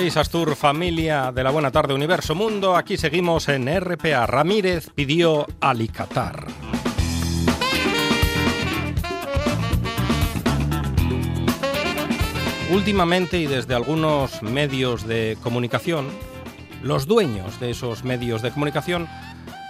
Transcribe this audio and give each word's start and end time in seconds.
País 0.00 0.16
Astur, 0.16 0.56
familia 0.56 1.30
de 1.30 1.44
la 1.44 1.50
Buena 1.50 1.70
Tarde 1.70 1.92
Universo 1.92 2.34
Mundo, 2.34 2.74
aquí 2.74 2.96
seguimos 2.96 3.50
en 3.50 3.68
RPA. 3.68 4.24
Ramírez 4.24 4.88
pidió 4.94 5.46
Alicatar. 5.60 6.46
Últimamente 12.70 13.36
y 13.36 13.46
desde 13.46 13.74
algunos 13.74 14.42
medios 14.42 15.06
de 15.06 15.36
comunicación, 15.42 16.08
los 16.82 17.06
dueños 17.06 17.60
de 17.60 17.72
esos 17.72 18.02
medios 18.02 18.40
de 18.40 18.52
comunicación 18.52 19.06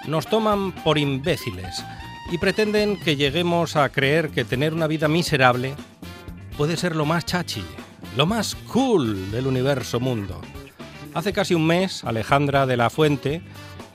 nos 0.07 0.29
toman 0.29 0.71
por 0.71 0.97
imbéciles 0.97 1.85
y 2.31 2.39
pretenden 2.39 3.01
que 3.01 3.17
lleguemos 3.17 3.75
a 3.75 3.89
creer 3.89 4.31
que 4.31 4.45
tener 4.45 4.75
una 4.75 4.87
vida 4.87 5.09
miserable 5.09 5.75
puede 6.57 6.77
ser 6.77 6.95
lo 6.95 7.05
más 7.05 7.27
chachi, 7.27 7.65
lo 8.17 8.27
más 8.27 8.57
cool 8.73 9.31
del 9.31 9.47
universo 9.47 10.01
mundo. 10.01 10.41
Hace 11.15 11.33
casi 11.33 11.55
un 11.55 11.67
mes, 11.67 12.05
Alejandra 12.05 12.67
de 12.67 12.77
la 12.77 12.91
Fuente 12.91 13.43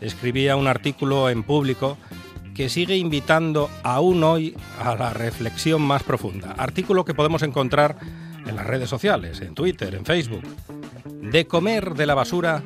escribía 0.02 0.55
un 0.55 0.67
artículo 0.67 1.30
en 1.30 1.44
público 1.44 1.97
que 2.53 2.69
sigue 2.69 2.95
invitando 2.95 3.69
aún 3.83 4.23
hoy 4.23 4.55
a 4.80 4.95
la 4.95 5.11
reflexión 5.11 5.81
más 5.81 6.03
profunda. 6.03 6.53
Artículo 6.58 7.03
que 7.03 7.13
podemos 7.13 7.43
encontrar 7.43 7.97
en 8.45 8.55
las 8.55 8.66
redes 8.66 8.89
sociales, 8.89 9.41
en 9.41 9.55
Twitter, 9.55 9.93
en 9.95 10.05
Facebook. 10.05 10.43
De 11.21 11.47
comer 11.47 11.95
de 11.95 12.05
la 12.05 12.16
basura 12.16 12.63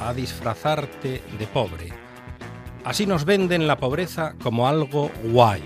a 0.00 0.12
disfrazarte 0.12 1.22
de 1.38 1.46
pobre. 1.46 1.92
Así 2.84 3.06
nos 3.06 3.24
venden 3.24 3.66
la 3.66 3.78
pobreza 3.78 4.34
como 4.42 4.68
algo 4.68 5.10
guay. 5.24 5.62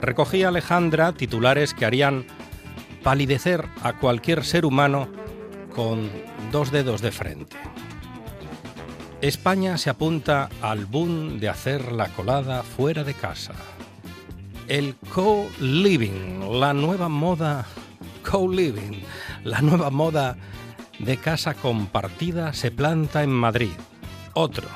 Recogía 0.00 0.48
Alejandra 0.48 1.12
titulares 1.12 1.74
que 1.74 1.84
harían 1.84 2.26
palidecer 3.02 3.66
a 3.82 3.94
cualquier 3.94 4.44
ser 4.44 4.64
humano 4.64 5.08
con 5.74 6.10
dos 6.52 6.70
dedos 6.70 7.00
de 7.00 7.12
frente. 7.12 7.56
España 9.20 9.76
se 9.76 9.90
apunta 9.90 10.48
al 10.62 10.86
boom 10.86 11.40
de 11.40 11.48
hacer 11.48 11.92
la 11.92 12.08
colada 12.08 12.62
fuera 12.62 13.04
de 13.04 13.14
casa. 13.14 13.52
El 14.66 14.94
co-living, 15.12 16.58
la 16.58 16.72
nueva 16.72 17.08
moda 17.08 17.66
co-living, 18.22 19.02
la 19.44 19.60
nueva 19.60 19.90
moda 19.90 20.36
de 20.98 21.16
casa 21.16 21.54
compartida 21.54 22.52
se 22.52 22.70
planta 22.70 23.22
en 23.22 23.30
Madrid. 23.30 23.72
Otro, 24.34 24.68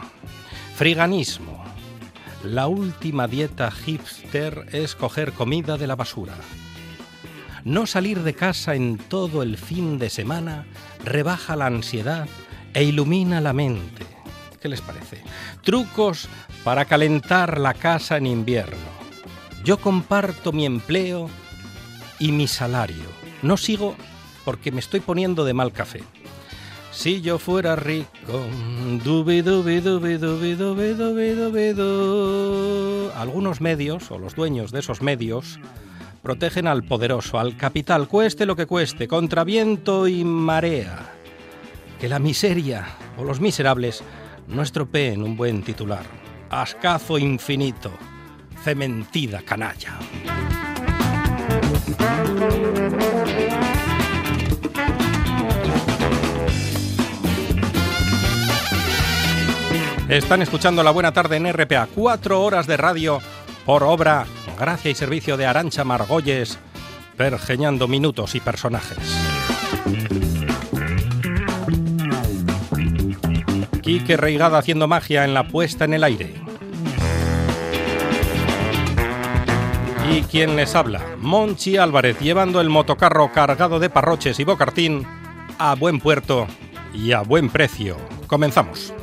friganismo. 0.74 1.64
La 2.42 2.66
última 2.66 3.26
dieta 3.28 3.70
hipster 3.70 4.66
es 4.72 4.94
coger 4.94 5.32
comida 5.32 5.78
de 5.78 5.86
la 5.86 5.96
basura. 5.96 6.34
No 7.64 7.86
salir 7.86 8.22
de 8.22 8.34
casa 8.34 8.74
en 8.74 8.98
todo 8.98 9.42
el 9.42 9.56
fin 9.56 9.98
de 9.98 10.10
semana 10.10 10.66
rebaja 11.02 11.56
la 11.56 11.64
ansiedad 11.64 12.28
e 12.74 12.84
ilumina 12.84 13.40
la 13.40 13.54
mente. 13.54 14.04
¿Qué 14.60 14.68
les 14.68 14.82
parece? 14.82 15.22
Trucos 15.62 16.28
para 16.62 16.84
calentar 16.84 17.58
la 17.58 17.72
casa 17.72 18.18
en 18.18 18.26
invierno. 18.26 18.92
Yo 19.64 19.78
comparto 19.78 20.52
mi 20.52 20.66
empleo 20.66 21.30
y 22.18 22.32
mi 22.32 22.48
salario. 22.48 23.08
No 23.40 23.56
sigo 23.56 23.94
porque 24.44 24.70
me 24.70 24.80
estoy 24.80 25.00
poniendo 25.00 25.46
de 25.46 25.54
mal 25.54 25.72
café. 25.72 26.02
Si 26.92 27.22
yo 27.22 27.38
fuera 27.38 27.76
rico, 27.76 28.46
dubi 29.02 29.40
dubi 29.40 29.80
dubi 29.80 30.18
dubi 30.18 30.54
dubi 30.54 30.92
dubi 30.92 31.30
dubi 31.30 31.72
du. 31.72 33.10
Algunos 33.16 33.62
medios 33.62 34.10
o 34.10 34.18
los 34.18 34.34
dueños 34.34 34.70
de 34.70 34.80
esos 34.80 35.00
medios 35.00 35.58
protegen 36.24 36.66
al 36.66 36.82
poderoso, 36.84 37.38
al 37.38 37.54
capital, 37.54 38.08
cueste 38.08 38.46
lo 38.46 38.56
que 38.56 38.66
cueste, 38.66 39.06
contra 39.06 39.44
viento 39.44 40.08
y 40.08 40.24
marea. 40.24 41.12
Que 42.00 42.08
la 42.08 42.18
miseria 42.18 42.86
o 43.18 43.24
los 43.24 43.40
miserables 43.40 44.02
no 44.48 44.62
estropeen 44.62 45.22
un 45.22 45.36
buen 45.36 45.62
titular. 45.62 46.04
Ascazo 46.48 47.18
infinito, 47.18 47.92
cementida 48.62 49.42
canalla. 49.42 49.98
Están 60.08 60.40
escuchando 60.40 60.82
la 60.82 60.90
buena 60.90 61.12
tarde 61.12 61.36
en 61.36 61.52
RPA, 61.52 61.86
cuatro 61.94 62.42
horas 62.42 62.66
de 62.66 62.78
radio 62.78 63.20
por 63.66 63.82
obra 63.82 64.26
gracia 64.54 64.90
y 64.90 64.94
servicio 64.94 65.36
de 65.36 65.46
Arancha 65.46 65.84
Margolles, 65.84 66.58
pergeñando 67.16 67.88
minutos 67.88 68.34
y 68.34 68.40
personajes. 68.40 68.98
Quique 73.82 74.16
Reigada 74.16 74.58
haciendo 74.58 74.88
magia 74.88 75.24
en 75.24 75.34
la 75.34 75.46
puesta 75.46 75.84
en 75.84 75.94
el 75.94 76.04
aire. 76.04 76.34
Y 80.10 80.22
quien 80.22 80.56
les 80.56 80.74
habla, 80.74 81.02
Monchi 81.18 81.76
Álvarez, 81.76 82.18
llevando 82.20 82.60
el 82.60 82.70
motocarro 82.70 83.30
cargado 83.32 83.78
de 83.78 83.90
parroches 83.90 84.40
y 84.40 84.44
bocartín 84.44 85.06
a 85.58 85.74
buen 85.74 86.00
puerto 86.00 86.46
y 86.94 87.12
a 87.12 87.20
buen 87.20 87.50
precio. 87.50 87.96
Comenzamos. 88.26 88.94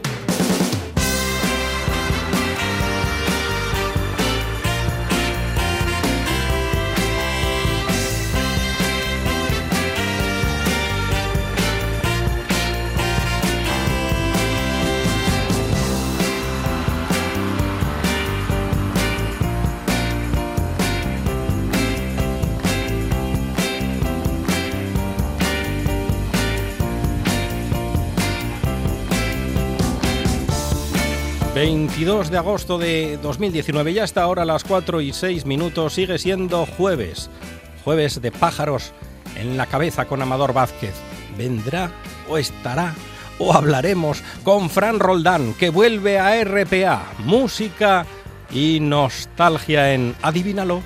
22 32.01 32.31
de 32.31 32.37
agosto 32.39 32.79
de 32.79 33.19
2019, 33.21 33.93
ya 33.93 34.03
está 34.03 34.23
ahora 34.23 34.41
a 34.41 34.45
las 34.45 34.63
4 34.63 35.01
y 35.01 35.13
6 35.13 35.45
minutos, 35.45 35.93
sigue 35.93 36.17
siendo 36.17 36.65
jueves, 36.65 37.29
jueves 37.83 38.23
de 38.23 38.31
pájaros 38.31 38.91
en 39.35 39.55
la 39.55 39.67
cabeza 39.67 40.05
con 40.05 40.19
Amador 40.19 40.51
Vázquez. 40.51 40.95
¿Vendrá 41.37 41.91
o 42.27 42.39
estará 42.39 42.95
o 43.37 43.53
hablaremos 43.53 44.23
con 44.43 44.71
Fran 44.71 44.99
Roldán, 44.99 45.53
que 45.53 45.69
vuelve 45.69 46.17
a 46.17 46.43
RPA, 46.43 47.03
música 47.19 48.07
y 48.49 48.79
nostalgia 48.79 49.93
en 49.93 50.15
Adivínalo? 50.23 50.81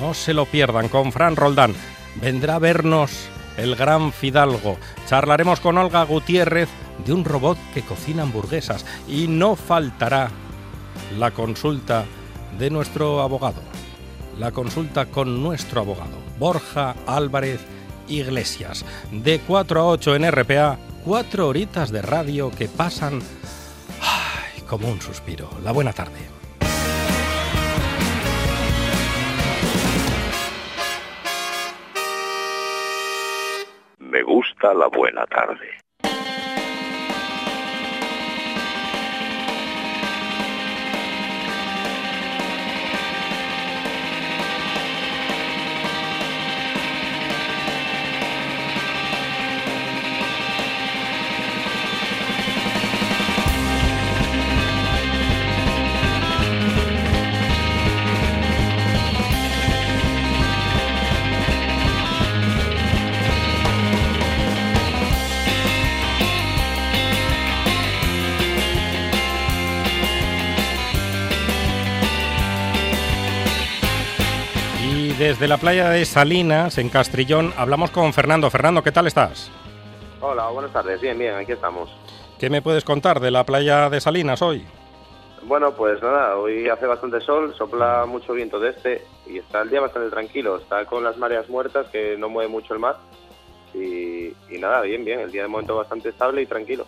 No 0.00 0.14
se 0.14 0.32
lo 0.32 0.46
pierdan 0.46 0.88
con 0.88 1.12
Fran 1.12 1.36
Roldán. 1.36 1.74
Vendrá 2.22 2.54
a 2.54 2.60
vernos 2.60 3.28
el 3.58 3.76
gran 3.76 4.14
Fidalgo. 4.14 4.78
Charlaremos 5.06 5.60
con 5.60 5.76
Olga 5.76 6.04
Gutiérrez 6.04 6.70
de 7.04 7.12
un 7.12 7.26
robot 7.26 7.58
que 7.74 7.82
cocina 7.82 8.22
hamburguesas 8.22 8.86
y 9.06 9.26
no 9.26 9.56
faltará 9.56 10.30
la 11.18 11.30
consulta 11.30 12.04
de 12.58 12.70
nuestro 12.70 13.20
abogado, 13.20 13.60
la 14.38 14.52
consulta 14.52 15.06
con 15.06 15.42
nuestro 15.42 15.80
abogado, 15.80 16.16
Borja 16.38 16.94
Álvarez 17.06 17.60
Iglesias, 18.08 18.84
de 19.10 19.40
4 19.40 19.80
a 19.80 19.86
8 19.86 20.16
en 20.16 20.30
RPA, 20.30 20.78
cuatro 21.04 21.48
horitas 21.48 21.90
de 21.90 22.02
radio 22.02 22.50
que 22.50 22.68
pasan 22.68 23.20
como 24.68 24.88
un 24.88 25.00
suspiro. 25.00 25.48
La 25.62 25.72
buena 25.72 25.92
tarde. 25.92 26.34
gusta 34.44 34.74
la 34.74 34.88
buena 34.88 35.26
tarde. 35.26 35.78
Desde 75.34 75.48
la 75.48 75.56
playa 75.56 75.88
de 75.88 76.04
Salinas, 76.04 76.78
en 76.78 76.88
Castrillón, 76.88 77.52
hablamos 77.56 77.90
con 77.90 78.12
Fernando. 78.12 78.48
Fernando, 78.50 78.84
¿qué 78.84 78.92
tal 78.92 79.08
estás? 79.08 79.50
Hola, 80.20 80.46
buenas 80.50 80.72
tardes. 80.72 81.00
Bien, 81.00 81.18
bien, 81.18 81.34
aquí 81.34 81.50
estamos. 81.50 81.90
¿Qué 82.38 82.48
me 82.48 82.62
puedes 82.62 82.84
contar 82.84 83.18
de 83.18 83.32
la 83.32 83.42
playa 83.42 83.90
de 83.90 84.00
Salinas 84.00 84.42
hoy? 84.42 84.64
Bueno, 85.42 85.72
pues 85.72 86.00
nada, 86.00 86.36
hoy 86.36 86.68
hace 86.68 86.86
bastante 86.86 87.20
sol, 87.20 87.52
sopla 87.58 88.06
mucho 88.06 88.32
viento 88.32 88.60
de 88.60 88.70
este 88.70 89.04
y 89.26 89.38
está 89.38 89.62
el 89.62 89.70
día 89.70 89.80
bastante 89.80 90.08
tranquilo. 90.08 90.56
Está 90.56 90.84
con 90.84 91.02
las 91.02 91.16
mareas 91.16 91.48
muertas, 91.48 91.88
que 91.88 92.16
no 92.16 92.28
mueve 92.28 92.48
mucho 92.48 92.72
el 92.72 92.78
mar. 92.78 92.98
Y, 93.74 94.32
nada, 94.60 94.82
bien, 94.82 95.04
bien. 95.04 95.18
El 95.18 95.32
día 95.32 95.42
de 95.42 95.48
momento 95.48 95.74
bastante 95.74 96.10
estable 96.10 96.42
y 96.42 96.46
tranquilo. 96.46 96.86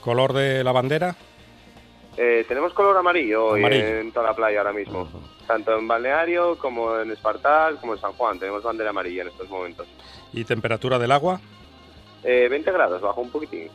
¿Color 0.00 0.34
de 0.34 0.62
la 0.62 0.70
bandera? 0.70 1.16
Eh, 2.16 2.44
tenemos 2.46 2.72
color 2.74 2.96
amarillo, 2.96 3.56
en 3.56 4.12
toda 4.12 4.26
la 4.26 4.34
playa 4.34 4.58
ahora 4.58 4.72
mismo. 4.72 5.08
Tanto 5.46 5.78
en 5.78 5.88
Balneario 5.88 6.56
como 6.58 6.98
en 6.98 7.10
Espartal, 7.10 7.78
como 7.78 7.94
en 7.94 8.00
San 8.00 8.12
Juan. 8.12 8.38
Tenemos 8.38 8.62
bandera 8.62 8.90
amarilla 8.90 9.22
en 9.22 9.28
estos 9.28 9.48
momentos. 9.48 9.86
¿Y 10.32 10.44
temperatura 10.44 10.98
del 10.98 11.12
agua? 11.12 11.40
20 12.22 12.56
eh, 12.56 12.72
grados, 12.72 13.00
bajo 13.00 13.20
un 13.20 13.30
poquitín. 13.30 13.70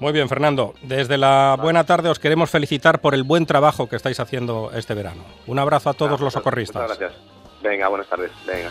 Muy 0.00 0.12
bien, 0.12 0.28
Fernando. 0.28 0.74
Desde 0.82 1.18
la 1.18 1.56
buena 1.60 1.84
tarde 1.84 2.08
os 2.08 2.20
queremos 2.20 2.50
felicitar 2.50 3.00
por 3.00 3.14
el 3.14 3.24
buen 3.24 3.46
trabajo 3.46 3.88
que 3.88 3.96
estáis 3.96 4.20
haciendo 4.20 4.70
este 4.74 4.94
verano. 4.94 5.24
Un 5.46 5.58
abrazo 5.58 5.90
a 5.90 5.94
todos 5.94 6.20
los 6.20 6.32
socorristas. 6.32 6.82
Muchas 6.82 6.98
gracias. 6.98 7.20
Venga, 7.62 7.88
buenas 7.88 8.06
tardes. 8.06 8.30
Venga. 8.46 8.70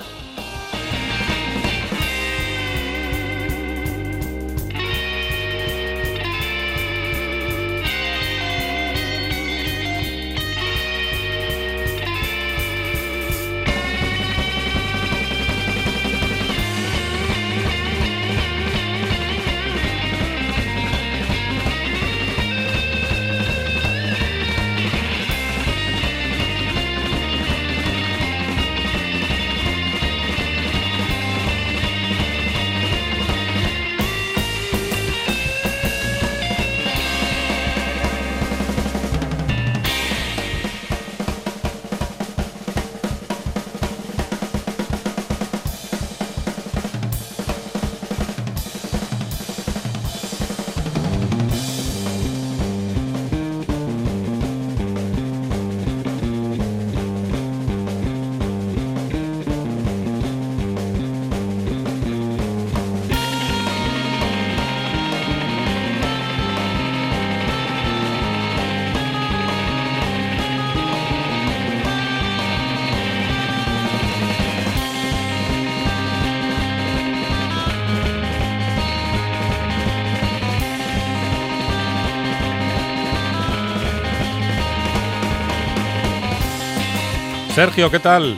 Sergio, 87.57 87.89
¿qué 87.89 87.97
tal? 87.97 88.37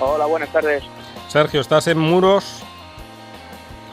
Hola, 0.00 0.24
buenas 0.24 0.50
tardes. 0.50 0.82
Sergio, 1.28 1.60
¿estás 1.60 1.86
en 1.86 1.98
Muros? 1.98 2.64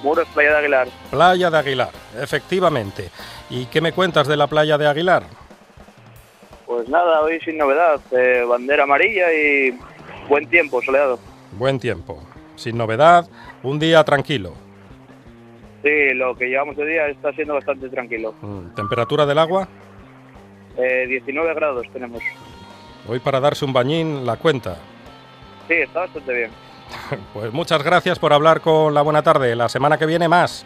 Muros, 0.02 0.26
Playa 0.34 0.52
de 0.52 0.58
Aguilar. 0.60 0.88
Playa 1.12 1.52
de 1.52 1.58
Aguilar, 1.58 1.90
efectivamente. 2.18 3.10
¿Y 3.50 3.66
qué 3.66 3.82
me 3.82 3.92
cuentas 3.92 4.30
de 4.30 4.38
la 4.38 4.48
playa 4.48 4.78
de 4.78 4.88
Aguilar? 4.88 5.24
Pues 6.66 6.88
nada, 6.88 7.20
hoy 7.20 7.42
sin 7.42 7.58
novedad. 7.58 8.00
Eh, 8.12 8.46
bandera 8.48 8.84
amarilla 8.84 9.28
y 9.34 9.78
buen 10.30 10.48
tiempo, 10.48 10.82
soleado. 10.82 11.20
Buen 11.52 11.78
tiempo. 11.78 12.24
Sin 12.56 12.78
novedad, 12.78 13.28
un 13.62 13.78
día 13.78 14.06
tranquilo. 14.06 14.54
Sí, 15.84 16.14
lo 16.14 16.38
que 16.38 16.48
llevamos 16.48 16.78
de 16.78 16.86
día 16.86 17.08
está 17.08 17.34
siendo 17.34 17.56
bastante 17.56 17.90
tranquilo. 17.90 18.34
Mm, 18.42 18.74
¿Temperatura 18.74 19.26
del 19.26 19.38
agua? 19.38 19.68
19 20.78 21.52
eh, 21.52 21.54
grados 21.56 21.86
tenemos. 21.92 22.24
Hoy 23.10 23.20
para 23.20 23.40
darse 23.40 23.66
un 23.66 23.74
bañín 23.74 24.24
la 24.24 24.38
cuenta. 24.38 24.76
Sí, 25.68 25.74
está 25.74 26.02
bastante 26.02 26.34
bien. 26.34 26.52
Pues 27.34 27.52
muchas 27.54 27.84
gracias 27.84 28.20
por 28.20 28.34
hablar 28.34 28.62
con 28.62 28.94
la 28.94 29.02
buena 29.02 29.24
tarde. 29.24 29.56
La 29.56 29.70
semana 29.70 29.98
que 29.98 30.06
viene 30.06 30.28
más. 30.28 30.66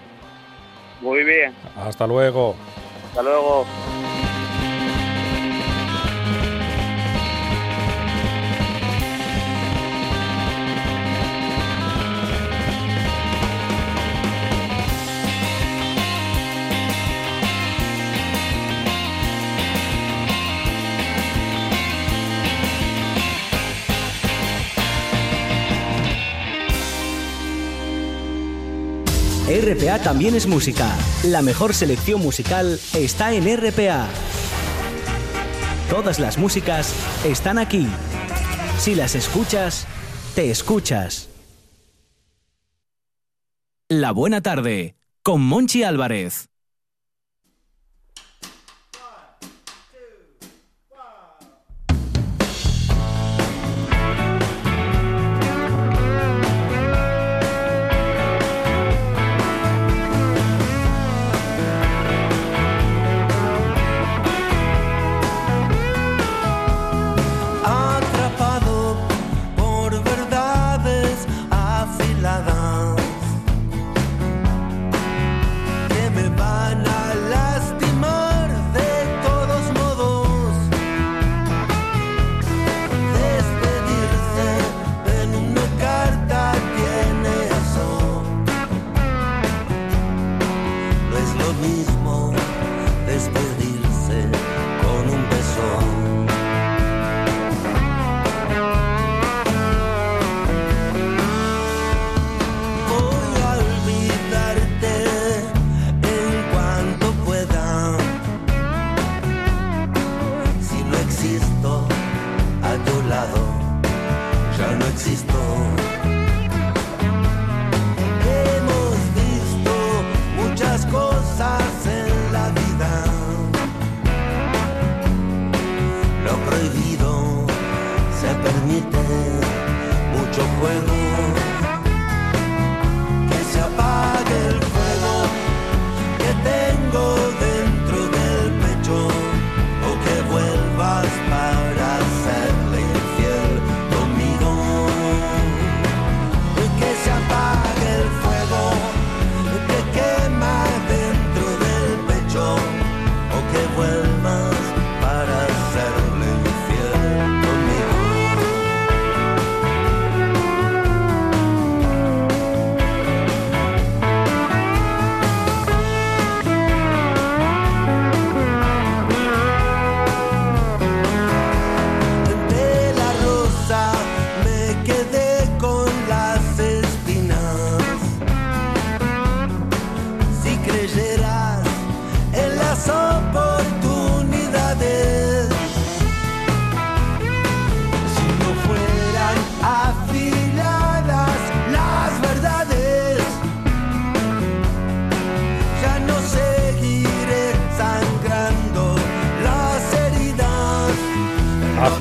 Muy 1.02 1.24
bien. 1.24 1.54
Hasta 1.78 2.06
luego. 2.08 2.56
Hasta 3.10 3.24
luego. 3.24 3.66
RPA 29.48 30.00
también 30.00 30.36
es 30.36 30.48
música. 30.48 30.90
La 31.26 31.42
mejor 31.42 31.74
selección 31.74 32.22
musical 32.22 32.80
está 32.94 33.34
en 33.34 33.44
RPA. 33.58 34.08
Todas 35.90 36.18
las 36.18 36.38
músicas 36.38 36.96
están 37.26 37.58
aquí. 37.58 37.86
Si 38.80 38.96
las 38.96 39.16
escuchas, 39.16 39.86
te 40.34 40.50
escuchas. 40.50 41.28
La 43.90 44.12
buena 44.12 44.42
tarde, 44.42 44.96
con 45.24 45.42
Monchi 45.42 45.84
Álvarez. 45.84 46.53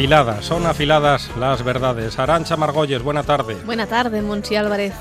Afiladas, 0.03 0.45
son 0.45 0.67
afiladas 0.67 1.31
las 1.39 1.63
verdades. 1.63 2.19
Arancha 2.19 2.57
Margolles, 2.57 3.01
buena 3.05 3.23
tarde. 3.23 3.55
Buena 3.65 3.87
tarde, 3.87 4.21
Monchi 4.21 4.57
Álvarez. 4.57 4.93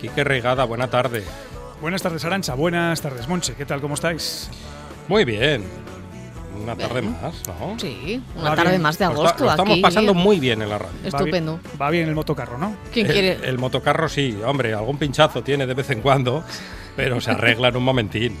Quique 0.00 0.22
Regada, 0.22 0.62
buena 0.62 0.86
tarde. 0.88 1.24
Buenas 1.80 2.00
tardes, 2.00 2.24
Arancha. 2.24 2.54
Buenas 2.54 3.00
tardes, 3.02 3.26
Monche. 3.26 3.54
¿Qué 3.54 3.66
tal? 3.66 3.80
¿Cómo 3.80 3.94
estáis? 3.94 4.48
Muy 5.08 5.24
bien. 5.24 5.64
Una 6.62 6.76
tarde 6.76 7.02
más, 7.02 7.42
¿no? 7.48 7.76
Sí, 7.80 8.22
una 8.36 8.50
Va 8.50 8.54
tarde 8.56 8.70
bien. 8.70 8.82
más 8.82 8.96
de 8.98 9.06
Lo 9.06 9.10
está- 9.10 9.22
agosto 9.24 9.44
lo 9.46 9.50
estamos 9.50 9.72
aquí. 9.72 9.80
pasando 9.82 10.14
muy 10.14 10.38
bien 10.38 10.62
en 10.62 10.68
la 10.70 10.78
radio. 10.78 10.94
Estupendo. 11.02 11.54
Va 11.54 11.58
bien, 11.60 11.80
va 11.82 11.90
bien 11.90 12.08
el 12.08 12.14
motocarro, 12.14 12.56
¿no? 12.56 12.76
¿Quién 12.92 13.06
el, 13.06 13.12
quiere? 13.12 13.48
el 13.48 13.58
motocarro 13.58 14.08
sí, 14.08 14.38
hombre, 14.46 14.74
algún 14.74 14.96
pinchazo 14.96 15.42
tiene 15.42 15.66
de 15.66 15.74
vez 15.74 15.90
en 15.90 16.02
cuando, 16.02 16.44
pero 16.94 17.20
se 17.20 17.32
arregla 17.32 17.66
en 17.68 17.76
un 17.78 17.82
momentín. 17.82 18.38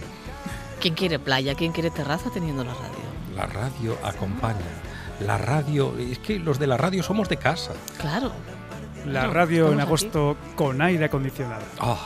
¿Quién 0.80 0.94
quiere 0.94 1.18
playa? 1.18 1.56
¿Quién 1.56 1.72
quiere 1.72 1.90
terraza 1.90 2.30
teniendo 2.32 2.62
la 2.62 2.74
radio? 2.74 3.06
La 3.34 3.46
radio 3.46 3.98
acompaña. 4.04 4.60
La 5.20 5.38
radio, 5.38 5.94
es 5.98 6.18
que 6.18 6.38
los 6.38 6.58
de 6.58 6.66
la 6.66 6.76
radio 6.76 7.02
somos 7.02 7.28
de 7.28 7.36
casa. 7.38 7.72
Claro. 7.98 8.32
La 9.06 9.26
radio 9.28 9.72
en 9.72 9.80
agosto 9.80 10.36
con 10.56 10.82
aire 10.82 11.04
acondicionado. 11.06 11.62
Ah, 11.80 11.96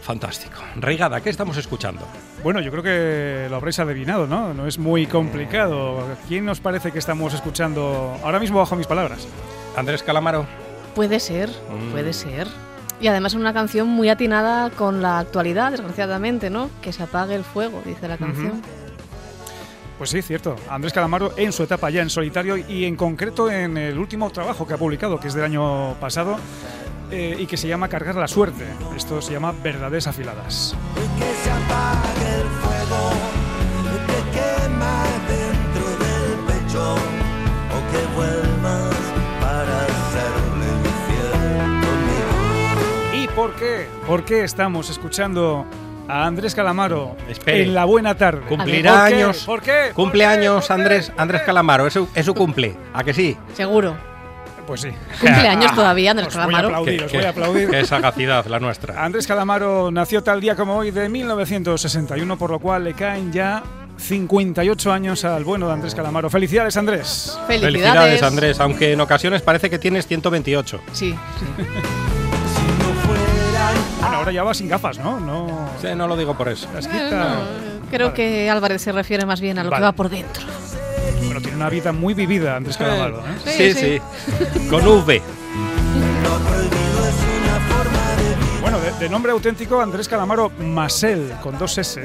fantástico. 0.00 0.60
Reigada, 0.76 1.20
¿qué 1.20 1.30
estamos 1.30 1.56
escuchando? 1.56 2.06
Bueno, 2.42 2.60
yo 2.60 2.70
creo 2.70 2.82
que 2.82 3.46
lo 3.50 3.56
habréis 3.56 3.78
adivinado, 3.78 4.26
¿no? 4.26 4.54
No 4.54 4.66
es 4.66 4.78
muy 4.78 5.06
complicado. 5.06 6.04
¿Quién 6.28 6.44
nos 6.44 6.60
parece 6.60 6.92
que 6.92 6.98
estamos 6.98 7.34
escuchando 7.34 8.16
ahora 8.22 8.38
mismo 8.38 8.58
bajo 8.58 8.76
mis 8.76 8.86
palabras? 8.86 9.26
Andrés 9.76 10.02
Calamaro. 10.02 10.46
Puede 10.94 11.20
ser, 11.20 11.50
Mm. 11.50 11.90
puede 11.92 12.12
ser. 12.12 12.46
Y 13.00 13.08
además 13.08 13.32
es 13.34 13.38
una 13.40 13.52
canción 13.52 13.88
muy 13.88 14.08
atinada 14.08 14.70
con 14.70 15.02
la 15.02 15.18
actualidad, 15.18 15.70
desgraciadamente, 15.72 16.48
¿no? 16.48 16.70
Que 16.80 16.92
se 16.94 17.02
apague 17.02 17.34
el 17.34 17.44
fuego, 17.44 17.82
dice 17.84 18.08
la 18.08 18.16
canción. 18.16 18.62
Pues 19.98 20.10
sí, 20.10 20.20
cierto. 20.20 20.56
Andrés 20.68 20.92
Calamaro 20.92 21.32
en 21.36 21.52
su 21.52 21.62
etapa 21.62 21.88
ya 21.90 22.02
en 22.02 22.10
solitario 22.10 22.56
y 22.56 22.84
en 22.84 22.96
concreto 22.96 23.50
en 23.50 23.76
el 23.78 23.98
último 23.98 24.30
trabajo 24.30 24.66
que 24.66 24.74
ha 24.74 24.78
publicado, 24.78 25.18
que 25.18 25.28
es 25.28 25.34
del 25.34 25.44
año 25.44 25.94
pasado, 26.00 26.36
eh, 27.10 27.36
y 27.38 27.46
que 27.46 27.56
se 27.56 27.66
llama 27.68 27.88
Cargar 27.88 28.16
la 28.16 28.28
Suerte. 28.28 28.64
Esto 28.94 29.22
se 29.22 29.32
llama 29.32 29.54
Verdades 29.62 30.06
Afiladas. 30.06 30.76
que 31.18 31.34
se 31.42 31.50
apague 31.50 32.34
el 32.40 32.46
fuego 32.60 33.10
que 34.06 34.38
quema 34.38 35.04
dentro 35.28 35.88
del 36.04 36.38
pecho 36.46 36.94
o 36.94 37.78
que 37.90 38.16
vuelvas 38.16 38.94
para 39.40 39.86
serle 40.12 40.68
infiel 40.84 41.80
conmigo. 41.80 43.22
¿Y 43.22 43.28
por 43.28 43.54
qué? 43.54 43.86
¿Por 44.06 44.24
qué 44.24 44.44
estamos 44.44 44.90
escuchando 44.90 45.64
a 46.08 46.26
Andrés 46.26 46.54
Calamaro 46.54 47.16
Espere. 47.28 47.62
en 47.64 47.74
la 47.74 47.84
buena 47.84 48.16
tarde? 48.16 48.42
Cumplirá 48.48 49.04
años. 49.04 49.44
¿Por 49.44 49.60
qué? 49.62 49.86
¿Por 49.86 49.94
Cumpleaños. 50.04 50.70
Andrés, 50.70 51.10
¿Por 51.10 51.20
Andrés? 51.20 51.42
Calamaro, 51.42 51.86
es 51.86 51.92
su, 51.94 52.08
es 52.14 52.24
su 52.26 52.34
cumple. 52.34 52.76
¿A 52.94 53.02
que 53.04 53.12
sí? 53.14 53.36
Seguro. 53.54 53.96
Pues 54.66 54.80
sí. 54.80 54.88
Cumpleaños 55.20 55.72
todavía, 55.76 56.10
Andrés 56.12 56.28
Os 56.28 56.34
voy 56.34 56.42
a 56.42 56.46
Calamaro. 56.46 56.68
aplaudir, 56.68 57.02
os 57.04 57.12
voy 57.12 57.24
a 57.24 57.28
aplaudir. 57.30 57.70
qué 57.70 57.84
sagacidad 57.84 58.46
la 58.46 58.58
nuestra. 58.60 59.04
Andrés 59.04 59.26
Calamaro 59.26 59.90
nació 59.90 60.22
tal 60.22 60.40
día 60.40 60.56
como 60.56 60.76
hoy 60.76 60.90
de 60.90 61.08
1961, 61.08 62.36
por 62.36 62.50
lo 62.50 62.58
cual 62.58 62.84
le 62.84 62.94
caen 62.94 63.32
ya 63.32 63.62
58 63.98 64.92
años 64.92 65.24
al 65.24 65.44
bueno 65.44 65.68
de 65.68 65.72
Andrés 65.74 65.94
Calamaro. 65.94 66.28
Felicidades, 66.30 66.76
Andrés. 66.76 67.38
Felicidades. 67.46 67.62
Felicidades, 67.72 68.22
Andrés, 68.22 68.60
aunque 68.60 68.92
en 68.92 69.00
ocasiones 69.00 69.40
parece 69.42 69.70
que 69.70 69.78
tienes 69.78 70.06
128. 70.06 70.80
Sí, 70.92 71.10
sí. 71.12 71.16
Bueno, 74.06 74.18
ahora 74.18 74.32
ya 74.32 74.44
va 74.44 74.54
sin 74.54 74.68
gafas, 74.68 74.98
¿no? 74.98 75.18
No. 75.18 75.68
Sí, 75.80 75.88
no 75.96 76.06
lo 76.06 76.16
digo 76.16 76.34
por 76.36 76.48
eso. 76.48 76.68
Las 76.74 76.86
Eh, 76.86 76.90
quita. 76.90 77.10
no, 77.10 77.90
creo 77.90 78.14
que 78.14 78.48
Álvarez 78.48 78.80
se 78.82 78.92
refiere 78.92 79.26
más 79.26 79.40
bien 79.40 79.58
a 79.58 79.64
lo 79.64 79.70
Vale. 79.70 79.80
que 79.80 79.84
va 79.84 79.92
por 79.92 80.08
dentro. 80.08 80.42
Bueno, 81.24 81.40
tiene 81.40 81.56
una 81.56 81.68
vida 81.68 81.90
muy 81.92 82.14
vivida, 82.14 82.56
Andrés 82.56 82.76
Calamaro. 82.76 83.18
¿eh? 83.20 83.22
Sí, 83.44 83.72
Sí, 83.74 84.00
sí. 84.00 84.68
Con 84.70 84.86
V. 84.86 85.22
Bueno, 88.60 88.78
de, 88.80 88.92
de 88.92 89.08
nombre 89.08 89.32
auténtico 89.32 89.80
Andrés 89.80 90.08
Calamaro 90.08 90.50
Masel, 90.60 91.32
con 91.42 91.56
dos 91.58 91.76
S, 91.78 92.00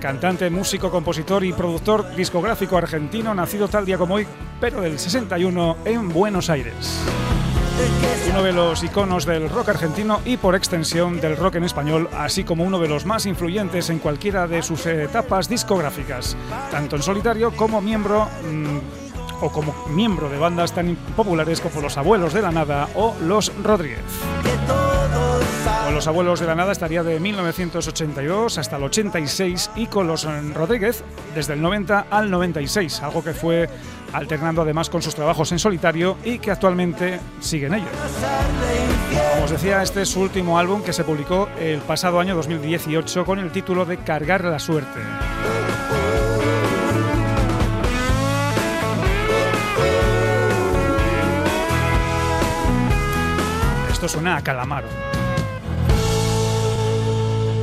cantante, 0.00 0.48
músico, 0.50 0.90
compositor 0.90 1.42
y 1.44 1.52
productor 1.52 2.14
discográfico 2.14 2.76
argentino, 2.76 3.34
nacido 3.34 3.68
tal 3.68 3.84
día 3.86 3.96
como 3.98 4.14
hoy, 4.14 4.26
pero 4.60 4.80
del 4.80 4.98
61 4.98 5.76
en 5.84 6.08
Buenos 6.10 6.50
Aires. 6.50 7.00
Uno 8.30 8.42
de 8.42 8.52
los 8.52 8.82
iconos 8.82 9.24
del 9.24 9.48
rock 9.48 9.70
argentino 9.70 10.20
y 10.24 10.36
por 10.36 10.54
extensión 10.54 11.20
del 11.20 11.36
rock 11.36 11.56
en 11.56 11.64
español, 11.64 12.08
así 12.16 12.44
como 12.44 12.64
uno 12.64 12.78
de 12.78 12.88
los 12.88 13.06
más 13.06 13.26
influyentes 13.26 13.90
en 13.90 13.98
cualquiera 13.98 14.46
de 14.46 14.62
sus 14.62 14.84
etapas 14.86 15.48
discográficas, 15.48 16.36
tanto 16.70 16.96
en 16.96 17.02
solitario 17.02 17.52
como 17.52 17.80
miembro 17.80 18.28
mm, 18.50 19.44
o 19.44 19.50
como 19.50 19.74
miembro 19.88 20.28
de 20.28 20.38
bandas 20.38 20.72
tan 20.72 20.96
populares 21.16 21.60
como 21.60 21.80
Los 21.80 21.96
Abuelos 21.96 22.32
de 22.32 22.42
la 22.42 22.52
Nada 22.52 22.88
o 22.94 23.14
Los 23.22 23.52
Rodríguez. 23.62 24.04
Con 25.84 25.94
los 25.94 26.06
abuelos 26.08 26.40
de 26.40 26.46
la 26.46 26.56
nada 26.56 26.72
estaría 26.72 27.04
de 27.04 27.20
1982 27.20 28.58
hasta 28.58 28.76
el 28.76 28.82
86 28.82 29.70
y 29.76 29.86
con 29.86 30.08
los 30.08 30.24
eh, 30.24 30.28
Rodríguez 30.52 31.04
desde 31.34 31.52
el 31.52 31.62
90 31.62 32.06
al 32.10 32.28
96, 32.28 33.02
algo 33.02 33.22
que 33.22 33.32
fue 33.32 33.68
alternando 34.16 34.62
además 34.62 34.88
con 34.88 35.02
sus 35.02 35.14
trabajos 35.14 35.52
en 35.52 35.58
solitario 35.58 36.16
y 36.24 36.38
que 36.38 36.50
actualmente 36.50 37.20
sigue 37.40 37.66
en 37.66 37.74
ello. 37.74 37.86
Como 39.32 39.44
os 39.44 39.50
decía, 39.50 39.82
este 39.82 40.02
es 40.02 40.08
su 40.08 40.20
último 40.20 40.58
álbum 40.58 40.82
que 40.82 40.92
se 40.92 41.04
publicó 41.04 41.48
el 41.58 41.80
pasado 41.80 42.18
año 42.20 42.34
2018 42.34 43.24
con 43.24 43.38
el 43.38 43.50
título 43.50 43.84
de 43.84 43.98
Cargar 43.98 44.44
la 44.44 44.58
Suerte. 44.58 45.00
Esto 53.90 54.08
suena 54.08 54.36
a 54.36 54.42
calamaro. 54.42 55.15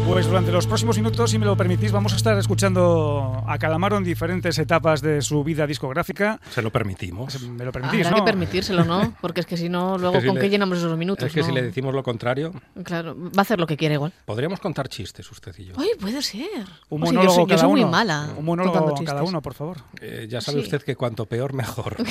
Pues 0.08 0.28
durante 0.28 0.52
los 0.52 0.68
próximos 0.68 0.98
minutos, 0.98 1.32
si 1.32 1.40
me 1.40 1.46
lo 1.46 1.56
permitís, 1.56 1.92
vamos 1.92 2.14
a 2.14 2.18
estar 2.18 2.38
escuchando 2.38 3.42
a 3.48 3.58
Calamaro 3.58 3.98
en 3.98 4.04
diferentes 4.04 4.60
etapas 4.60 5.02
de 5.02 5.22
su 5.22 5.44
vida 5.44 5.66
discográfica. 5.66 6.40
Se 6.52 6.62
lo 6.62 6.72
permitimos. 6.72 7.42
Me 7.42 7.64
lo 7.66 7.72
permitís, 7.72 8.06
Habrá 8.06 8.20
¿no? 8.20 8.26
que 8.26 8.32
permitírselo, 8.32 8.84
¿no? 8.84 9.14
Porque 9.22 9.40
es 9.40 9.46
que 9.48 9.58
si 9.58 9.70
no, 9.70 9.98
luego, 9.98 10.16
Es 10.18 10.20
que 10.20 10.22
si 10.22 10.28
¿con 10.28 10.36
le- 10.36 10.42
qué 10.42 10.50
llenamos 10.50 10.78
esos 10.78 10.96
minutos? 10.98 11.26
Es 11.26 11.34
que 11.34 11.42
si 11.42 11.50
no? 11.50 11.56
le 11.56 11.64
decimos 11.64 11.96
lo 11.96 12.04
contrario, 12.04 12.52
Claro, 12.84 13.16
va 13.18 13.30
a 13.38 13.42
hacer 13.42 13.60
lo 13.60 13.66
que 13.66 13.78
quiere 13.78 13.96
igual. 13.96 14.14
podríamos 14.26 14.60
contar 14.60 14.88
chistes 14.90 15.32
usted 15.32 15.56
y 15.58 15.66
yo. 15.66 15.74
Ay, 15.78 15.90
puede 16.00 16.22
ser. 16.22 16.42
Un 16.90 17.04
O 17.04 17.06
sea, 17.06 17.14
monólogo 17.14 17.24
yo 17.24 17.30
soy, 17.36 17.44
yo 17.44 17.48
cada 17.48 17.62
soy 17.62 17.70
muy 17.72 17.82
uno. 17.82 17.92
mala. 17.92 18.30
Un 18.38 18.46
monólogo 18.46 18.94
cada 19.06 19.24
uno, 19.24 19.42
por 19.42 19.54
favor. 19.56 19.78
Eh, 20.02 20.28
ya 20.30 20.42
sabe 20.42 20.60
Sí. 20.60 20.66
usted 20.66 20.84
que 20.84 20.96
cuanto 20.96 21.26
peor, 21.26 21.54
mejor. 21.54 21.96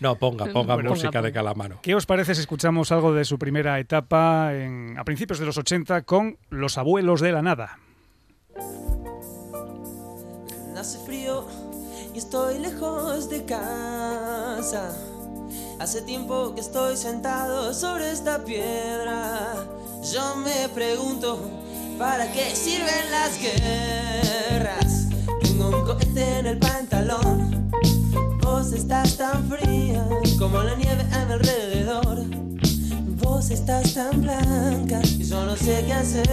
no, 0.00 0.16
ponga, 0.16 0.46
ponga 0.52 0.74
Bueno, 0.74 0.90
música 0.90 1.10
ponga, 1.10 1.22
de 1.22 1.32
Calamaro. 1.32 1.78
¿Qué 1.82 1.94
os 1.94 2.06
parece 2.06 2.34
si 2.34 2.40
escuchamos 2.42 2.92
algo 2.92 3.12
de 3.12 3.24
su 3.24 3.38
primera 3.38 3.78
etapa 3.78 4.54
en- 4.54 4.96
a 4.98 5.04
principios 5.04 5.38
de 5.38 5.46
los 5.46 5.56
80 5.58 6.02
con 6.02 6.38
Los 6.50 6.78
Abuelos 6.78 7.20
de 7.20 7.32
la 7.32 7.42
Nada? 7.42 7.78
Hace 10.78 10.98
frío 11.04 11.44
y 12.14 12.18
estoy 12.18 12.58
lejos 12.58 13.28
de 13.30 13.44
casa. 13.44 14.94
Hace 15.80 16.02
tiempo 16.02 16.54
que 16.54 16.60
estoy 16.60 16.96
sentado 16.96 17.72
sobre 17.74 18.10
esta 18.10 18.44
piedra. 18.44 19.54
Yo 20.12 20.36
me 20.36 20.68
pregunto, 20.70 21.50
¿para 21.98 22.30
qué 22.32 22.54
sirven 22.54 23.10
las 23.10 23.38
guerras? 23.40 25.08
Tengo 25.42 25.68
un 25.68 25.84
cohete 25.84 26.38
en 26.38 26.46
el 26.46 26.58
pantalón. 26.58 27.70
Vos 28.66 28.74
estás 28.74 29.16
tan 29.16 29.48
fría 29.48 30.04
como 30.40 30.60
la 30.60 30.74
nieve 30.74 31.06
a 31.12 31.24
mi 31.24 31.34
alrededor. 31.34 32.24
Vos 33.22 33.52
estás 33.52 33.94
tan 33.94 34.22
blanca 34.22 35.00
y 35.04 35.22
yo 35.22 35.46
no 35.46 35.54
sé 35.54 35.84
qué 35.86 35.92
hacer. 35.92 36.26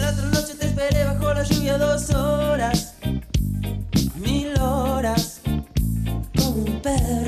La 0.00 0.10
otra 0.12 0.28
noche 0.32 0.54
te 0.58 0.64
esperé 0.64 1.04
bajo 1.04 1.34
la 1.34 1.42
lluvia 1.42 1.76
dos 1.76 2.08
horas, 2.08 2.94
mil 4.14 4.58
horas, 4.58 5.42
como 6.34 6.62
un 6.64 6.80
perro. 6.80 7.23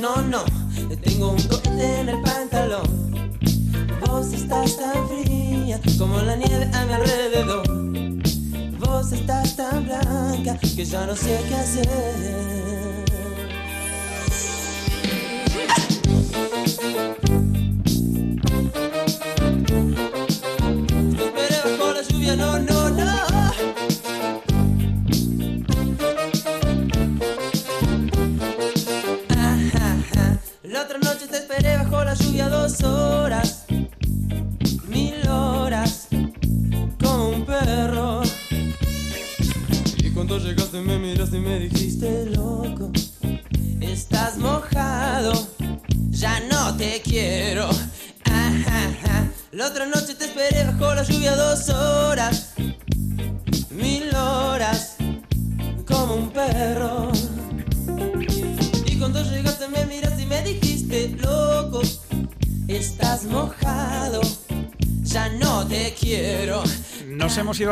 No, 0.00 0.22
no, 0.22 0.44
tengo 1.02 1.32
un 1.32 1.42
cohete 1.48 2.00
en 2.00 2.08
el 2.08 2.22
pantalón. 2.22 3.38
Vos 4.06 4.32
estás 4.32 4.76
tan 4.76 5.08
fría 5.08 5.80
como 5.98 6.20
la 6.20 6.36
nieve 6.36 6.70
a 6.72 6.84
mi 6.84 6.92
alrededor. 6.92 7.66
Vos 8.78 9.12
estás 9.12 9.56
tan 9.56 9.84
blanca 9.84 10.58
que 10.60 10.84
ya 10.84 11.06
no 11.06 11.16
sé 11.16 11.40
qué 11.48 11.54
hacer. 11.56 12.15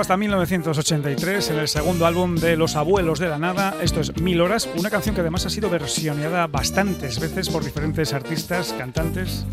Hasta 0.01 0.17
1983 0.17 1.51
en 1.51 1.59
el 1.59 1.69
segundo 1.69 2.05
álbum 2.05 2.35
de 2.35 2.57
Los 2.57 2.75
Abuelos 2.75 3.21
de 3.21 3.29
la 3.29 3.39
Nada. 3.39 3.75
Esto 3.81 4.01
es 4.01 4.21
Mil 4.21 4.41
Horas, 4.41 4.69
una 4.77 4.91
canción 4.91 5.15
que 5.15 5.21
además 5.21 5.47
ha 5.47 5.51
sido 5.51 5.71
versioneada 5.71 6.47
bastantes 6.49 7.21
veces 7.21 7.49
por 7.49 7.65
diferentes 7.65 8.13
artistas, 8.13 8.75
cantantes. 8.77 9.47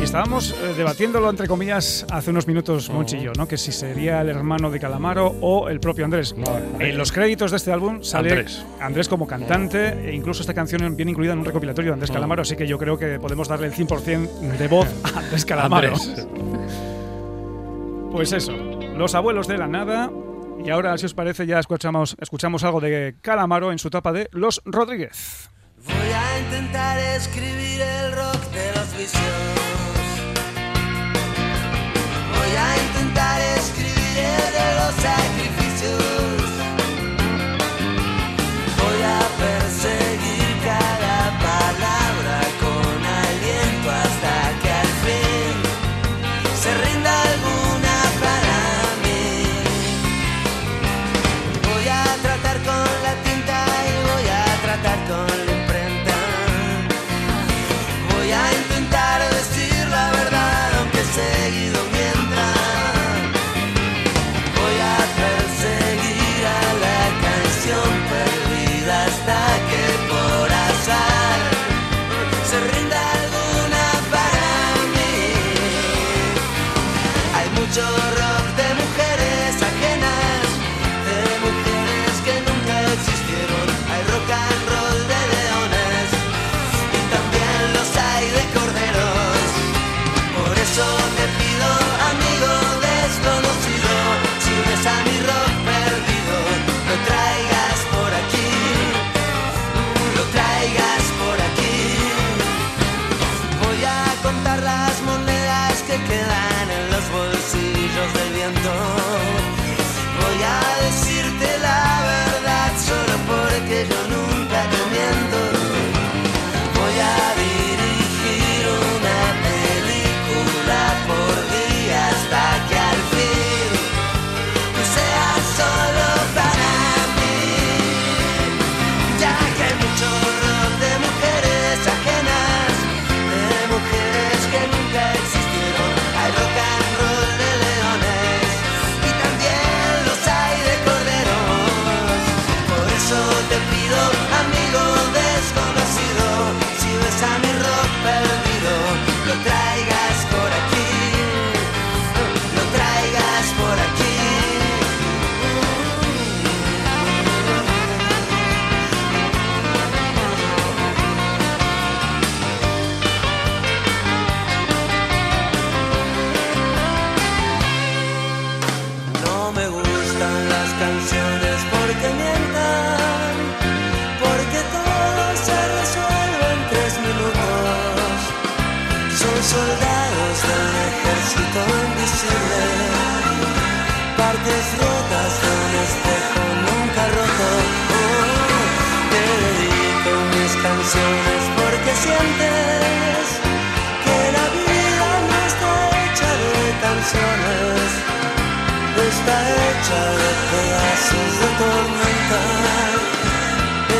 Y 0.00 0.02
estábamos 0.02 0.52
eh, 0.52 0.74
debatiéndolo, 0.76 1.28
entre 1.28 1.46
comillas, 1.46 2.06
hace 2.10 2.30
unos 2.30 2.46
minutos, 2.46 2.88
Monchi 2.90 3.18
y 3.18 3.22
yo, 3.24 3.32
¿no? 3.36 3.46
Que 3.46 3.58
si 3.58 3.70
sería 3.70 4.22
el 4.22 4.30
hermano 4.30 4.70
de 4.70 4.80
Calamaro 4.80 5.36
o 5.40 5.68
el 5.68 5.78
propio 5.78 6.06
Andrés. 6.06 6.34
En 6.78 6.96
los 6.96 7.12
créditos 7.12 7.50
de 7.50 7.58
este 7.58 7.72
álbum 7.72 8.02
sale 8.02 8.30
Andrés. 8.30 8.64
Andrés, 8.80 9.08
como 9.08 9.26
cantante 9.26 10.08
e 10.08 10.14
incluso 10.14 10.40
esta 10.40 10.54
canción 10.54 10.96
viene 10.96 11.12
incluida 11.12 11.34
en 11.34 11.40
un 11.40 11.44
recopilatorio 11.44 11.90
de 11.90 11.94
Andrés 11.94 12.10
Calamaro, 12.10 12.42
así 12.42 12.56
que 12.56 12.66
yo 12.66 12.78
creo 12.78 12.98
que 12.98 13.20
podemos 13.20 13.46
darle 13.46 13.66
el 13.66 13.74
100% 13.74 14.56
de 14.56 14.68
voz 14.68 14.88
a 15.04 15.18
Andrés 15.18 15.44
Calamaro. 15.44 15.94
Andrés. 15.94 16.26
Pues 18.10 18.32
eso, 18.32 18.52
los 18.96 19.14
abuelos 19.14 19.46
de 19.48 19.58
la 19.58 19.66
nada. 19.66 20.10
Y 20.64 20.70
ahora, 20.70 20.96
si 20.98 21.06
os 21.06 21.14
parece, 21.14 21.46
ya 21.46 21.58
escuchamos, 21.58 22.16
escuchamos 22.20 22.64
algo 22.64 22.80
de 22.80 23.16
Calamaro 23.22 23.72
en 23.72 23.78
su 23.78 23.88
etapa 23.88 24.12
de 24.12 24.28
Los 24.32 24.60
Rodríguez. 24.64 25.48
Voy 25.86 25.94
a 25.94 26.38
intentar 26.40 26.98
escribir 27.16 27.80
el 27.80 28.12
rock 28.12 28.42
de 28.52 28.72
los 28.74 28.96
vicios. 28.98 29.22
Voy 32.36 32.56
a 32.56 32.76
intentar 32.86 33.40
escribir 33.56 34.18
el 34.18 34.52
de 34.52 34.74
los 34.76 34.94
sacrificios. 34.96 35.29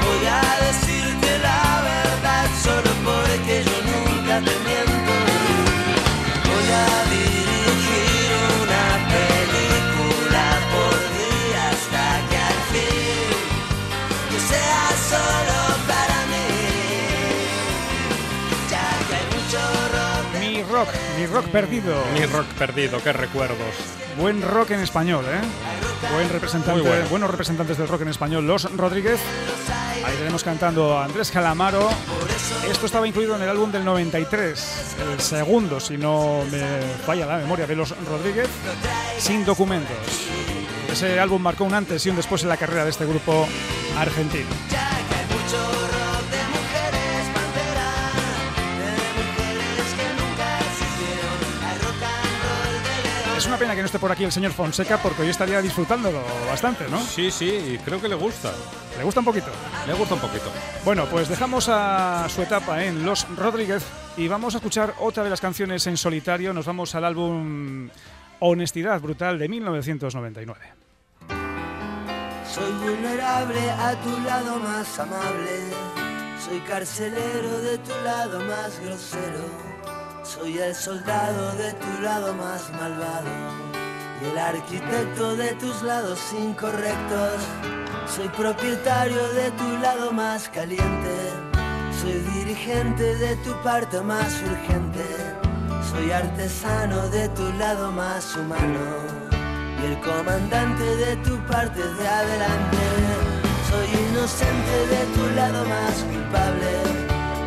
Voy 0.06 0.28
a 0.28 0.66
decirte 0.66 1.40
la 1.40 1.82
verdad 1.94 2.46
solo 2.64 2.92
porque 3.04 3.64
yo 3.64 3.78
nunca 3.92 4.42
te 4.42 4.75
mi 21.28 21.34
rock 21.34 21.48
perdido. 21.48 22.04
Mi 22.14 22.26
rock 22.26 22.46
perdido, 22.58 23.02
qué 23.02 23.12
recuerdos. 23.12 23.74
Buen 24.18 24.42
rock 24.44 24.72
en 24.72 24.82
español, 24.82 25.26
¿eh? 25.26 25.42
Buen 26.14 26.30
representante, 26.30 26.82
bueno. 26.82 27.10
buenos 27.10 27.32
representantes 27.32 27.78
del 27.78 27.88
rock 27.88 28.02
en 28.02 28.10
español, 28.10 28.46
Los 28.46 28.72
Rodríguez. 28.78 29.20
Ahí 30.06 30.16
tenemos 30.18 30.44
cantando 30.44 30.98
a 30.98 31.06
Andrés 31.06 31.32
Calamaro. 31.32 31.90
Esto 32.70 32.86
estaba 32.86 33.08
incluido 33.08 33.36
en 33.36 33.42
el 33.42 33.50
álbum 33.50 33.72
del 33.72 33.84
93, 33.84 34.96
el 35.14 35.20
segundo, 35.20 35.80
si 35.80 35.98
no 35.98 36.44
me 36.52 36.82
falla 37.06 37.26
la 37.26 37.38
memoria, 37.38 37.66
de 37.66 37.76
Los 37.76 37.96
Rodríguez, 38.06 38.48
sin 39.18 39.44
documentos. 39.46 39.98
Ese 40.92 41.20
álbum 41.20 41.42
marcó 41.42 41.64
un 41.64 41.74
antes 41.74 42.06
y 42.06 42.10
un 42.12 42.18
después 42.18 42.44
en 42.44 42.50
la 42.50 42.58
carrera 42.58 42.84
de 42.84 42.92
este 42.92 43.06
grupo 43.06 43.48
argentino. 43.98 44.85
Es 53.46 53.50
una 53.50 53.60
pena 53.60 53.76
que 53.76 53.82
no 53.82 53.86
esté 53.86 54.00
por 54.00 54.12
aquí 54.12 54.24
el 54.24 54.32
señor 54.32 54.54
Fonseca 54.54 54.98
porque 54.98 55.22
hoy 55.22 55.30
estaría 55.30 55.62
disfrutándolo 55.62 56.20
bastante, 56.48 56.88
¿no? 56.90 57.00
Sí, 57.00 57.30
sí, 57.30 57.80
creo 57.86 58.02
que 58.02 58.10
le 58.10 58.16
gusta. 58.16 58.52
¿Le 58.98 59.04
gusta 59.04 59.20
un 59.20 59.26
poquito? 59.28 59.52
Le 59.86 59.94
gusta 59.94 60.16
un 60.16 60.20
poquito. 60.20 60.52
Bueno, 60.84 61.06
pues 61.06 61.30
dejamos 61.30 61.70
a 61.70 62.28
su 62.28 62.42
etapa 62.42 62.84
en 62.84 63.06
Los 63.06 63.28
Rodríguez 63.38 63.86
y 64.18 64.28
vamos 64.28 64.56
a 64.56 64.58
escuchar 64.58 64.96
otra 65.00 65.24
de 65.24 65.30
las 65.30 65.42
canciones 65.42 65.86
en 65.86 65.96
solitario. 65.96 66.56
Nos 66.56 66.66
vamos 66.66 66.96
al 66.96 67.06
álbum 67.06 67.88
Honestidad 68.40 69.00
Brutal 69.00 69.38
de 69.38 69.48
1999. 69.48 70.62
Soy 72.52 72.72
vulnerable 72.84 73.70
a 73.70 73.96
tu 74.02 74.22
lado 74.22 74.58
más 74.58 74.98
amable. 74.98 75.52
Soy 76.44 76.62
carcelero 76.62 77.60
de 77.60 77.78
tu 77.78 77.92
lado 78.04 78.40
más 78.40 78.80
grosero. 78.80 79.95
Soy 80.26 80.58
el 80.58 80.74
soldado 80.74 81.52
de 81.52 81.72
tu 81.74 82.02
lado 82.02 82.34
más 82.34 82.72
malvado. 82.72 83.30
Y 84.22 84.32
el 84.32 84.38
arquitecto 84.40 85.36
de 85.36 85.54
tus 85.54 85.84
lados 85.84 86.20
incorrectos. 86.34 87.40
Soy 88.08 88.28
propietario 88.30 89.22
de 89.34 89.52
tu 89.52 89.78
lado 89.78 90.12
más 90.12 90.50
caliente. 90.50 91.16
Soy 92.02 92.14
dirigente 92.34 93.16
de 93.18 93.36
tu 93.38 93.52
parte 93.62 94.02
más 94.02 94.42
urgente. 94.42 95.06
Soy 95.92 96.12
artesano 96.12 97.08
de 97.10 97.30
tu 97.30 97.54
lado 97.54 97.92
más 97.92 98.36
humano 98.36 99.26
y 99.80 99.86
el 99.86 100.00
comandante 100.00 100.84
de 100.84 101.16
tu 101.18 101.38
parte 101.46 101.80
de 101.80 102.08
adelante. 102.08 102.84
Soy 103.70 103.88
inocente 104.10 104.76
de 104.90 105.06
tu 105.16 105.36
lado 105.36 105.64
más 105.66 105.94
culpable, 106.12 106.72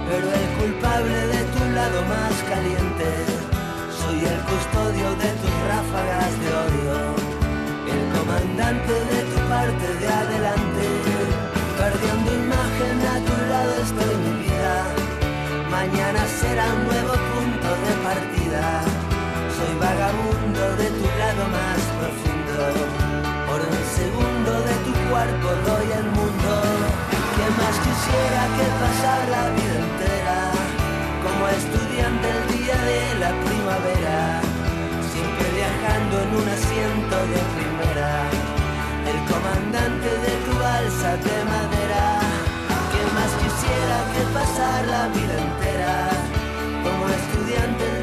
pero 0.08 0.26
el 0.32 0.48
culpable 0.60 1.26
de 1.26 1.42
tu 1.44 1.57
lado 1.78 2.02
más 2.16 2.34
caliente. 2.52 3.08
Soy 4.00 4.18
el 4.32 4.40
custodio 4.50 5.08
de 5.22 5.30
tus 5.40 5.54
ráfagas 5.72 6.32
de 6.42 6.48
odio, 6.64 6.96
el 7.94 8.02
comandante 8.16 8.94
de 9.12 9.20
tu 9.30 9.38
parte 9.52 9.86
de 10.00 10.08
adelante. 10.22 10.86
Perdiendo 11.80 12.28
imagen 12.44 12.96
a 13.14 13.16
tu 13.28 13.36
lado 13.52 13.72
estoy 13.86 14.14
mi 14.24 14.32
vida. 14.44 14.76
Mañana 15.76 16.22
será 16.40 16.64
un 16.76 16.82
nuevo 16.90 17.14
punto 17.32 17.68
de 17.84 17.92
partida. 18.08 18.64
Soy 19.56 19.72
vagabundo 19.86 20.62
de 20.82 20.88
tu 20.98 21.06
lado 21.22 21.42
más 21.58 21.80
profundo. 21.98 22.60
Por 23.48 23.60
un 23.74 23.82
segundo 24.00 24.52
de 24.68 24.76
tu 24.86 24.92
cuerpo 25.10 25.48
doy 25.68 25.88
el 26.00 26.06
mundo. 26.18 26.52
¿Qué 27.34 27.46
más 27.60 27.76
quisiera 27.86 28.42
que 28.56 28.66
pasar 28.82 29.20
la 29.36 29.44
vida 29.56 29.67
estudiante 31.52 32.26
el 32.30 32.42
día 32.58 32.76
de 32.90 33.00
la 33.22 33.30
primavera. 33.46 34.40
Siempre 35.12 35.46
viajando 35.58 36.14
en 36.24 36.30
un 36.40 36.48
asiento 36.48 37.16
de 37.32 37.40
primera. 37.56 38.11
El 39.11 39.18
comandante 39.32 40.08
de 40.24 40.32
tu 40.44 40.52
balsa 40.58 41.11
de 41.26 41.37
madera. 41.52 42.04
¿Qué 42.92 43.02
más 43.16 43.32
quisiera 43.42 43.96
que 44.12 44.22
pasar 44.38 44.87
la 44.87 45.08
vida 45.16 45.37
entera? 45.46 45.94
Como 46.84 47.02
estudiante 47.20 47.84
de 47.92 47.97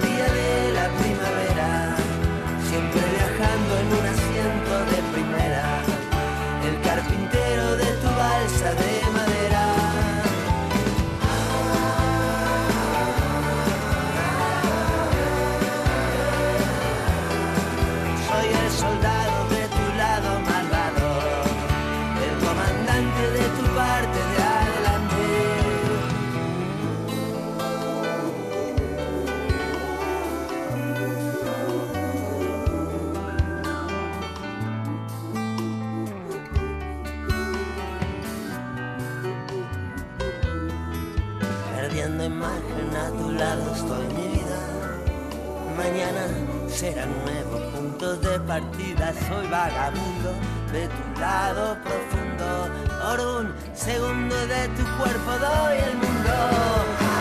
de 48.14 48.40
partida. 48.42 49.14
Soy 49.28 49.48
vagabundo 49.48 50.32
de 50.72 50.88
tu 50.88 51.20
lado 51.20 51.76
profundo. 51.84 52.70
Por 53.02 53.20
un 53.20 53.54
segundo 53.74 54.36
de 54.48 54.68
tu 54.78 54.84
cuerpo 54.98 55.32
doy 55.40 55.78
el 55.90 55.96
mundo. 55.98 56.36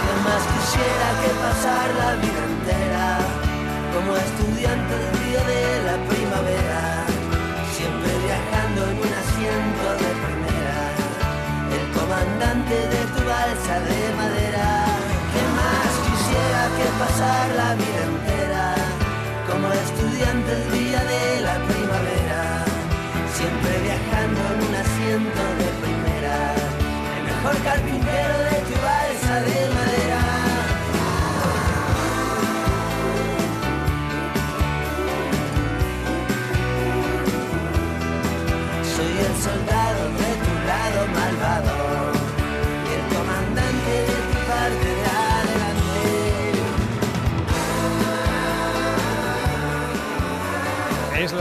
¿Qué 0.04 0.14
más 0.26 0.42
quisiera 0.52 1.08
que 1.20 1.30
pasar 1.44 1.88
la 2.00 2.10
vida 2.16 2.44
entera? 2.52 3.18
Como 3.94 4.14
estudiante 4.16 4.94
de 4.94 5.13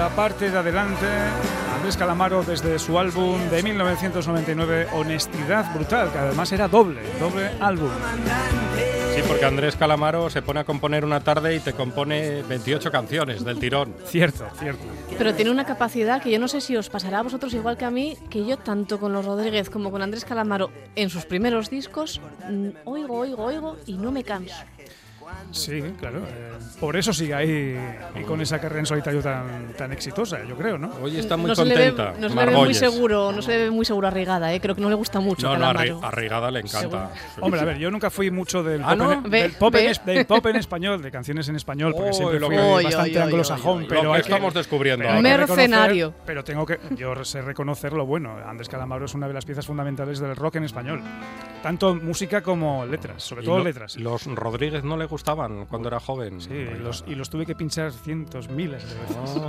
la 0.04 0.10
parte 0.10 0.52
de 0.52 0.58
adelante. 0.58 1.06
Andrés 1.78 1.96
Calamaro 1.96 2.44
desde 2.44 2.78
su 2.78 3.00
álbum 3.00 3.40
de 3.50 3.64
1999, 3.64 4.88
Honestidad 4.92 5.74
Brutal, 5.74 6.12
que 6.12 6.18
además 6.18 6.52
era 6.52 6.68
doble, 6.68 7.00
doble 7.22 7.50
álbum. 7.62 7.90
Sí, 9.16 9.22
porque 9.26 9.46
Andrés 9.46 9.78
Calamaro 9.78 10.30
se 10.30 10.42
pone 10.42 10.60
a 10.60 10.66
componer 10.66 11.06
una 11.06 11.22
tarde 11.22 11.56
y 11.56 11.62
te 11.62 11.72
compone 11.72 12.42
28 12.42 12.92
canciones 12.92 13.46
del 13.46 13.60
tirón. 13.60 13.96
Cierto, 14.06 14.46
cierto. 14.60 14.84
Pero 15.18 15.34
tiene 15.36 15.52
una 15.52 15.66
capacidad 15.66 16.22
que 16.22 16.32
yo 16.32 16.40
no 16.40 16.50
sé 16.50 16.60
si 16.60 16.76
os 16.76 16.90
pasará 16.90 17.20
a 17.20 17.24
vosotros 17.24 17.54
igual 17.54 17.78
que 17.78 17.86
a 17.86 17.92
mí, 17.92 18.18
que 18.30 18.46
yo 18.46 18.58
tanto 18.58 19.00
con 19.00 19.14
los 19.14 19.26
Rodríguez 19.26 19.70
como 19.70 19.90
con 19.90 20.02
Andrés 20.02 20.26
Calamaro 20.26 20.70
en 20.98 21.10
sus 21.10 21.26
primeros 21.26 21.70
discos, 21.70 22.20
mm, 22.50 22.70
oigo, 22.84 23.20
oigo, 23.20 23.44
oigo 23.46 23.78
y 23.86 23.94
no 23.94 24.12
me 24.12 24.26
canso. 24.26 24.56
Sí, 25.52 25.82
claro. 26.00 26.20
eh, 26.28 26.52
por 26.80 26.96
eso 26.98 27.14
sigue 27.14 27.34
ahí 27.34 27.78
y 28.20 28.24
con 28.24 28.42
esa 28.42 28.60
carrera 28.60 28.80
en 28.80 28.86
solitario 28.86 29.22
tan, 29.22 29.74
tan 29.78 29.92
exitosa, 29.92 30.40
yo 30.48 30.56
creo, 30.56 30.78
¿no? 30.78 30.90
Hoy 31.02 31.18
está 31.18 31.38
muy 31.38 31.48
no 31.50 31.56
se 31.56 31.64
le 31.66 31.76
ve, 31.76 31.88
contenta. 31.94 32.14
no 32.20 32.30
se 32.30 32.36
le 32.36 32.46
ve 32.46 32.52
muy 32.58 32.74
seguro, 32.74 33.32
no 33.32 33.42
se 33.42 33.52
le 33.52 33.58
ve 33.66 33.72
muy 33.72 33.86
seguro 33.86 34.08
arriesgada, 34.08 34.54
¿eh? 34.54 34.60
creo 34.60 34.76
que 34.76 34.82
no 34.82 34.90
le 34.90 34.96
gusta 34.96 35.20
mucho 35.20 35.48
No, 35.48 35.58
no, 35.58 35.70
a 35.70 35.74
Calamaro. 35.74 36.12
Rigada 36.12 36.52
le 36.52 36.60
encanta. 36.62 37.12
Hombre, 37.40 37.62
a 37.62 37.66
ver, 37.66 37.78
yo 37.78 37.92
nunca 37.92 38.10
fui 38.10 38.32
mucho 38.32 38.64
del, 38.64 38.82
Ah, 38.84 38.90
pop, 38.90 38.98
¿no? 38.98 39.12
en, 39.14 39.24
Ve, 39.30 39.42
del 39.44 39.52
pop, 39.54 39.76
en 39.76 39.94
del 40.06 40.26
pop 40.26 40.46
en 40.48 40.56
español, 40.58 41.02
de 41.02 41.12
canciones 41.12 41.48
en 41.50 41.56
español, 41.56 41.94
porque 41.94 42.10
Uy, 42.10 42.16
siempre 42.16 42.40
lo 42.40 42.48
fui 42.48 42.58
Uy, 42.58 42.84
bastante 42.86 43.12
uy, 43.12 43.18
anglosajón, 43.18 43.86
pero 43.88 44.04
Lo 44.04 44.14
hay 44.14 44.22
que 44.22 44.30
estamos 44.30 44.54
descubriendo 44.54 45.06
pero 45.06 45.22
Mercenario. 45.22 46.14
pero 46.26 46.44
tengo 46.44 46.66
que, 46.66 46.80
yo 46.98 47.24
sé 47.24 47.42
reconocer 47.42 47.94
lo 47.94 48.06
bueno. 48.06 48.36
Andrés 48.46 48.70
Calamaro 48.70 49.06
es 49.06 49.14
una 49.14 49.28
de 49.28 49.34
las 49.34 49.46
piezas 49.46 49.66
fundamentales 49.66 50.20
del 50.20 50.36
rock 50.36 50.56
en 50.56 50.64
español, 50.66 51.02
tanto 51.62 51.96
música 51.96 52.42
como 52.42 52.86
letras, 52.86 53.24
sobre 53.24 53.44
todo 53.44 53.60
lo- 53.60 53.64
letras. 53.64 53.96
Los 53.98 54.26
Rodríguez 54.26 54.84
no 54.84 54.98
le 54.98 55.06
gustaban 55.28 55.66
cuando 55.68 55.88
era 55.88 56.02
joven. 56.02 56.42
Sí, 56.42 56.50
los- 56.82 57.06
y 57.08 57.16
los 57.16 57.30
tuve 57.30 57.46
que 57.46 57.56
pinchar 57.56 57.94
cientos, 57.94 58.50
miles 58.50 58.84
de 58.90 59.00
veces. 59.00 59.42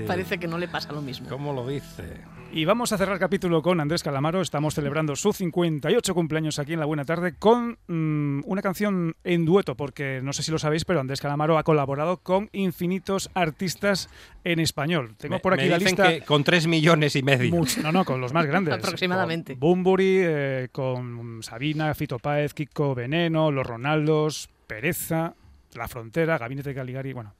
Ay, 0.00 0.04
Parece 0.06 0.38
que 0.38 0.48
no 0.48 0.56
le 0.56 0.68
pasa 0.68 0.90
lo 0.92 1.02
mismo. 1.02 1.28
¿Cómo 1.28 1.52
lo 1.52 1.66
dice? 1.68 2.22
Y 2.52 2.64
vamos 2.64 2.90
a 2.92 2.98
cerrar 2.98 3.18
capítulo 3.18 3.62
con 3.62 3.78
Andrés 3.78 4.02
Calamaro. 4.02 4.40
Estamos 4.40 4.74
celebrando 4.74 5.14
su 5.16 5.32
58 5.34 6.14
cumpleaños 6.14 6.58
aquí 6.58 6.72
en 6.72 6.80
La 6.80 6.86
Buena 6.86 7.04
Tarde 7.04 7.34
con 7.38 7.78
mm, 7.88 8.40
una 8.46 8.62
canción 8.62 9.14
en 9.22 9.44
dueto, 9.44 9.76
porque 9.76 10.20
no 10.22 10.32
sé 10.32 10.42
si 10.42 10.50
lo 10.50 10.58
sabéis, 10.58 10.84
pero 10.86 10.98
Andrés 10.98 11.20
Calamaro 11.20 11.58
ha 11.58 11.62
colaborado 11.62 12.16
con 12.16 12.48
infinitos 12.52 13.30
artistas 13.34 14.08
en 14.44 14.58
español. 14.60 15.14
Tengo 15.18 15.34
Me- 15.36 15.40
por 15.40 15.52
aquí 15.54 15.64
me 15.64 15.68
la 15.70 15.78
dicen 15.78 15.90
lista. 15.96 16.08
que 16.08 16.22
con 16.22 16.42
3 16.42 16.66
millones 16.66 17.14
y 17.16 17.22
medio. 17.22 17.54
No, 17.82 17.92
no, 17.92 18.04
con 18.06 18.20
los 18.20 18.32
más 18.32 18.46
grandes. 18.46 18.74
Aproximadamente. 18.74 19.52
Con 19.52 19.60
Bumburi, 19.60 20.16
eh, 20.22 20.68
con 20.72 21.42
Sabina, 21.42 21.94
Fito 21.94 22.18
Páez, 22.18 22.54
Kiko 22.54 22.94
Veneno, 22.94 23.52
Los 23.52 23.64
Ronaldos, 23.66 24.48
Pereza, 24.70 25.34
La 25.74 25.88
Frontera, 25.88 26.38
Gabinete 26.38 26.72
Caligari, 26.72 27.12
bueno, 27.12 27.34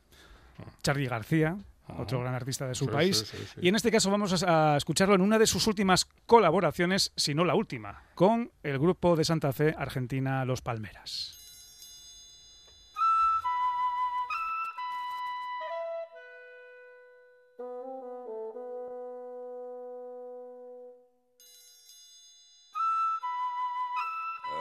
Charlie 0.82 1.06
García, 1.06 1.56
otro 1.96 2.18
gran 2.20 2.34
artista 2.34 2.66
de 2.66 2.74
su 2.74 2.86
Sí, 2.86 2.90
país. 2.90 3.18
sí, 3.18 3.36
sí, 3.36 3.44
sí. 3.54 3.60
Y 3.62 3.68
en 3.68 3.76
este 3.76 3.92
caso 3.92 4.10
vamos 4.10 4.42
a, 4.42 4.74
a 4.74 4.76
escucharlo 4.76 5.14
en 5.14 5.20
una 5.20 5.38
de 5.38 5.46
sus 5.46 5.68
últimas 5.68 6.06
colaboraciones, 6.26 7.12
si 7.14 7.34
no 7.34 7.44
la 7.44 7.54
última, 7.54 8.02
con 8.16 8.50
el 8.64 8.80
grupo 8.80 9.14
de 9.14 9.24
Santa 9.24 9.52
Fe 9.52 9.76
Argentina 9.78 10.44
Los 10.44 10.60
Palmeras. 10.60 11.36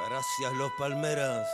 Gracias, 0.08 0.54
los 0.54 0.72
palmeras. 0.74 1.48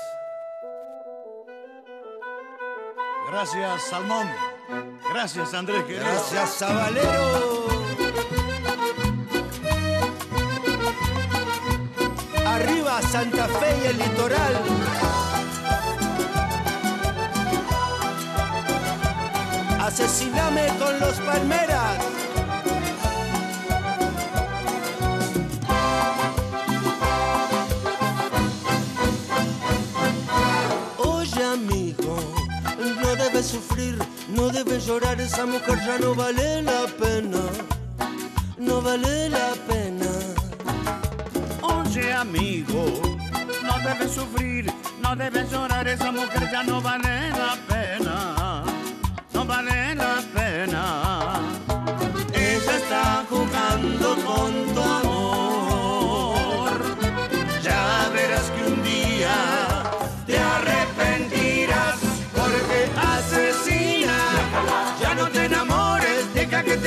Gracias, 3.35 3.81
Salmón. 3.89 4.29
Gracias, 5.13 5.53
Andrés. 5.53 5.83
querido. 5.83 6.05
Gracias, 6.05 6.53
Sabalero. 6.53 7.67
Arriba 12.45 13.01
Santa 13.01 13.45
Fe 13.49 13.77
y 13.83 13.87
el 13.87 13.97
litoral. 13.97 14.55
Asesiname 19.81 20.67
con 20.79 20.97
los 21.01 21.15
palmeras. 21.19 21.97
Sufrir, 33.45 33.97
no 34.29 34.49
debes 34.49 34.85
llorar, 34.85 35.19
esa 35.21 35.45
mujer 35.45 35.77
ya 35.85 35.99
no 35.99 36.15
vale 36.15 36.61
la 36.63 36.85
pena, 36.99 37.41
no 38.57 38.81
vale 38.81 39.29
la 39.29 39.53
pena. 39.67 40.11
Oye, 41.61 42.13
amigo, 42.13 42.85
no 43.63 43.77
debes 43.87 44.11
sufrir, 44.11 44.73
no 45.01 45.15
debes 45.15 45.51
llorar, 45.51 45.87
esa 45.87 46.11
mujer 46.11 46.49
ya 46.51 46.63
no 46.63 46.81
vale 46.81 47.29
la 47.29 47.55
pena, 47.67 48.63
no 49.33 49.45
vale 49.45 49.95
la 49.95 50.15
pena. 50.33 51.39
Ella 52.33 52.75
está 52.77 53.25
jugando 53.29 54.15
con 54.25 54.73
tu 54.73 54.81
amor, 54.81 55.14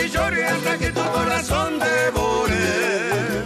te 0.09 0.17
llore 0.17 0.45
hasta 0.45 0.79
que 0.79 0.91
tu 0.91 1.05
corazón 1.13 1.79
devore. 1.79 3.45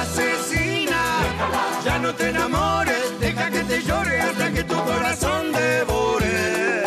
Asesina, 0.00 1.02
Ya 1.84 1.98
no 1.98 2.14
te 2.14 2.30
enamores, 2.30 3.20
deja 3.20 3.50
que 3.50 3.60
te 3.64 3.82
llore 3.82 4.20
hasta 4.20 4.52
que 4.52 4.64
tu 4.64 4.74
corazón 4.74 5.52
devore. 5.52 6.82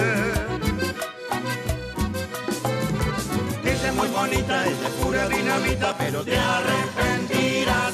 Ella 3.64 3.88
es 3.88 3.96
muy 3.96 4.08
bonita, 4.10 4.66
ella 4.66 4.88
es 4.88 4.96
pura 5.02 5.28
dinamita, 5.30 5.98
pero 5.98 6.24
te 6.24 6.38
arrepentirás. 6.38 7.94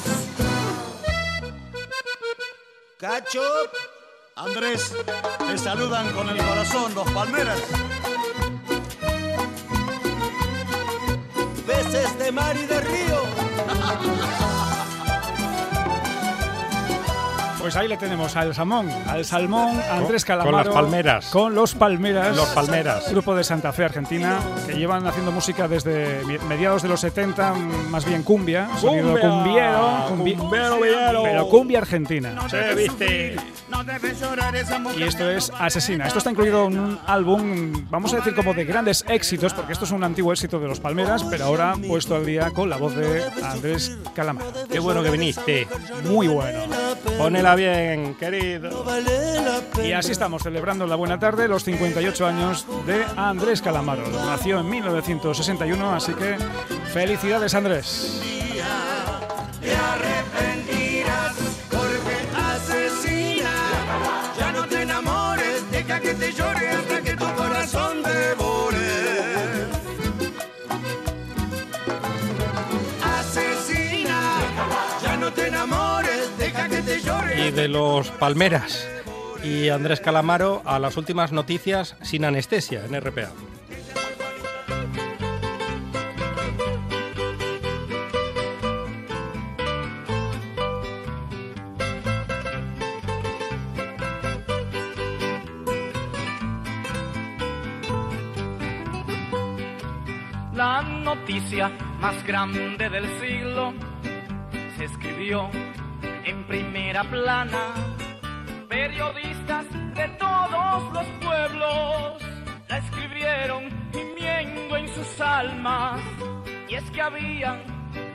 cacho, 2.98 3.44
Andrés, 4.36 4.94
te 5.46 5.58
saludan 5.58 6.12
con 6.14 6.30
el 6.30 6.38
corazón 6.38 6.96
los 6.96 7.12
palmeras. 7.12 7.60
Peces 11.94 12.18
de 12.18 12.32
mar 12.32 12.56
y 12.58 12.66
de 12.66 12.82
río. 12.82 14.53
Pues 17.64 17.78
ahí 17.78 17.88
le 17.88 17.96
tenemos 17.96 18.36
al 18.36 18.54
salmón, 18.54 18.90
al 19.08 19.24
salmón 19.24 19.80
Andrés 19.90 20.26
Con- 20.26 20.36
con 20.36 20.44
Calamaro. 20.46 20.66
las 20.66 20.74
palmeras. 20.74 21.26
Con 21.28 21.56
los 21.56 21.74
Palmeras. 21.76 22.36
Los 22.36 22.50
Palmeras. 22.50 23.10
Grupo 23.10 23.34
de 23.36 23.46
Santa 23.46 23.72
Fe, 23.72 23.86
Argentina, 23.86 24.38
que 24.68 24.74
llevan 24.74 25.08
haciendo 25.08 25.32
música 25.32 25.70
desde 25.70 26.22
mediados 26.50 26.82
de 26.84 26.90
los 26.90 27.00
70, 27.00 27.54
mm, 27.54 27.90
más 27.90 28.04
bien 28.04 28.24
cumbia. 28.24 28.68
Sonido 28.82 29.12
Cumbia. 29.18 29.30
cumbiero, 29.30 30.06
cumbi- 30.10 30.38
Cumbiero, 30.38 30.78
villero. 30.82 31.24
pero 31.24 31.48
cumbia 31.48 31.78
argentina. 31.80 32.32
No 32.32 32.48
Che, 32.50 32.58
debes 32.58 32.76
viste. 32.76 33.36
Y 34.98 35.04
esto 35.04 35.30
es 35.32 35.52
Asesina. 35.58 36.00
la 36.04 36.08
Esto 36.08 36.20
está 36.20 36.30
incluido 36.30 36.68
en 36.68 36.78
un 36.80 37.00
álbum, 37.08 37.88
vamos 37.90 38.14
a 38.14 38.18
decir, 38.18 38.36
como 38.36 38.54
de 38.54 38.66
grandes 38.66 39.04
éxitos, 39.08 39.54
porque 39.54 39.74
esto 39.74 39.86
es 39.86 39.92
un 39.92 40.04
antiguo 40.04 40.32
éxito 40.32 40.60
de 40.60 40.68
los 40.68 40.80
Palmeras, 40.80 41.24
pero 41.24 41.46
ahora 41.46 41.74
puesto 41.88 42.16
al 42.16 42.26
día 42.26 42.52
con 42.52 42.70
la 42.70 42.78
voz 42.78 42.96
de 42.96 43.24
Andrés 43.44 43.98
Calamaro. 44.14 44.52
Qué 44.70 44.80
bueno 44.80 45.02
que 45.02 45.10
viniste. 45.10 45.68
Muy 46.04 46.28
bueno. 46.28 46.60
Bien, 47.56 48.16
querido. 48.16 48.86
Y 49.84 49.92
así 49.92 50.12
estamos 50.12 50.44
celebrando 50.44 50.88
la 50.88 50.96
buena 50.96 51.20
tarde, 51.20 51.48
los 51.48 51.64
58 51.64 52.26
años 52.26 52.66
de 52.86 53.04
Andrés 53.16 53.62
Calamaro. 53.62 54.04
Nació 54.26 54.60
en 54.60 54.70
1961, 54.70 55.96
así 55.96 56.14
que 56.14 56.38
felicidades 56.94 57.54
Andrés. 57.54 58.22
y 77.38 77.52
de 77.52 77.68
los 77.68 78.10
Palmeras. 78.12 78.88
Y 79.44 79.70
Andrés 79.70 80.00
Calamaro 80.00 80.62
a 80.66 80.80
las 80.80 80.98
últimas 80.98 81.32
noticias 81.32 81.96
sin 82.02 82.26
anestesia 82.26 82.86
en 82.86 83.00
RPA. 83.00 83.32
La 100.54 100.82
noticia 100.82 101.70
más 102.00 102.24
grande 102.26 102.90
del 102.90 103.06
siglo 103.20 103.74
se 104.78 104.86
escribió 104.86 105.50
primera 106.54 107.04
plana. 107.04 107.74
Periodistas 108.70 109.66
de 109.96 110.08
todos 110.20 110.94
los 110.94 111.08
pueblos 111.26 112.22
la 112.70 112.78
escribieron 112.78 113.64
gimiendo 113.92 114.78
en 114.78 114.88
sus 114.90 115.20
almas. 115.20 116.00
Y 116.70 116.76
es 116.76 116.84
que 116.92 117.02
habían 117.02 117.64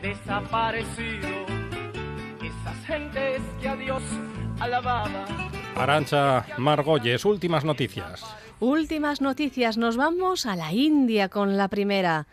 desaparecido 0.02 1.28
esas 2.40 2.86
gentes 2.86 3.42
que 3.60 3.68
a 3.70 3.74
Dios 3.74 4.04
alababan. 4.60 5.26
Arancha 5.74 6.46
Margolles, 6.58 7.24
últimas 7.24 7.64
noticias. 7.64 8.24
Últimas 8.60 9.20
noticias, 9.20 9.76
nos 9.76 9.96
vamos 9.96 10.46
a 10.46 10.54
la 10.54 10.72
India 10.72 11.28
con 11.28 11.56
la 11.56 11.66
primera. 11.66 12.28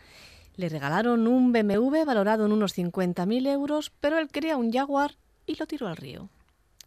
Le 0.54 0.68
regalaron 0.68 1.26
un 1.26 1.50
BMW 1.50 2.04
valorado 2.04 2.46
en 2.46 2.52
unos 2.52 2.78
50.000 2.78 3.48
euros, 3.48 3.90
pero 3.98 4.20
él 4.20 4.28
quería 4.28 4.56
un 4.56 4.72
Jaguar 4.72 5.16
y 5.46 5.56
lo 5.56 5.66
tiró 5.66 5.88
al 5.88 5.96
río. 5.96 6.28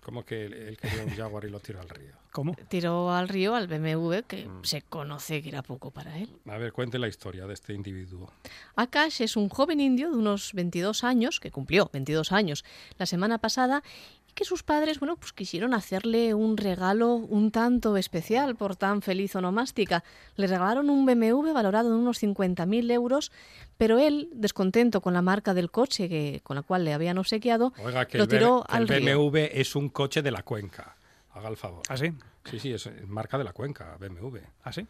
Como 0.01 0.23
que 0.23 0.45
él, 0.45 0.77
quería 0.81 1.03
un 1.03 1.09
Jaguar 1.09 1.45
y 1.45 1.49
lo 1.49 1.59
tiró 1.59 1.81
al 1.81 1.89
río. 1.89 2.13
¿Cómo? 2.31 2.55
Tiró 2.69 3.11
al 3.11 3.27
río 3.27 3.55
al 3.55 3.67
BMW, 3.67 4.19
que 4.27 4.49
se 4.63 4.81
conoce 4.81 5.41
que 5.41 5.49
era 5.49 5.61
poco 5.61 5.91
para 5.91 6.17
él. 6.17 6.29
A 6.47 6.57
ver, 6.57 6.71
cuente 6.71 6.97
la 6.99 7.07
historia 7.07 7.45
de 7.47 7.53
este 7.53 7.73
individuo. 7.73 8.31
Akash 8.75 9.21
es 9.21 9.35
un 9.35 9.49
joven 9.49 9.81
indio 9.81 10.09
de 10.11 10.17
unos 10.17 10.53
22 10.53 11.03
años, 11.03 11.39
que 11.39 11.51
cumplió 11.51 11.89
22 11.91 12.31
años 12.31 12.63
la 12.97 13.05
semana 13.05 13.39
pasada, 13.39 13.83
y 14.29 14.33
que 14.33 14.45
sus 14.45 14.63
padres, 14.63 14.99
bueno, 14.99 15.15
pues 15.17 15.33
quisieron 15.33 15.73
hacerle 15.73 16.33
un 16.33 16.55
regalo 16.57 17.13
un 17.15 17.51
tanto 17.51 17.97
especial 17.97 18.55
por 18.55 18.75
tan 18.75 19.01
feliz 19.01 19.35
onomástica. 19.35 20.03
Le 20.35 20.47
regalaron 20.47 20.89
un 20.89 21.05
BMW 21.05 21.51
valorado 21.51 21.89
en 21.89 21.95
unos 21.95 22.21
50.000 22.21 22.91
euros, 22.91 23.31
pero 23.77 23.97
él, 23.97 24.29
descontento 24.33 25.01
con 25.01 25.13
la 25.13 25.21
marca 25.21 25.53
del 25.53 25.71
coche 25.71 26.07
que, 26.07 26.41
con 26.43 26.55
la 26.55 26.61
cual 26.61 26.85
le 26.85 26.93
habían 26.93 27.17
obsequiado, 27.17 27.73
Oiga, 27.83 28.05
que 28.05 28.17
lo 28.19 28.25
el, 28.25 28.29
tiró 28.29 28.63
que 28.67 28.75
al 28.75 28.83
el 28.83 28.87
río. 28.87 29.29
BMW 29.29 29.37
es 29.51 29.75
un 29.75 29.89
coche 29.89 30.21
de 30.21 30.31
la 30.31 30.43
cuenca. 30.43 30.95
Haga 31.33 31.49
el 31.49 31.57
favor. 31.57 31.81
¿Ah, 31.89 31.97
sí? 31.97 32.13
Sí, 32.45 32.59
sí, 32.59 32.71
es 32.71 32.89
marca 33.07 33.37
de 33.37 33.43
la 33.43 33.53
cuenca, 33.53 33.97
BMW. 33.99 34.37
¿Ah, 34.63 34.71
sí? 34.73 34.85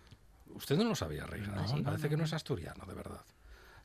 Usted 0.53 0.77
no 0.77 0.83
lo 0.85 0.95
sabía, 0.95 1.25
Reina. 1.25 1.53
Ah, 1.57 1.67
sí. 1.67 1.81
Parece 1.81 2.09
que 2.09 2.17
no 2.17 2.23
es 2.23 2.33
asturiano, 2.33 2.85
de 2.85 2.93
verdad. 2.93 3.21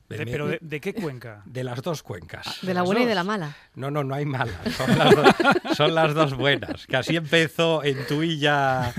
De- 0.07 0.23
¿Pero 0.25 0.47
de, 0.47 0.59
de 0.61 0.79
qué 0.79 0.93
cuenca? 0.93 1.41
de 1.45 1.63
las 1.63 1.81
dos 1.81 2.03
cuencas. 2.03 2.59
De 2.61 2.73
la 2.73 2.83
buena 2.83 3.01
y 3.01 3.05
de 3.05 3.15
la 3.15 3.23
mala. 3.23 3.55
No, 3.75 3.89
no, 3.89 4.03
no 4.03 4.13
hay 4.13 4.25
malas. 4.25 4.55
Son 4.75 4.97
las, 4.97 5.15
dos, 5.15 5.35
son 5.77 5.95
las 5.95 6.13
dos 6.13 6.33
buenas. 6.35 6.85
Que 6.85 6.95
así 6.97 7.15
empezó 7.15 7.83
en 7.83 8.05
Tuilla, 8.07 8.93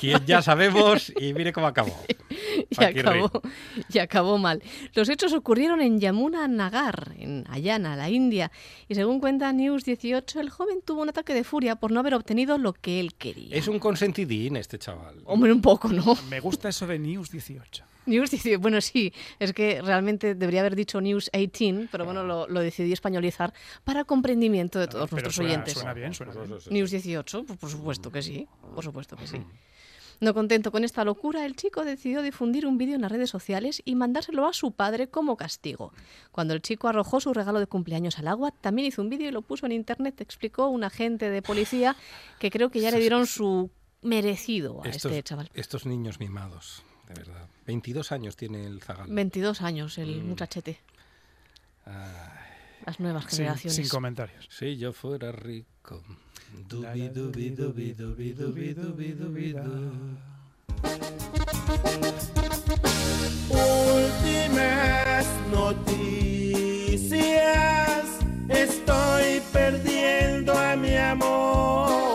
quien 0.00 0.24
ya 0.24 0.42
sabemos, 0.42 1.12
y 1.20 1.32
mire 1.34 1.52
cómo 1.52 1.66
acabó. 1.66 1.98
y 2.70 2.84
acabó, 2.84 3.30
y 3.92 3.98
acabó 3.98 4.38
mal. 4.38 4.62
Los 4.94 5.08
hechos 5.08 5.32
ocurrieron 5.32 5.80
en 5.80 5.98
Yamuna 6.00 6.46
Nagar, 6.46 7.12
en 7.18 7.44
Ayana, 7.50 7.96
la 7.96 8.08
India, 8.08 8.50
y 8.88 8.94
según 8.94 9.18
cuenta 9.20 9.52
News 9.52 9.84
18, 9.84 10.40
el 10.40 10.50
joven 10.50 10.78
tuvo 10.84 11.02
un 11.02 11.08
ataque 11.08 11.34
de 11.34 11.42
furia 11.44 11.76
por 11.76 11.90
no 11.90 11.98
haber 12.00 12.14
obtenido 12.14 12.56
lo 12.56 12.72
que 12.72 13.00
él 13.00 13.14
quería. 13.14 13.56
Es 13.56 13.66
un 13.68 13.78
consentidín 13.80 14.56
este 14.56 14.78
chaval. 14.78 15.16
Hombre, 15.24 15.52
un 15.52 15.60
poco, 15.60 15.88
¿no? 15.88 16.16
Me 16.30 16.38
gusta 16.40 16.68
eso 16.68 16.86
de 16.86 16.98
News 17.00 17.30
18. 17.30 17.84
News 18.06 18.30
18, 18.30 18.60
bueno, 18.60 18.80
sí, 18.80 19.12
es 19.38 19.52
que 19.52 19.82
realmente 19.82 20.34
debería 20.34 20.60
haber 20.60 20.76
dicho 20.76 21.00
News 21.00 21.30
18, 21.32 21.88
pero 21.92 22.04
bueno, 22.04 22.22
lo, 22.24 22.46
lo 22.48 22.60
decidí 22.60 22.92
españolizar 22.92 23.52
para 23.84 24.04
comprendimiento 24.04 24.78
de 24.78 24.86
todos 24.88 25.04
Pero 25.10 25.16
nuestros 25.16 25.34
suena- 25.36 25.50
oyentes. 25.50 25.74
suena 25.74 25.92
bien, 25.92 26.14
suena 26.14 26.32
bien. 26.32 26.58
News 26.70 26.90
18, 26.90 27.44
pues 27.44 27.58
por 27.58 27.70
supuesto 27.70 28.10
que 28.10 28.22
sí, 28.22 28.46
por 28.74 28.84
supuesto 28.84 29.16
que 29.16 29.26
sí. 29.26 29.42
No 30.18 30.32
contento 30.32 30.72
con 30.72 30.82
esta 30.82 31.04
locura, 31.04 31.44
el 31.44 31.56
chico 31.56 31.84
decidió 31.84 32.22
difundir 32.22 32.66
un 32.66 32.78
vídeo 32.78 32.94
en 32.94 33.02
las 33.02 33.12
redes 33.12 33.28
sociales 33.28 33.82
y 33.84 33.96
mandárselo 33.96 34.46
a 34.46 34.54
su 34.54 34.72
padre 34.72 35.08
como 35.08 35.36
castigo. 35.36 35.92
Cuando 36.32 36.54
el 36.54 36.62
chico 36.62 36.88
arrojó 36.88 37.20
su 37.20 37.34
regalo 37.34 37.60
de 37.60 37.66
cumpleaños 37.66 38.18
al 38.18 38.28
agua, 38.28 38.50
también 38.50 38.88
hizo 38.88 39.02
un 39.02 39.10
vídeo 39.10 39.28
y 39.28 39.32
lo 39.32 39.42
puso 39.42 39.66
en 39.66 39.72
internet, 39.72 40.18
explicó 40.22 40.68
un 40.68 40.84
agente 40.84 41.28
de 41.28 41.42
policía 41.42 41.96
que 42.38 42.50
creo 42.50 42.70
que 42.70 42.80
ya 42.80 42.90
le 42.92 42.98
dieron 42.98 43.26
su 43.26 43.70
merecido 44.00 44.82
a 44.82 44.88
Estos, 44.88 45.12
este 45.12 45.22
chaval. 45.22 45.50
estos 45.52 45.84
niños 45.84 46.18
mimados, 46.18 46.82
de 47.08 47.14
verdad. 47.14 47.48
22 47.66 48.12
años 48.12 48.36
tiene 48.36 48.64
el 48.66 48.80
zagal. 48.82 49.06
22 49.10 49.62
años, 49.62 49.98
el 49.98 50.22
muchachete. 50.24 50.78
Las 52.84 53.00
nuevas 53.00 53.24
Sin, 53.24 53.38
generaciones. 53.38 53.76
sin 53.76 53.88
comentarios. 53.88 54.46
Si 54.50 54.76
yo 54.76 54.92
fuera 54.92 55.32
rico. 55.32 56.02
Dubi, 56.68 57.08
dubi, 57.08 57.50
dubi, 57.50 57.92
dubi, 57.92 58.32
dubi, 58.32 58.74
dubi, 58.74 59.12
dubi, 59.12 59.52
du. 59.52 59.90
Últimas 63.96 65.26
noticias, 65.50 67.08
estoy 68.48 69.40
perdiendo 69.52 70.52
a 70.56 70.76
mi 70.76 70.94
amor, 70.96 72.05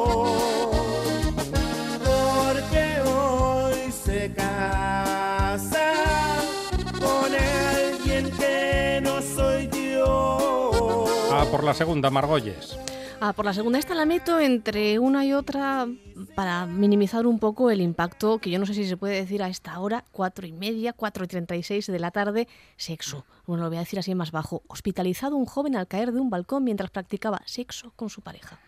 la 11.71 11.77
segunda, 11.77 12.09
Margolles. 12.09 12.77
Ah, 13.23 13.33
por 13.33 13.45
la 13.45 13.53
segunda 13.53 13.77
esta 13.77 13.93
la 13.93 14.05
meto 14.05 14.39
entre 14.39 14.97
una 14.97 15.23
y 15.25 15.31
otra 15.33 15.87
para 16.35 16.65
minimizar 16.65 17.27
un 17.27 17.37
poco 17.37 17.69
el 17.69 17.79
impacto, 17.79 18.39
que 18.39 18.49
yo 18.49 18.57
no 18.57 18.65
sé 18.65 18.73
si 18.73 18.85
se 18.87 18.97
puede 18.97 19.13
decir 19.15 19.43
a 19.43 19.47
esta 19.47 19.79
hora, 19.79 20.03
cuatro 20.11 20.47
y 20.47 20.51
media, 20.51 20.91
cuatro 20.93 21.23
y 21.23 21.27
treinta 21.27 21.55
y 21.55 21.61
seis 21.61 21.85
de 21.85 21.99
la 21.99 22.09
tarde, 22.09 22.47
sexo. 22.77 23.23
Bueno, 23.45 23.63
lo 23.63 23.69
voy 23.69 23.77
a 23.77 23.81
decir 23.81 23.99
así 23.99 24.15
más 24.15 24.31
bajo. 24.31 24.63
Hospitalizado 24.67 25.35
un 25.35 25.45
joven 25.45 25.75
al 25.75 25.87
caer 25.87 26.11
de 26.11 26.19
un 26.19 26.29
balcón 26.31 26.63
mientras 26.63 26.89
practicaba 26.89 27.41
sexo 27.45 27.93
con 27.95 28.09
su 28.09 28.21
pareja. 28.21 28.59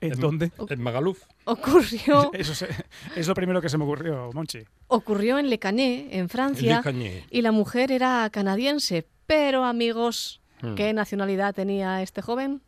¿En 0.00 0.18
dónde? 0.20 0.50
En 0.68 0.80
Magaluf. 0.82 1.22
Ocurrió, 1.44 2.30
Eso 2.34 2.54
se- 2.54 2.68
es 3.16 3.26
lo 3.28 3.34
primero 3.34 3.60
que 3.60 3.68
se 3.68 3.76
me 3.78 3.84
ocurrió, 3.84 4.30
Monchi. 4.32 4.60
ocurrió 4.88 5.38
en 5.38 5.48
Le 5.50 5.58
Canet, 5.58 6.08
en 6.10 6.28
Francia, 6.28 6.76
Le 6.78 6.82
Canet. 6.82 7.24
y 7.30 7.42
la 7.42 7.52
mujer 7.52 7.92
era 7.92 8.28
canadiense. 8.30 9.06
Pero, 9.26 9.64
amigos, 9.64 10.40
Hmm. 10.62 10.74
¿qué 10.74 10.92
nacionalidad 10.92 11.54
tenía 11.54 12.02
este 12.02 12.22
joven? 12.22 12.62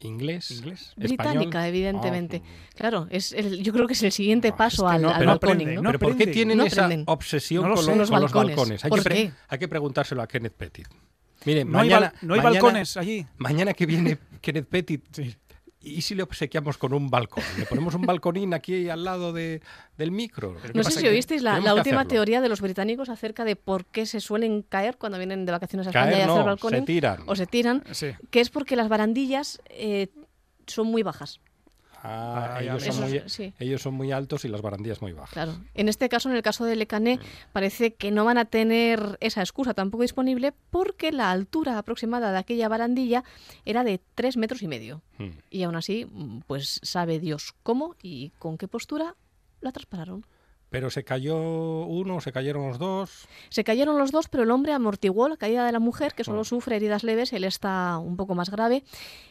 ¿Inglés? 0.00 0.50
¿Inglés? 0.50 0.92
Británica, 0.96 1.42
¿Español? 1.60 1.68
evidentemente. 1.68 2.42
Ah, 2.44 2.70
Claro, 2.76 3.06
es 3.10 3.32
el- 3.32 3.62
yo 3.62 3.72
creo 3.72 3.86
que 3.86 3.94
es 3.94 4.02
el 4.02 4.12
siguiente 4.12 4.50
No, 4.50 4.56
paso 4.56 4.84
es 4.86 4.90
que 4.90 4.96
al, 4.96 5.02
no, 5.02 5.08
al 5.08 5.18
pero 5.18 5.30
balconing, 5.30 5.54
aprende, 5.54 5.74
¿no? 5.76 5.82
no 5.82 5.88
¿Pero 5.90 5.98
por 6.00 6.16
qué 6.16 6.26
tienen 6.26 6.58
No 6.58 6.64
esa 6.64 6.84
aprenden. 6.84 7.04
obsesión 7.08 7.62
No 7.62 7.68
lo 7.70 7.74
con, 7.76 7.84
sé. 7.84 7.90
los, 7.92 7.98
Los 7.98 8.10
con 8.10 8.20
los 8.20 8.32
balcones. 8.32 8.84
Hay, 8.84 8.90
¿Por 8.90 8.98
que 8.98 9.04
pre- 9.04 9.14
qué? 9.14 9.32
hay 9.48 9.58
que 9.58 9.68
preguntárselo 9.68 10.20
a 10.22 10.26
Kenneth 10.26 10.52
Pettit. 10.54 10.88
Mire, 11.46 11.64
No 11.64 11.78
hay, 11.78 11.88
mañana, 11.88 12.12
no 12.22 12.34
hay 12.34 12.40
mañana- 12.40 12.60
balcones 12.62 12.96
allí. 12.96 13.26
Mañana 13.38 13.72
que 13.72 13.86
viene 13.86 14.18
Kenneth 14.40 14.66
Pettit, 14.68 15.04
Sí. 15.12 15.34
¿Y 15.84 16.02
si 16.02 16.14
le 16.14 16.22
obsequiamos 16.22 16.78
con 16.78 16.92
un 16.94 17.10
balcón? 17.10 17.44
¿Le 17.58 17.66
ponemos 17.66 17.94
un 17.94 18.02
balconín 18.02 18.54
aquí 18.54 18.88
al 18.88 19.04
lado 19.04 19.32
de, 19.32 19.60
del 19.96 20.10
micro? 20.10 20.54
No 20.54 20.72
¿Qué 20.72 20.84
sé 20.84 21.00
si 21.00 21.06
oísteis 21.06 21.42
la, 21.42 21.74
última 21.74 22.06
teoría 22.06 22.40
de 22.40 22.48
los 22.48 22.60
británicos 22.60 23.08
acerca 23.08 23.44
de 23.44 23.56
por 23.56 23.84
qué 23.86 24.06
se 24.06 24.20
suelen 24.20 24.62
caer 24.62 24.96
cuando 24.96 25.18
vienen 25.18 25.44
de 25.44 25.52
vacaciones 25.52 25.86
a 25.86 25.90
España 25.90 26.06
Caer 26.06 26.18
y 26.18 26.22
hacer 26.22 26.36
no, 26.36 26.44
balconing. 26.44 26.80
se 26.80 26.86
tiran. 26.86 27.22
O 27.26 27.36
se 27.36 27.46
tiran, 27.46 27.82
Sí. 27.92 28.08
que 28.30 28.40
es 28.40 28.50
porque 28.50 28.76
las 28.76 28.88
barandillas 28.88 29.60
eh, 29.68 30.08
son 30.66 30.88
muy 30.88 31.02
bajas. 31.02 31.40
Ah, 32.06 32.56
Ah, 32.56 32.62
ellos, 32.62 32.84
son 32.84 33.00
muy, 33.10 33.22
sí. 33.26 33.54
ellos 33.58 33.80
son 33.80 33.94
muy 33.94 34.12
altos 34.12 34.44
y 34.44 34.48
las 34.48 34.60
barandillas 34.60 35.00
muy 35.00 35.12
bajas. 35.12 35.32
Claro. 35.32 35.54
En 35.72 35.88
este 35.88 36.10
caso, 36.10 36.28
en 36.28 36.36
el 36.36 36.42
caso 36.42 36.66
de 36.66 36.76
Lecané, 36.76 37.18
parece 37.52 37.94
que 37.94 38.10
no 38.10 38.26
van 38.26 38.36
a 38.36 38.44
tener 38.44 39.16
esa 39.20 39.40
excusa 39.40 39.72
tampoco 39.72 40.02
disponible 40.02 40.52
porque 40.70 41.12
la 41.12 41.30
altura 41.30 41.78
aproximada 41.78 42.30
de 42.30 42.38
aquella 42.38 42.68
barandilla 42.68 43.24
era 43.64 43.84
de 43.84 44.00
tres 44.14 44.36
metros 44.36 44.62
y 44.62 44.68
medio. 44.68 45.02
Hmm. 45.18 45.30
Y 45.48 45.62
aún 45.62 45.76
así, 45.76 46.04
mm, 46.04 46.40
pues 46.46 46.78
sabe 46.82 47.18
Dios 47.20 47.54
cómo 47.62 47.96
y 48.02 48.30
con 48.38 48.58
qué 48.58 48.68
postura 48.68 49.16
la 49.62 49.72
traspararon. 49.72 50.26
Pero 50.74 50.90
se 50.90 51.04
cayó 51.04 51.36
uno, 51.86 52.20
se 52.20 52.32
cayeron 52.32 52.66
los 52.68 52.78
dos. 52.80 53.28
Se 53.48 53.62
cayeron 53.62 53.96
los 53.96 54.10
dos, 54.10 54.26
pero 54.28 54.42
el 54.42 54.50
hombre 54.50 54.72
amortiguó 54.72 55.28
la 55.28 55.36
caída 55.36 55.64
de 55.64 55.70
la 55.70 55.78
mujer, 55.78 56.14
que 56.14 56.24
solo 56.24 56.40
Oh. 56.40 56.44
sufre 56.44 56.74
heridas 56.74 57.04
leves, 57.04 57.32
él 57.32 57.44
está 57.44 57.96
un 57.98 58.16
poco 58.16 58.34
más 58.34 58.50
grave. 58.50 58.82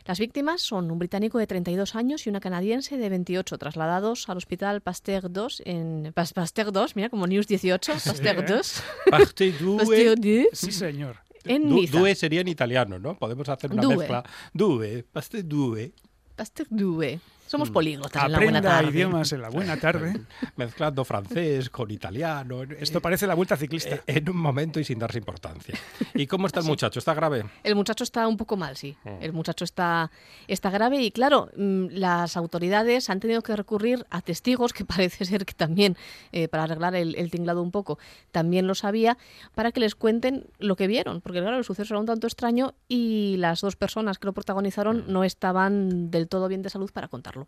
Las 0.06 0.20
víctimas 0.20 0.62
son 0.62 0.90
un 0.90 1.00
británico 1.00 1.38
de 1.40 1.46
32 1.46 1.96
años 1.96 2.26
y 2.26 2.30
una 2.30 2.40
canadiense 2.40 2.98
de 2.98 3.10
28, 3.10 3.58
trasladados 3.58 4.30
al 4.30 4.38
hospital 4.38 4.80
Pasteur 4.80 5.30
2 5.30 5.62
en 5.66 6.14
Pas- 6.14 6.32
Pasteur 6.34 6.72
2, 6.72 6.96
mira 6.96 7.10
como 7.10 7.28
News 7.28 7.46
18, 7.48 7.92
Pasteur 7.92 8.40
¿eh? 8.40 8.46
2, 8.48 8.84
Parte 9.12 9.52
due. 9.52 9.78
Pasteur 9.80 10.16
2 10.18 10.48
Sí, 10.54 10.72
señor. 10.72 11.18
en 11.44 11.68
Du- 11.68 11.76
Niza. 11.76 12.00
due 12.00 12.16
sería 12.16 12.40
en 12.40 12.48
italiano, 12.48 13.00
¿no? 13.00 13.18
Podemos 13.18 13.50
hacer 13.50 13.70
una 13.74 13.82
Due. 13.82 13.98
mezcla. 13.98 14.24
Due, 14.54 15.04
paste 15.12 15.44
due. 15.44 15.92
Pasteur 16.38 16.68
2. 16.70 17.20
Somos 17.54 17.70
políglotas 17.70 18.24
en 18.26 18.32
la 18.32 18.40
buena 18.40 18.58
Aprenda 18.58 18.78
tarde. 18.78 18.90
idiomas 18.92 19.32
en 19.32 19.42
la 19.44 19.50
buena 19.50 19.78
tarde. 19.78 20.22
Mezclando 20.56 21.06
francés 21.06 21.70
con 21.70 21.92
italiano. 21.92 22.64
Esto 22.64 23.00
parece 23.00 23.28
la 23.28 23.36
vuelta 23.36 23.56
ciclista. 23.58 23.96
eh, 23.96 24.02
en 24.08 24.28
un 24.28 24.38
momento 24.38 24.80
y 24.80 24.84
sin 24.84 24.98
darse 24.98 25.20
importancia. 25.20 25.76
¿Y 26.16 26.26
cómo 26.26 26.48
está 26.48 26.62
el 26.62 26.66
muchacho? 26.66 26.98
¿Está 26.98 27.14
grave? 27.14 27.46
El 27.64 27.76
muchacho 27.76 28.04
está 28.04 28.28
un 28.28 28.38
poco 28.38 28.58
mal, 28.58 28.76
sí. 28.76 28.98
Mm. 29.04 29.10
El 29.22 29.34
muchacho 29.34 29.66
está, 29.66 30.10
está 30.48 30.72
grave 30.72 31.00
y 31.04 31.12
claro, 31.12 31.50
mm, 31.56 31.90
las 31.92 32.38
autoridades 32.38 33.12
han 33.12 33.20
tenido 33.20 33.44
que 33.44 33.56
recurrir 33.56 34.04
a 34.10 34.22
testigos, 34.22 34.74
que 34.74 34.84
parece 34.86 35.24
ser 35.26 35.46
que 35.46 35.54
también, 35.54 35.96
eh, 36.32 36.48
para 36.48 36.64
arreglar 36.64 36.96
el, 36.96 37.14
el 37.16 37.30
tinglado 37.30 37.62
un 37.62 37.70
poco, 37.70 38.00
también 38.32 38.66
lo 38.66 38.74
sabía, 38.74 39.20
para 39.54 39.72
que 39.72 39.80
les 39.80 39.94
cuenten 39.94 40.48
lo 40.58 40.76
que 40.76 40.88
vieron. 40.88 41.22
Porque 41.22 41.40
claro, 41.40 41.58
el 41.58 41.64
suceso 41.64 41.94
era 41.94 42.00
un 42.00 42.08
tanto 42.08 42.26
extraño 42.26 42.74
y 42.88 43.36
las 43.38 43.62
dos 43.62 43.76
personas 43.76 44.18
que 44.18 44.26
lo 44.26 44.34
protagonizaron 44.34 45.04
no 45.08 45.24
estaban 45.24 46.10
del 46.10 46.28
todo 46.28 46.48
bien 46.48 46.64
de 46.64 46.72
salud 46.72 46.90
para 46.92 47.08
contarlo. 47.08 47.43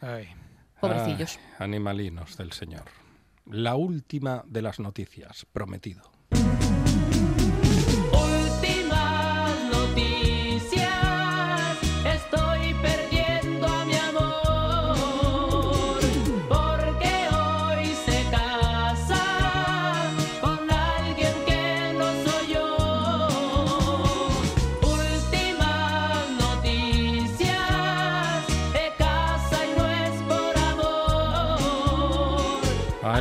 Ay. 0.00 0.28
Pobrecillos. 0.80 1.38
Ay, 1.58 1.64
animalinos 1.64 2.36
del 2.36 2.52
Señor. 2.52 2.84
La 3.46 3.74
última 3.74 4.42
de 4.46 4.62
las 4.62 4.80
noticias, 4.80 5.46
prometido. 5.52 6.10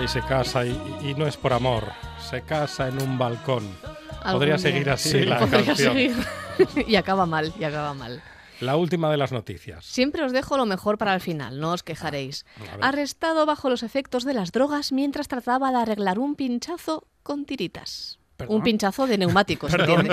Se 0.09 0.21
casa 0.21 0.65
y, 0.65 0.71
y 1.03 1.13
no 1.15 1.27
es 1.27 1.37
por 1.37 1.53
amor. 1.53 1.83
Se 2.19 2.41
casa 2.41 2.87
en 2.87 2.99
un 3.01 3.17
balcón. 3.19 3.63
Podría 4.23 4.55
día. 4.55 4.71
seguir 4.71 4.89
así 4.89 5.09
Sí, 5.09 5.21
la 5.23 5.39
canción. 5.47 5.95
y 6.87 6.95
acaba 6.95 7.25
mal, 7.25 7.53
y 7.59 7.63
acaba 7.63 7.93
mal. 7.93 8.21
La 8.59 8.75
última 8.75 9.09
de 9.11 9.17
las 9.17 9.31
noticias. 9.31 9.85
Siempre 9.85 10.23
os 10.23 10.31
dejo 10.33 10.57
lo 10.57 10.65
mejor 10.65 10.97
para 10.97 11.13
el 11.13 11.21
final, 11.21 11.59
no 11.59 11.71
os 11.73 11.83
quejaréis. 11.83 12.45
Arrestado 12.81 13.45
bajo 13.45 13.69
los 13.69 13.83
efectos 13.83 14.25
de 14.25 14.33
las 14.33 14.51
drogas 14.51 14.91
mientras 14.91 15.27
trataba 15.27 15.71
de 15.71 15.77
arreglar 15.77 16.17
un 16.19 16.35
pinchazo 16.35 17.07
con 17.23 17.45
tiritas. 17.45 18.19
¿Perdón? 18.35 18.57
Un 18.57 18.63
pinchazo 18.63 19.05
de 19.05 19.17
neumáticos, 19.17 19.71
Perdón. 19.75 20.09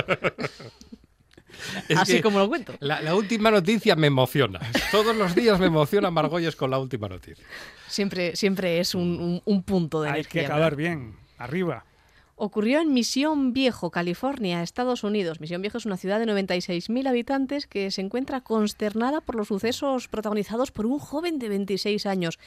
Así 1.96 2.20
como 2.20 2.38
lo 2.38 2.48
cuento. 2.48 2.74
La, 2.80 3.00
la 3.00 3.14
última 3.14 3.50
noticia 3.50 3.96
me 3.96 4.07
emociona. 4.09 4.61
Todos 4.90 5.16
los 5.16 5.34
días 5.34 5.59
me 5.59 5.66
emociona 5.66 6.11
Margolles 6.11 6.57
con 6.57 6.70
la 6.70 6.78
última 6.78 7.09
noticia. 7.09 7.44
Siempre, 7.88 8.34
siempre 8.36 8.80
es 8.80 8.94
un, 8.94 9.02
un- 9.20 9.42
un 9.44 9.62
punto 9.62 10.02
de 10.02 10.09
Hay 10.11 10.20
energía. 10.20 10.40
que 10.42 10.46
acabar 10.46 10.76
bien. 10.76 11.16
Arriba. 11.38 11.84
Ocurrió 12.39 12.82
en 12.82 12.93
Misión 12.93 13.55
Viejo, 13.55 13.91
California, 13.91 14.62
Estados 14.62 15.05
Unidos. 15.05 15.41
Misión 15.41 15.62
Viejo 15.62 15.78
es 15.78 15.87
una 15.87 15.97
ciudad 15.97 16.18
de 16.18 16.26
96.000 16.26 17.09
habitantes 17.09 17.66
que 17.66 17.91
se 17.91 18.03
encuentra 18.03 18.43
consternada 18.43 19.22
por 19.22 19.37
los 19.37 19.49
sucesos 19.49 20.09
protagonizados 20.09 20.70
por 20.70 20.84
un 20.84 20.99
joven 20.99 21.39
de 21.39 21.49
26 21.49 22.05
años. 22.05 22.39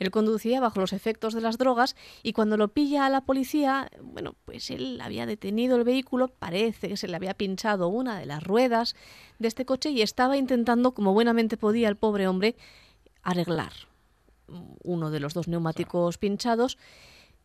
Él 0.00 0.10
conducía 0.10 0.60
bajo 0.60 0.80
los 0.80 0.92
efectos 0.92 1.32
de 1.32 1.40
las 1.40 1.56
drogas 1.56 1.96
y 2.22 2.34
cuando 2.34 2.58
lo 2.58 2.68
pilla 2.68 3.06
a 3.06 3.08
la 3.08 3.22
policía, 3.22 3.90
bueno, 4.02 4.34
pues 4.44 4.70
él 4.70 5.00
había 5.00 5.24
detenido 5.24 5.78
el 5.78 5.84
vehículo, 5.84 6.28
parece 6.28 6.90
que 6.90 6.98
se 6.98 7.08
le 7.08 7.16
había 7.16 7.32
pinchado 7.32 7.88
una 7.88 8.18
de 8.18 8.26
las 8.26 8.44
ruedas 8.44 8.96
de 9.38 9.48
este 9.48 9.64
coche 9.64 9.88
y 9.88 10.02
estaba 10.02 10.36
intentando, 10.36 10.92
como 10.92 11.14
buenamente 11.14 11.56
podía 11.56 11.88
el 11.88 11.96
pobre 11.96 12.28
hombre, 12.28 12.54
arreglar 13.22 13.72
uno 14.82 15.10
de 15.10 15.20
los 15.20 15.32
dos 15.32 15.48
neumáticos 15.48 16.18
pinchados. 16.18 16.76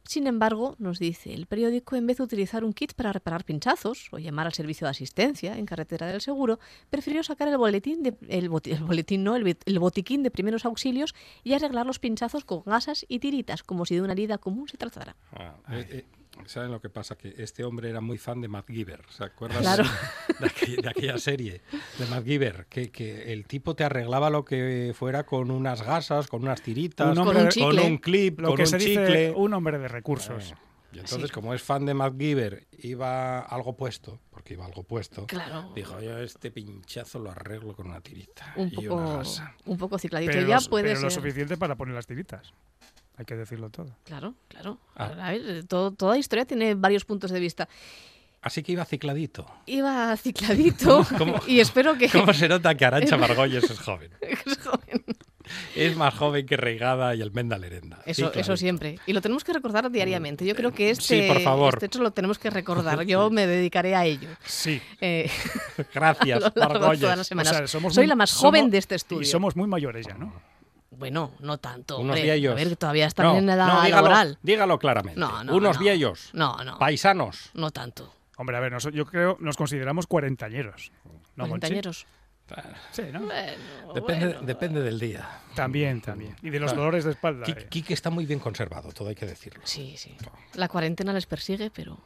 Sin 0.05 0.27
embargo, 0.27 0.75
nos 0.79 0.99
dice 0.99 1.33
el 1.33 1.45
periódico, 1.45 1.95
en 1.95 2.05
vez 2.05 2.17
de 2.17 2.23
utilizar 2.23 2.63
un 2.63 2.73
kit 2.73 2.93
para 2.93 3.13
reparar 3.13 3.45
pinchazos 3.45 4.09
o 4.11 4.19
llamar 4.19 4.45
al 4.45 4.53
servicio 4.53 4.85
de 4.85 4.91
asistencia 4.91 5.57
en 5.57 5.65
carretera 5.65 6.07
del 6.07 6.19
seguro, 6.19 6.59
prefirió 6.89 7.23
sacar 7.23 7.47
el 7.47 7.57
boletín, 7.57 8.03
de, 8.03 8.15
el, 8.27 8.49
el 8.65 8.83
boletín 8.83 9.23
no, 9.23 9.35
el 9.35 9.79
botiquín 9.79 10.21
de 10.21 10.29
primeros 10.29 10.65
auxilios 10.65 11.15
y 11.43 11.53
arreglar 11.53 11.85
los 11.85 11.99
pinchazos 11.99 12.43
con 12.43 12.63
gasas 12.65 13.05
y 13.07 13.19
tiritas, 13.19 13.63
como 13.63 13.85
si 13.85 13.95
de 13.95 14.01
una 14.01 14.13
herida 14.13 14.37
común 14.37 14.67
se 14.67 14.77
tratara. 14.77 15.15
Ah, 15.31 15.55
eh, 15.71 15.87
eh, 15.89 16.05
¿Saben 16.45 16.71
lo 16.71 16.81
que 16.81 16.89
pasa? 16.89 17.15
Que 17.17 17.33
este 17.37 17.63
hombre 17.63 17.89
era 17.89 18.01
muy 18.01 18.17
fan 18.17 18.41
de 18.41 18.47
MacGyver. 18.47 19.01
¿Se 19.09 19.23
acuerdan 19.23 19.61
Claro. 19.61 19.83
de, 20.39 20.45
aquella, 20.47 20.81
de 20.81 20.89
aquella 20.89 21.17
serie 21.17 21.61
de 21.97 22.05
MacGyver? 22.07 22.65
Que, 22.69 22.91
que 22.91 23.31
el 23.33 23.45
tipo 23.45 23.75
te 23.75 23.83
arreglaba 23.83 24.29
lo 24.29 24.43
que 24.43 24.93
fuera 24.95 25.25
con 25.25 25.51
unas 25.51 25.81
gasas, 25.83 26.27
con 26.27 26.41
unas 26.43 26.61
tiritas, 26.61 27.11
Un 27.11 27.17
hombre- 27.19 27.33
Con 27.35 27.37
un 27.37 27.43
con 27.43 27.51
chicle. 27.51 27.81
un 27.87 27.97
clip, 27.97 28.39
Lo 28.39 28.47
con 28.49 28.57
que 28.57 28.63
un 28.63 28.67
se 28.67 28.77
dice 28.77 28.89
chicle. 29.05 29.31
un 29.31 29.53
hombre 29.53 29.77
de 29.79 29.87
recursos. 29.87 30.51
Eh, 30.51 30.55
Y 30.95 30.99
entonces, 30.99 31.31
como 31.31 31.53
es 31.55 31.63
fan 31.63 31.85
de 31.87 31.93
MacGyver, 31.95 32.67
iba 32.79 33.39
algo 33.39 33.75
puesto, 33.75 34.19
porque 34.29 34.53
iba 34.53 34.63
algo 34.65 34.83
puesto. 34.83 35.25
Claro. 35.25 35.71
Dijo, 35.73 35.99
yo 36.01 36.19
este 36.19 36.51
pinchazo 36.51 37.17
lo 37.19 37.31
arreglo 37.31 37.75
con 37.75 37.87
una 37.87 37.99
tirita 38.01 38.53
Un 38.57 38.69
y 38.71 38.85
una 38.87 38.89
poco, 39.05 39.17
gasa. 39.17 39.55
un 39.65 39.77
poco 39.77 39.97
cicladito. 39.97 40.31
Pero, 40.33 40.47
ya 40.47 40.55
los- 40.55 40.67
puede 40.67 40.89
pero 40.89 41.01
lo 41.01 41.09
ser. 41.09 41.19
suficiente 41.19 41.57
para 41.57 41.75
poner 41.75 41.95
las 41.95 42.05
tiritas. 42.05 42.53
Hay 43.17 43.25
que 43.25 43.35
decirlo 43.35 43.69
todo. 43.69 43.95
Claro, 44.05 44.33
claro. 44.47 44.79
Ah. 44.95 45.11
A 45.21 45.31
ver, 45.31 45.65
todo- 45.65 45.91
toda 45.91 46.17
historia 46.17 46.45
tiene 46.45 46.73
varios 46.75 47.05
puntos 47.05 47.31
de 47.31 47.39
vista. 47.39 47.69
Así 48.41 48.61
que 48.63 48.73
iba 48.73 48.83
cicladito. 48.83 49.45
Iba 49.67 50.17
cicladito 50.17 51.05
¿Cómo- 51.17 51.39
y 51.47 51.59
espero 51.59 51.97
que... 51.97 52.09
¿Cómo 52.09 52.33
se 52.33 52.49
nota 52.49 52.75
que 52.75 52.85
Arancha 52.85 53.15
Margolles 53.17 53.63
es 53.69 53.79
joven? 53.79 54.11
es 54.21 54.57
joven. 54.57 55.05
Es 55.75 55.95
más 55.95 56.13
joven 56.15 56.45
que 56.45 56.57
Reigada 56.57 57.13
y 57.15 57.21
el 57.21 57.31
Menda 57.31 57.57
Lerenda. 57.57 57.99
Eso, 58.05 58.33
eso 58.33 58.55
siempre. 58.57 58.97
Y 59.05 59.13
lo 59.13 59.21
tenemos 59.21 59.43
que 59.43 59.53
recordar 59.53 59.91
diariamente. 59.91 60.45
Yo 60.45 60.55
creo 60.55 60.71
que 60.71 60.89
este, 60.89 61.21
Sí, 61.21 61.27
por 61.27 61.41
favor. 61.41 61.73
este 61.75 61.85
hecho 61.87 62.01
lo 62.01 62.11
tenemos 62.11 62.39
que 62.39 62.49
recordar. 62.49 63.03
Yo 63.05 63.29
me 63.29 63.45
dedicaré 63.45 63.93
a 63.95 64.05
ello. 64.05 64.29
Sí. 64.45 64.81
Eh, 65.01 65.29
Gracias, 65.93 66.41
Margolles. 66.55 67.01
todas 67.01 67.17
las 67.17 67.27
semanas. 67.27 67.51
O 67.53 67.57
sea, 67.57 67.67
somos 67.67 67.93
Soy 67.93 68.03
muy- 68.05 68.09
la 68.09 68.15
más 68.15 68.29
somos- 68.29 68.41
joven 68.41 68.69
de 68.71 68.77
este 68.77 68.95
estudio. 68.95 69.21
Y 69.21 69.25
somos 69.25 69.55
muy 69.57 69.67
mayores 69.67 70.07
ya, 70.07 70.13
¿no? 70.15 70.33
Bueno, 70.97 71.31
no 71.39 71.57
tanto. 71.57 71.97
Unos 71.99 72.15
hombre. 72.17 72.37
viejos. 72.37 72.51
A 72.59 72.63
ver, 72.63 72.75
todavía 72.75 73.07
están 73.07 73.25
No, 73.27 73.37
en 73.37 73.49
edad 73.49 73.67
no, 73.67 73.81
dígalo, 73.83 74.07
laboral. 74.07 74.37
dígalo 74.41 74.79
claramente. 74.79 75.19
No, 75.19 75.43
no, 75.43 75.55
Unos 75.55 75.75
no. 75.77 75.81
viejos. 75.81 76.29
No, 76.33 76.63
no. 76.63 76.77
Paisanos. 76.79 77.49
No 77.53 77.71
tanto. 77.71 78.13
Hombre, 78.37 78.57
a 78.57 78.59
ver, 78.59 78.71
nos- 78.71 78.91
yo 78.91 79.05
creo 79.05 79.37
nos 79.39 79.57
consideramos 79.57 80.07
cuarentañeros. 80.07 80.91
¿No? 81.35 81.45
Cuarentañeros. 81.47 82.05
Sí, 82.91 83.03
¿no? 83.11 83.21
Bueno, 83.21 83.93
Depende, 83.95 84.25
bueno. 84.27 84.41
depende 84.41 84.81
del 84.81 84.99
día. 84.99 85.27
También, 85.55 86.01
también. 86.01 86.35
Y 86.43 86.49
de 86.49 86.59
los 86.59 86.71
Claro. 86.71 86.81
dolores 86.83 87.05
de 87.05 87.11
espalda. 87.11 87.45
Quique, 87.45 87.61
eh. 87.61 87.67
Quique 87.69 87.93
está 87.93 88.09
muy 88.09 88.25
bien 88.25 88.39
conservado, 88.39 88.91
todo 88.91 89.09
hay 89.09 89.15
que 89.15 89.25
decirlo. 89.25 89.61
Sí, 89.65 89.95
sí. 89.97 90.15
La 90.53 90.67
cuarentena 90.67 91.13
les 91.13 91.25
persigue, 91.25 91.71
pero... 91.71 91.97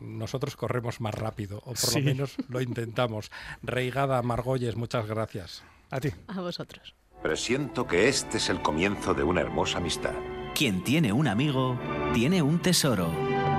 Nosotros 0.00 0.56
corremos 0.56 1.00
más 1.00 1.14
rápido, 1.14 1.58
o 1.58 1.66
por 1.66 1.76
Sí. 1.76 2.00
lo 2.00 2.06
menos 2.06 2.34
lo 2.48 2.60
intentamos. 2.60 3.30
Reigada, 3.62 4.20
Margolles, 4.22 4.74
muchas 4.74 5.06
gracias. 5.06 5.62
A 5.90 6.00
ti. 6.00 6.10
A 6.26 6.40
vosotros. 6.40 6.94
Presiento 7.24 7.86
que 7.86 8.06
este 8.06 8.36
es 8.36 8.50
el 8.50 8.60
comienzo 8.60 9.14
de 9.14 9.22
una 9.22 9.40
hermosa 9.40 9.78
amistad. 9.78 10.12
Quien 10.54 10.84
tiene 10.84 11.10
un 11.10 11.26
amigo, 11.26 11.80
tiene 12.12 12.42
un 12.42 12.60
tesoro. 12.60 13.10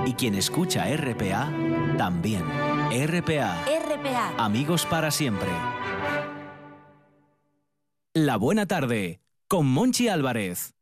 Y 0.06 0.12
quien 0.12 0.36
escucha 0.36 0.86
RPA, 0.96 1.52
también. 1.98 2.44
RPA. 2.44 3.64
RPA. 3.66 4.34
Amigos 4.38 4.86
para 4.86 5.10
siempre. 5.10 5.48
La 8.14 8.36
buena 8.36 8.66
tarde, 8.66 9.20
con 9.48 9.66
Monchi 9.66 10.06
Álvarez. 10.06 10.75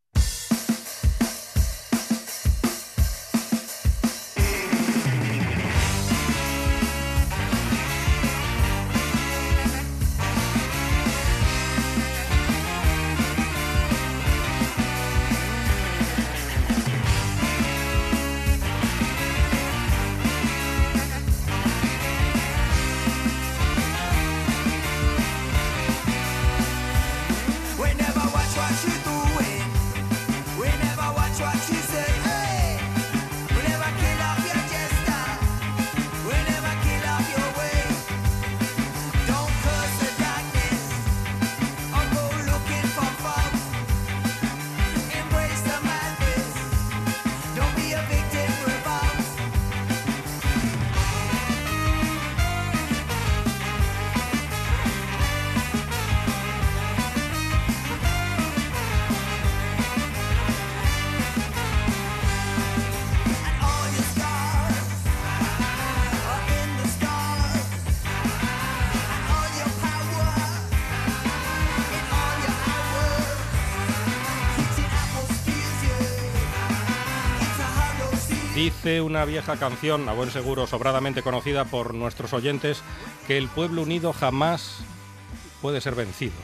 Dice 78.84 79.00
una 79.00 79.24
vieja 79.24 79.56
canción, 79.56 80.06
a 80.10 80.12
buen 80.12 80.30
seguro, 80.30 80.66
sobradamente 80.66 81.22
conocida 81.22 81.64
por 81.64 81.94
nuestros 81.94 82.34
oyentes, 82.34 82.82
que 83.26 83.38
el 83.38 83.48
pueblo 83.48 83.80
unido 83.80 84.12
jamás 84.12 84.84
puede 85.62 85.80
ser 85.80 85.94
vencido. 85.94 86.34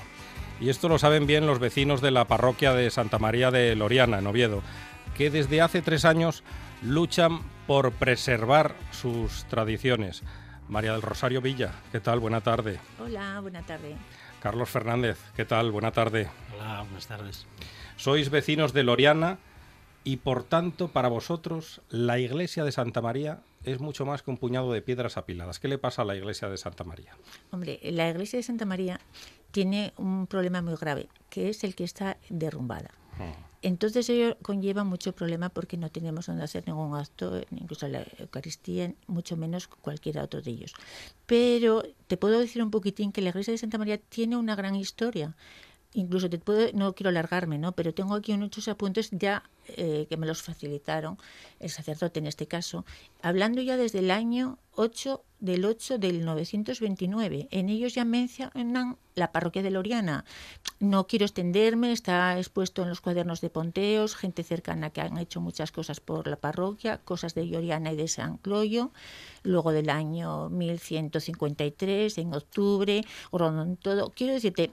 Y 0.59 0.70
esto 0.70 0.88
lo 0.88 0.99
saben 0.99 1.26
bien 1.26 1.47
los 1.47 1.59
vecinos 1.59 2.01
de 2.01 2.11
la 2.11 2.24
parroquia 2.24 2.72
de 2.72 2.91
Santa 2.91 3.18
María 3.18 3.51
de 3.51 3.76
Loriana, 3.76 4.20
en 4.20 4.26
Oviedo, 4.26 4.62
que 5.18 5.28
desde 5.28 5.61
hace 5.61 5.82
tres 5.82 6.07
años 6.07 6.43
luchan 6.80 7.41
por 7.66 7.93
preservar 7.93 8.74
sus 8.91 9.45
tradiciones. 9.45 10.22
María 10.66 10.93
del 10.93 11.03
Rosario 11.03 11.43
Villa, 11.43 11.74
¿qué 11.93 12.01
tal? 12.01 12.20
Buena 12.20 12.41
tarde. 12.41 12.80
Hola, 13.01 13.41
buena 13.41 13.61
tarde. 13.61 13.97
Carlos 14.41 14.70
Fernández, 14.70 15.18
¿qué 15.36 15.45
tal? 15.45 15.72
Buena 15.72 15.91
tarde. 15.91 16.30
Hola, 16.55 16.84
buenas 16.84 17.07
tardes. 17.07 17.47
Sois 17.97 18.30
vecinos 18.30 18.72
de 18.72 18.82
Loriana 18.82 19.36
y 20.05 20.16
por 20.18 20.44
tanto 20.44 20.88
para 20.88 21.09
vosotros 21.09 21.80
la 21.90 22.18
iglesia 22.18 22.64
de 22.64 22.72
Santa 22.72 23.01
María 23.01 23.42
es 23.64 23.80
mucho 23.80 24.07
más 24.07 24.22
que 24.22 24.30
un 24.30 24.38
puñado 24.38 24.72
de 24.72 24.82
piedras 24.82 25.16
apiladas. 25.16 25.59
¿Qué 25.59 25.68
le 25.68 25.78
pasa 25.78 26.03
a 26.03 26.05
la 26.05 26.16
iglesia 26.16 26.48
de 26.48 26.57
Santa 26.57 26.84
María? 26.84 27.16
Hombre, 27.51 27.78
la 27.82 28.09
iglesia 28.09 28.38
de 28.38 28.42
Santa 28.42 28.64
María 28.64 29.01
tiene 29.51 29.92
un 29.96 30.26
problema 30.26 30.62
muy 30.62 30.76
grave, 30.76 31.09
que 31.28 31.51
es 31.51 31.64
el 31.64 31.74
que 31.74 31.84
está 31.84 32.16
derrumbada. 32.28 32.90
Entonces 33.62 34.09
ello 34.09 34.38
conlleva 34.40 34.84
mucho 34.84 35.12
problema 35.12 35.51
porque 35.51 35.76
no 35.76 35.90
tenemos 35.90 36.26
donde 36.26 36.44
hacer 36.44 36.66
ningún 36.66 36.96
acto, 36.96 37.42
incluso 37.51 37.86
la 37.88 38.07
Eucaristía, 38.18 38.94
mucho 39.07 39.36
menos 39.36 39.68
cualquier 39.68 40.18
otro 40.20 40.40
de 40.40 40.53
ellos. 40.53 40.72
Pero 41.26 41.82
te 42.07 42.16
puedo 42.16 42.40
decir 42.40 42.62
un 42.62 42.70
poquitín 42.70 43.12
que 43.12 43.20
la 43.20 43.28
iglesia 43.28 43.53
de 43.53 43.59
Santa 43.59 43.76
María 43.76 43.98
tiene 43.98 44.38
una 44.38 44.57
gran 44.57 44.74
historia 44.74 45.36
incluso 45.93 46.30
te 46.30 46.38
puedo, 46.38 46.70
no 46.72 46.95
quiero 46.95 47.11
alargarme, 47.11 47.59
¿no? 47.59 47.72
pero 47.72 47.95
tengo 47.95 48.14
aquí 48.14 48.36
muchos 48.36 48.68
apuntes 48.68 49.11
ya 49.12 49.43
eh, 49.68 50.07
que 50.09 50.16
me 50.16 50.26
los 50.26 50.43
facilitaron 50.43 51.18
el 51.59 51.70
sacerdote 51.70 52.18
en 52.18 52.26
este 52.26 52.47
caso, 52.47 52.84
hablando 53.22 53.61
ya 53.61 53.76
desde 53.76 54.01
el 54.01 54.11
año 54.11 54.59
8 54.74 55.22
del 55.41 55.64
8 55.64 55.99
del 55.99 56.24
929. 56.24 57.49
En 57.51 57.68
ellos 57.68 57.95
ya 57.95 58.05
mencionan 58.05 58.97
la 59.14 59.32
parroquia 59.32 59.62
de 59.62 59.70
Loriana. 59.70 60.24
No 60.78 61.07
quiero 61.07 61.24
extenderme, 61.24 61.93
está 61.93 62.38
expuesto 62.38 62.82
en 62.82 62.88
los 62.88 63.01
cuadernos 63.01 63.41
de 63.41 63.51
Ponteos, 63.51 64.16
gente 64.16 64.43
cercana 64.43 64.91
que 64.91 65.01
han 65.01 65.18
hecho 65.18 65.41
muchas 65.41 65.72
cosas 65.72 66.01
por 66.01 66.26
la 66.26 66.36
parroquia, 66.36 66.99
cosas 66.99 67.34
de 67.34 67.47
Loriana 67.47 67.93
y 67.93 67.97
de 67.97 68.09
San 68.09 68.38
Cloyo. 68.38 68.91
Luego 69.43 69.72
del 69.72 69.91
año 69.91 70.49
1153, 70.51 72.18
en 72.18 72.34
octubre, 72.34 73.05
todo. 73.80 74.11
Quiero 74.14 74.34
decirte, 74.34 74.70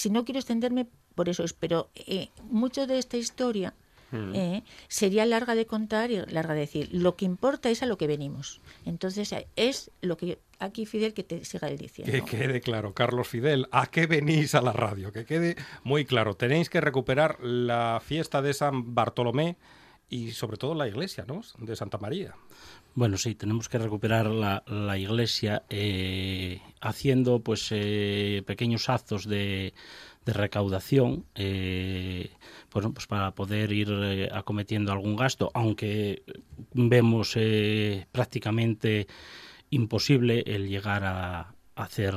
si 0.00 0.10
no 0.10 0.24
quiero 0.24 0.40
extenderme, 0.40 0.86
por 1.14 1.28
eso 1.28 1.44
es, 1.44 1.52
pero 1.52 1.90
eh, 1.94 2.28
mucho 2.50 2.86
de 2.86 2.98
esta 2.98 3.16
historia 3.16 3.74
Mm. 4.12 4.34
eh, 4.34 4.64
sería 4.88 5.24
larga 5.24 5.54
de 5.54 5.66
contar 5.66 6.10
y 6.10 6.16
larga 6.16 6.54
de 6.54 6.60
decir. 6.60 6.88
Lo 6.90 7.14
que 7.14 7.24
importa 7.24 7.70
es 7.70 7.82
a 7.82 7.86
lo 7.86 7.96
que 7.96 8.06
venimos. 8.08 8.60
Entonces, 8.84 9.30
eh, 9.32 9.46
es 9.54 9.90
lo 10.00 10.16
que 10.16 10.40
aquí 10.58 10.84
Fidel 10.84 11.14
que 11.14 11.22
te 11.22 11.44
siga 11.44 11.68
el 11.68 11.78
diciendo. 11.78 12.12
Que 12.12 12.22
quede 12.24 12.60
claro, 12.60 12.92
Carlos 12.92 13.28
Fidel, 13.28 13.68
¿a 13.70 13.86
qué 13.86 14.06
venís 14.06 14.54
a 14.54 14.62
la 14.62 14.72
radio? 14.72 15.12
Que 15.12 15.24
quede 15.24 15.54
muy 15.84 16.04
claro. 16.04 16.34
Tenéis 16.34 16.68
que 16.68 16.80
recuperar 16.80 17.38
la 17.40 18.00
fiesta 18.04 18.42
de 18.42 18.52
San 18.52 18.94
Bartolomé 18.94 19.56
y 20.08 20.32
sobre 20.32 20.56
todo 20.56 20.74
la 20.74 20.88
iglesia, 20.88 21.24
¿no? 21.28 21.42
De 21.58 21.76
Santa 21.76 21.98
María. 21.98 22.34
Bueno, 22.94 23.16
sí, 23.18 23.34
tenemos 23.36 23.68
que 23.68 23.78
recuperar 23.78 24.26
la, 24.26 24.98
iglesia 24.98 25.62
eh, 25.70 26.60
haciendo 26.80 27.40
pues 27.40 27.68
eh, 27.70 28.42
pequeños 28.46 28.88
actos 28.88 29.26
de, 29.26 29.74
de 30.24 30.32
recaudación, 30.32 31.24
eh, 31.36 32.30
bueno, 32.72 32.92
pues 32.92 33.06
para 33.06 33.30
poder 33.32 33.72
ir 33.72 34.28
acometiendo 34.32 34.90
algún 34.90 35.14
gasto, 35.14 35.52
aunque 35.54 36.24
vemos 36.72 37.38
prácticamente 38.10 39.06
imposible 39.70 40.42
el 40.46 40.68
llegar 40.68 41.04
a, 41.04 41.54
hacer 41.76 42.14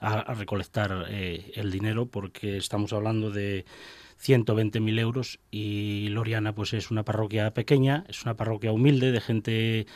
a, 0.00 0.34
recolectar 0.34 1.06
el 1.10 1.70
dinero 1.72 2.06
porque 2.06 2.58
estamos 2.58 2.92
hablando 2.92 3.30
de 3.30 3.64
120.000 4.22 4.98
euros 4.98 5.38
y 5.50 6.08
Loriana 6.08 6.54
pues 6.54 6.72
es 6.72 6.90
una 6.90 7.04
parroquia 7.04 7.52
pequeña, 7.52 8.04
es 8.08 8.22
una 8.24 8.34
parroquia 8.34 8.72
humilde 8.72 9.12
de 9.12 9.20
gente 9.20 9.86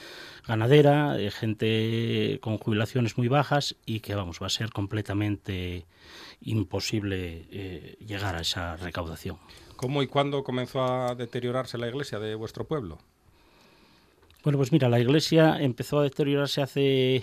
ganadera, 0.47 1.15
de 1.15 1.31
gente 1.31 2.39
con 2.41 2.59
jubilaciones 2.59 3.17
muy 3.17 3.29
bajas 3.29 3.77
y 3.87 4.01
que 4.01 4.15
vamos 4.15 4.39
va 4.43 4.47
a 4.47 4.51
ser 4.51 4.71
completamente 4.71 5.87
imposible 6.43 7.47
eh, 7.51 7.97
llegar 8.07 8.37
a 8.37 8.41
esa 8.41 8.77
recaudación. 8.77 9.39
¿Cómo 9.77 10.03
y 10.03 10.07
cuándo 10.07 10.45
comenzó 10.45 10.83
a 10.85 11.15
deteriorarse 11.15 11.79
la 11.79 11.89
iglesia 11.89 12.19
de 12.19 12.35
vuestro 12.35 12.67
pueblo? 12.67 12.99
Bueno, 14.43 14.59
pues 14.59 14.73
mira, 14.73 14.89
la 14.89 15.01
iglesia 15.01 15.59
empezó 15.61 16.01
a 16.01 16.03
deteriorarse 16.03 16.63
hace 16.63 17.23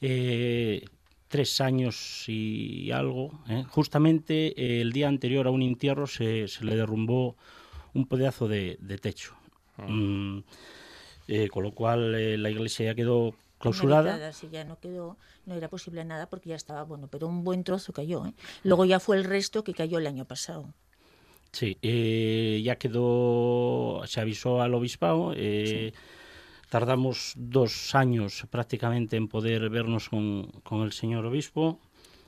eh, 0.00 0.84
tres 1.30 1.60
años 1.60 2.24
y 2.26 2.90
algo. 2.90 3.30
¿eh? 3.48 3.64
Justamente 3.70 4.48
eh, 4.60 4.80
el 4.82 4.92
día 4.92 5.08
anterior 5.08 5.46
a 5.46 5.50
un 5.50 5.62
entierro 5.62 6.06
se, 6.06 6.48
se 6.48 6.64
le 6.64 6.76
derrumbó 6.76 7.36
un 7.94 8.06
pedazo 8.06 8.48
de, 8.48 8.76
de 8.80 8.98
techo. 8.98 9.34
Mm, 9.78 10.40
eh, 11.28 11.48
con 11.48 11.62
lo 11.62 11.72
cual 11.72 12.14
eh, 12.14 12.36
la 12.36 12.50
iglesia 12.50 12.86
ya 12.86 12.94
quedó 12.94 13.34
clausurada. 13.58 14.10
Inhabitada, 14.10 14.32
sí, 14.32 14.48
ya 14.50 14.64
no 14.64 14.78
quedó, 14.80 15.16
no 15.46 15.54
era 15.54 15.68
posible 15.68 16.04
nada 16.04 16.28
porque 16.28 16.50
ya 16.50 16.56
estaba 16.56 16.82
bueno, 16.82 17.06
pero 17.08 17.28
un 17.28 17.44
buen 17.44 17.62
trozo 17.62 17.92
cayó. 17.92 18.26
¿eh? 18.26 18.34
Luego 18.64 18.84
ya 18.84 18.98
fue 19.00 19.16
el 19.16 19.24
resto 19.24 19.62
que 19.64 19.72
cayó 19.72 19.98
el 19.98 20.06
año 20.08 20.24
pasado. 20.24 20.74
Sí, 21.52 21.78
eh, 21.82 22.60
ya 22.64 22.76
quedó, 22.76 24.02
se 24.06 24.20
avisó 24.20 24.60
al 24.62 24.74
obispado. 24.74 25.32
eh, 25.36 25.92
Tardamos 26.70 27.34
dos 27.36 27.94
años 27.94 28.46
prácticamente 28.48 29.16
en 29.16 29.28
poder 29.28 29.68
vernos 29.68 30.08
con, 30.08 30.46
con 30.62 30.82
el 30.82 30.92
señor 30.92 31.26
obispo. 31.26 31.78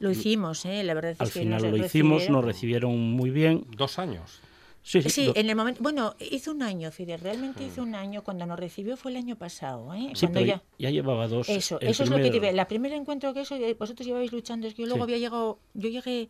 Lo 0.00 0.10
hicimos, 0.10 0.64
¿eh? 0.66 0.82
la 0.82 0.94
verdad 0.94 1.12
es 1.12 1.20
Al 1.20 1.28
que 1.30 1.38
final 1.40 1.62
nos 1.62 1.70
lo 1.70 1.76
hicimos, 1.76 2.12
recibieron. 2.18 2.32
nos 2.32 2.44
recibieron 2.44 2.98
muy 2.98 3.30
bien. 3.30 3.64
¿Dos 3.76 4.00
años? 4.00 4.40
Sí, 4.82 5.00
sí. 5.00 5.10
Sí, 5.10 5.32
en 5.36 5.48
el 5.48 5.54
momento, 5.54 5.80
bueno, 5.80 6.16
hizo 6.18 6.50
un 6.50 6.60
año, 6.64 6.90
Fidel, 6.90 7.20
realmente 7.20 7.64
hizo 7.64 7.82
un 7.84 7.94
año, 7.94 8.24
cuando 8.24 8.44
nos 8.46 8.58
recibió 8.58 8.96
fue 8.96 9.12
el 9.12 9.16
año 9.18 9.36
pasado, 9.36 9.94
¿eh? 9.94 10.10
sí, 10.14 10.26
Cuando 10.26 10.40
pero 10.40 10.46
ya, 10.46 10.62
ya 10.76 10.90
llevaba 10.90 11.28
dos. 11.28 11.48
eso, 11.48 11.80
eso 11.80 12.02
es 12.02 12.10
lo 12.10 12.16
que 12.16 12.32
te 12.32 12.52
La 12.52 12.66
primer 12.66 12.90
encuentro 12.92 13.32
que 13.32 13.42
eso, 13.42 13.54
eh, 13.54 13.76
vosotros 13.78 14.04
llevabais 14.04 14.32
luchando, 14.32 14.66
es 14.66 14.74
que 14.74 14.82
yo 14.82 14.88
luego 14.88 15.04
Sí. 15.06 15.12
había 15.12 15.18
llegado, 15.18 15.60
yo 15.74 15.88
llegué 15.88 16.28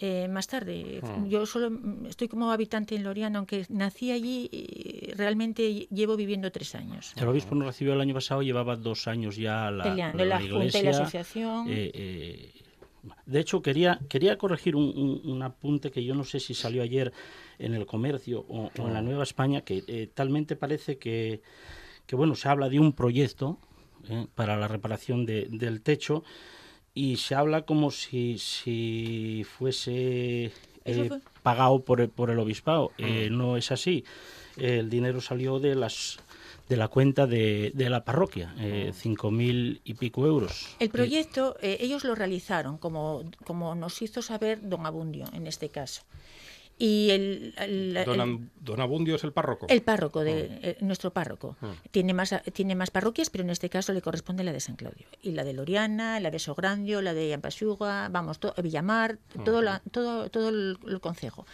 eh, 0.00 0.26
más 0.28 0.46
tarde, 0.46 1.00
Ah. 1.02 1.24
yo 1.28 1.44
solo 1.46 1.70
mm, 1.70 2.06
estoy 2.06 2.26
como 2.28 2.50
habitante 2.50 2.94
en 2.96 3.04
Loriana, 3.04 3.38
aunque 3.38 3.66
nací 3.68 4.10
allí, 4.10 4.48
y 4.50 5.12
realmente 5.12 5.86
llevo 5.90 6.16
viviendo 6.16 6.50
tres 6.50 6.74
años. 6.74 7.12
El 7.16 7.28
obispo 7.28 7.54
nos 7.54 7.66
recibió 7.66 7.92
el 7.92 8.00
año 8.00 8.14
pasado, 8.14 8.42
llevaba 8.42 8.76
dos 8.76 9.06
años 9.08 9.36
ya 9.36 9.70
la, 9.70 9.84
Peleando, 9.84 10.24
la 10.24 10.40
Junta 10.40 10.78
y 10.78 10.82
la 10.82 10.90
asociación. 10.90 11.66
eh, 11.68 11.90
eh, 11.94 12.52
de 13.26 13.40
hecho, 13.40 13.62
quería, 13.62 13.98
quería 14.08 14.36
corregir 14.36 14.76
un, 14.76 14.84
un- 14.84 15.20
un 15.30 15.42
apunte 15.42 15.90
que 15.90 16.04
yo 16.04 16.14
no 16.14 16.24
sé 16.24 16.38
si 16.40 16.52
salió 16.54 16.82
ayer 16.82 17.12
en 17.58 17.74
el 17.74 17.86
comercio 17.86 18.44
o, 18.48 18.70
o 18.78 18.86
en 18.88 18.92
la 18.92 19.00
Nueva 19.02 19.22
España, 19.22 19.62
que 19.62 19.82
eh, 19.86 20.10
talmente 20.12 20.54
parece 20.56 20.98
que, 20.98 21.40
que, 22.06 22.14
bueno, 22.16 22.34
se 22.34 22.48
habla 22.48 22.68
de 22.68 22.78
un 22.78 22.92
proyecto 22.92 23.58
eh, 24.08 24.26
para 24.34 24.56
la 24.58 24.68
reparación 24.68 25.24
de- 25.26 25.46
del 25.50 25.80
techo 25.82 26.24
y 26.94 27.16
se 27.16 27.34
habla 27.34 27.62
como 27.62 27.90
si, 27.90 28.38
si 28.38 29.44
fuese 29.58 30.52
eh, 30.84 31.10
pagado 31.42 31.80
por 31.80 32.00
el, 32.00 32.08
por 32.08 32.30
el 32.30 32.38
obispado. 32.38 32.92
Eh, 32.98 33.28
no 33.30 33.56
es 33.56 33.70
así. 33.72 34.04
El 34.56 34.90
dinero 34.90 35.20
salió 35.20 35.58
de 35.58 35.74
las 35.74 36.18
de 36.68 36.76
la 36.76 36.86
cuenta 36.86 37.26
de, 37.26 37.72
de 37.74 37.90
la 37.90 38.04
parroquia, 38.04 38.54
eh, 38.60 38.92
cinco 38.94 39.32
mil 39.32 39.80
y 39.84 39.94
pico 39.94 40.24
euros. 40.24 40.76
El 40.78 40.88
proyecto, 40.88 41.56
eh, 41.60 41.78
ellos 41.80 42.04
lo 42.04 42.14
realizaron, 42.14 42.78
como, 42.78 43.24
como 43.44 43.74
nos 43.74 44.00
hizo 44.02 44.22
saber 44.22 44.60
don 44.62 44.86
Abundio, 44.86 45.24
en 45.32 45.48
este 45.48 45.68
caso. 45.68 46.02
Y 46.82 47.10
el, 47.10 47.54
el- 47.58 47.92
Don, 48.06 48.14
el- 48.14 48.20
Am- 48.22 48.48
Don 48.58 48.80
Abundio 48.80 49.14
es 49.16 49.22
el 49.24 49.32
párroco. 49.34 49.66
El 49.68 49.82
párroco, 49.82 50.24
de, 50.24 50.48
eh, 50.62 50.76
nuestro 50.80 51.12
párroco. 51.12 51.58
Ah. 51.60 51.74
Tiene, 51.90 52.14
más, 52.14 52.34
tiene 52.54 52.74
más 52.74 52.90
parroquias, 52.90 53.28
pero 53.28 53.44
en 53.44 53.50
este 53.50 53.68
caso 53.68 53.92
le 53.92 54.00
corresponde 54.00 54.44
la 54.44 54.52
de 54.54 54.60
San 54.60 54.76
Claudio. 54.76 55.06
Y 55.22 55.32
la 55.32 55.44
de 55.44 55.52
Loriana, 55.52 56.18
la 56.20 56.30
de 56.30 56.38
Sograndio, 56.38 57.02
la 57.02 57.12
de 57.12 57.34
Ampasuga, 57.34 58.08
vamos, 58.08 58.38
to- 58.40 58.54
Villamar, 58.62 59.18
todo, 59.44 59.60
la- 59.60 59.82
todo, 59.92 60.30
todo 60.30 60.48
el, 60.48 60.78
el 60.88 61.00
concejo. 61.00 61.44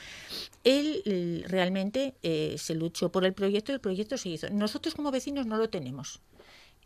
Él 0.62 1.44
realmente 1.48 2.14
eh, 2.22 2.54
se 2.56 2.76
luchó 2.76 3.10
por 3.10 3.24
el 3.24 3.32
proyecto 3.32 3.72
y 3.72 3.74
el 3.74 3.80
proyecto 3.80 4.16
se 4.16 4.28
hizo. 4.28 4.48
Nosotros 4.50 4.94
como 4.94 5.10
vecinos 5.10 5.46
no 5.46 5.56
lo 5.56 5.68
tenemos. 5.70 6.20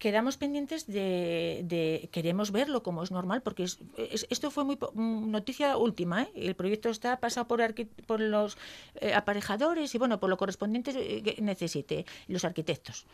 Quedamos 0.00 0.36
pendientes 0.38 0.86
de, 0.86 1.60
de- 1.64 2.08
queremos 2.10 2.50
verlo 2.52 2.82
como 2.82 3.02
es 3.04 3.10
normal 3.10 3.42
porque 3.42 3.62
es- 3.64 3.78
es- 3.98 4.26
esto 4.30 4.50
fue 4.50 4.64
muy 4.64 4.76
po- 4.76 4.90
mm, 4.94 5.30
noticia 5.30 5.76
última 5.76 6.22
¿eh? 6.22 6.28
el 6.34 6.54
proyecto 6.56 6.88
está 6.88 7.20
pasado 7.20 7.46
por 7.46 7.60
por 8.06 8.18
los 8.20 8.56
eh, 8.94 9.12
aparejadores 9.14 9.94
y 9.94 9.98
bueno 9.98 10.18
por 10.18 10.30
lo 10.30 10.38
correspondiente 10.38 10.90
eh, 10.96 11.22
que 11.22 11.40
necesite 11.42 12.06
los 12.28 12.44
arquitectos. 12.46 13.06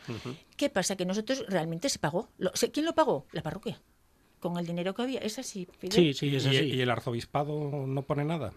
Qué 0.55 0.69
pasa 0.69 0.95
que 0.95 1.05
nosotros 1.05 1.43
realmente 1.49 1.89
se 1.89 1.99
pagó. 1.99 2.29
Lo- 2.37 2.55
se- 2.55 2.71
quién 2.71 2.85
lo 2.85 2.95
pagó 2.95 3.25
la 3.33 3.43
parroquia. 3.43 3.79
Con 4.39 4.57
el 4.57 4.65
dinero 4.65 4.93
que 4.95 5.01
había. 5.01 5.19
Es 5.19 5.37
así 5.39 5.67
Fidel. 5.79 5.91
¿Y, 6.63 6.75
y 6.77 6.81
el 6.81 6.89
arzobispado 6.89 7.85
no 7.85 8.01
pone 8.03 8.23
nada? 8.23 8.53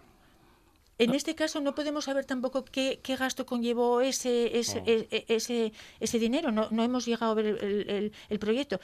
En 1.04 1.14
este 1.14 1.34
caso 1.34 1.60
no 1.60 1.74
podemos 1.74 2.04
saber 2.04 2.24
tampoco 2.24 2.64
qué, 2.64 3.00
qué 3.02 3.16
gasto 3.16 3.46
conllevó 3.46 4.00
ese, 4.00 4.58
ese, 4.58 4.78
e- 4.86 5.24
ese, 5.28 5.72
ese 5.98 6.18
dinero. 6.18 6.52
No, 6.52 6.68
no 6.70 6.82
hemos 6.84 7.06
llegado 7.06 7.32
a 7.32 7.34
ver 7.34 7.46
el, 7.46 7.90
el- 7.90 8.12
el 8.28 8.38
proyecto. 8.38 8.80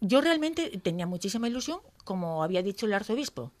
Yo 0.00 0.20
realmente 0.20 0.68
tenía 0.82 1.06
muchísima 1.06 1.46
ilusión, 1.48 1.80
como 2.04 2.42
había 2.42 2.62
dicho 2.62 2.86
el 2.86 2.92
arzobispo, 2.94 3.52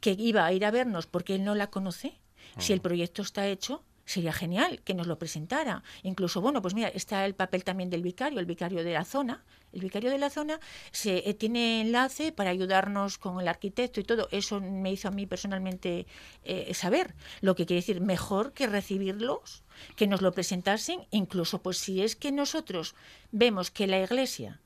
que 0.00 0.12
iba 0.18 0.44
a 0.44 0.52
ir 0.52 0.64
a 0.64 0.70
vernos 0.70 1.06
porque 1.06 1.34
él 1.36 1.44
no 1.44 1.54
la 1.54 1.68
conoce. 1.70 2.18
Si 2.58 2.72
el 2.72 2.80
proyecto 2.80 3.22
está 3.22 3.46
hecho, 3.48 3.82
sería 4.10 4.32
genial 4.32 4.80
que 4.82 4.94
nos 4.94 5.06
lo 5.06 5.18
presentara. 5.18 5.82
Incluso, 6.02 6.40
bueno, 6.40 6.60
pues 6.60 6.74
mira, 6.74 6.88
está 6.88 7.24
el 7.24 7.34
papel 7.34 7.62
también 7.62 7.90
del 7.90 8.02
vicario, 8.02 8.40
el 8.40 8.46
vicario 8.46 8.82
de 8.82 8.92
la 8.92 9.04
zona. 9.04 9.44
El 9.72 9.80
vicario 9.82 10.10
de 10.10 10.18
la 10.18 10.30
zona 10.30 10.58
se, 10.90 11.28
eh, 11.30 11.34
tiene 11.34 11.80
enlace 11.80 12.32
para 12.32 12.50
ayudarnos 12.50 13.18
con 13.18 13.40
el 13.40 13.46
arquitecto 13.46 14.00
y 14.00 14.04
todo. 14.04 14.28
Eso 14.32 14.60
me 14.60 14.90
hizo 14.90 15.06
a 15.06 15.12
mí 15.12 15.26
personalmente 15.26 16.06
eh, 16.42 16.74
saber. 16.74 17.14
Lo 17.40 17.54
que 17.54 17.66
quiere 17.66 17.80
decir, 17.80 18.00
mejor 18.00 18.52
que 18.52 18.66
recibirlos, 18.66 19.62
que 19.94 20.08
nos 20.08 20.22
lo 20.22 20.32
presentasen, 20.32 21.06
incluso 21.12 21.62
pues 21.62 21.78
si 21.78 22.02
es 22.02 22.16
que 22.16 22.32
nosotros 22.32 22.96
vemos 23.30 23.70
que 23.70 23.86
la 23.86 24.02
iglesia 24.02 24.60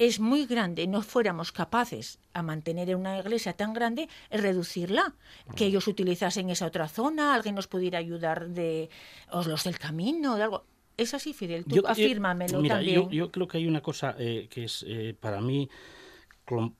es 0.00 0.18
muy 0.18 0.46
grande, 0.46 0.86
no 0.86 1.02
fuéramos 1.02 1.52
capaces 1.52 2.18
a 2.32 2.42
mantener 2.42 2.96
una 2.96 3.18
iglesia 3.18 3.52
tan 3.52 3.74
grande, 3.74 4.08
reducirla, 4.30 5.14
que 5.54 5.66
ellos 5.66 5.86
utilizasen 5.86 6.48
esa 6.48 6.64
otra 6.66 6.88
zona, 6.88 7.34
alguien 7.34 7.54
nos 7.54 7.66
pudiera 7.68 7.98
ayudar 7.98 8.48
de 8.48 8.88
os 9.30 9.46
los 9.46 9.62
del 9.64 9.78
camino, 9.78 10.36
de 10.36 10.42
algo. 10.44 10.64
Es 10.96 11.12
así, 11.12 11.34
Fidel, 11.34 11.64
tú 11.64 11.76
Yo- 11.76 11.82
yo- 11.82 11.88
afírmamelo 11.88 12.60
mira, 12.62 12.76
también. 12.76 13.02
Yo, 13.04 13.10
yo 13.10 13.30
creo 13.30 13.46
que 13.46 13.58
hay 13.58 13.66
una 13.66 13.82
cosa 13.82 14.16
eh, 14.18 14.48
que 14.50 14.64
es 14.64 14.84
eh, 14.88 15.14
para 15.20 15.40
mí 15.42 15.68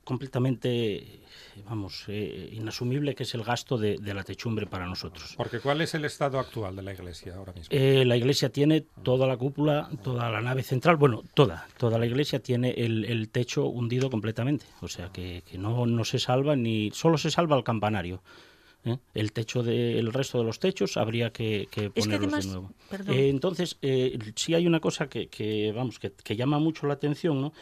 completamente, 0.04 1.20
vamos, 1.68 2.04
eh, 2.08 2.50
inasumible, 2.52 3.14
que 3.14 3.22
es 3.24 3.34
el 3.34 3.42
gasto 3.42 3.78
de, 3.78 3.96
de 3.98 4.14
la 4.14 4.22
techumbre 4.24 4.66
para 4.66 4.86
nosotros. 4.86 5.34
Porque 5.36 5.60
¿cuál 5.60 5.80
es 5.80 5.94
el 5.94 6.04
estado 6.04 6.38
actual 6.38 6.76
de 6.76 6.82
la 6.82 6.92
iglesia 6.92 7.34
ahora 7.36 7.52
mismo? 7.52 7.68
Eh, 7.70 8.04
la 8.04 8.16
iglesia 8.16 8.50
tiene 8.50 8.82
toda 9.02 9.26
la 9.26 9.36
cúpula, 9.36 9.88
toda 10.02 10.30
la 10.30 10.40
nave 10.40 10.62
central, 10.62 10.96
bueno, 10.96 11.22
toda, 11.34 11.66
toda 11.78 11.98
la 11.98 12.06
iglesia 12.06 12.40
tiene 12.40 12.70
el, 12.70 13.04
el 13.04 13.28
techo 13.28 13.66
hundido 13.66 14.10
completamente. 14.10 14.66
O 14.80 14.88
sea 14.88 15.10
que, 15.12 15.42
que 15.50 15.58
no, 15.58 15.86
no 15.86 16.04
se 16.04 16.18
salva 16.18 16.56
ni, 16.56 16.90
solo 16.92 17.18
se 17.18 17.30
salva 17.30 17.56
el 17.56 17.64
campanario. 17.64 18.22
¿eh? 18.84 18.96
El 19.12 19.32
techo 19.32 19.62
del 19.62 20.10
resto 20.12 20.38
de 20.38 20.44
los 20.44 20.58
techos 20.58 20.96
habría 20.96 21.30
que, 21.32 21.68
que 21.70 21.90
que 21.90 22.00
ponerlos 22.00 22.32
además- 22.32 22.46
de 22.46 22.50
nuevo. 22.50 22.72
Eh, 23.12 23.28
entonces, 23.28 23.76
eh, 23.82 24.18
sí 24.36 24.54
hay 24.54 24.66
una 24.66 24.80
cosa 24.80 25.08
que, 25.08 25.28
que, 25.28 25.70
vamos, 25.72 25.98
que, 25.98 26.12
que 26.12 26.34
llama 26.34 26.58
mucho 26.58 26.86
la 26.86 26.94
atención, 26.94 27.40
¿no? 27.42 27.52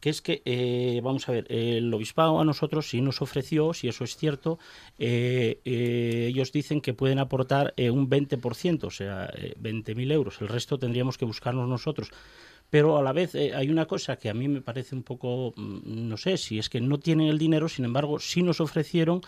Que 0.00 0.10
es 0.10 0.20
que, 0.20 0.42
eh, 0.44 1.00
vamos 1.02 1.28
a 1.28 1.32
ver, 1.32 1.46
el 1.50 1.92
obispado 1.92 2.38
a 2.40 2.44
nosotros 2.44 2.88
sí 2.88 3.00
nos 3.00 3.22
ofreció, 3.22 3.72
si 3.72 3.88
eso 3.88 4.04
es 4.04 4.16
cierto, 4.16 4.58
eh, 4.98 5.60
eh, 5.64 6.26
ellos 6.28 6.52
dicen 6.52 6.80
que 6.80 6.94
pueden 6.94 7.18
aportar 7.18 7.74
eh, 7.76 7.90
un 7.90 8.08
20%, 8.08 8.84
o 8.84 8.90
sea, 8.90 9.30
eh, 9.36 9.54
20.000 9.60 10.12
euros. 10.12 10.40
El 10.40 10.48
resto 10.48 10.78
tendríamos 10.78 11.18
que 11.18 11.24
buscarnos 11.24 11.68
nosotros. 11.68 12.10
Pero 12.70 12.96
a 12.96 13.02
la 13.02 13.12
vez 13.12 13.34
hay 13.34 13.68
una 13.68 13.86
cosa 13.86 14.16
que 14.16 14.28
a 14.28 14.34
mí 14.34 14.48
me 14.48 14.60
parece 14.60 14.96
un 14.96 15.02
poco, 15.02 15.52
mm, 15.56 16.08
no 16.08 16.16
sé, 16.16 16.36
si 16.36 16.58
es 16.58 16.68
que 16.68 16.80
no 16.80 16.98
tienen 16.98 17.28
el 17.28 17.38
dinero, 17.38 17.68
sin 17.68 17.84
embargo, 17.84 18.18
sí 18.18 18.42
nos 18.42 18.60
ofrecieron 18.60 19.20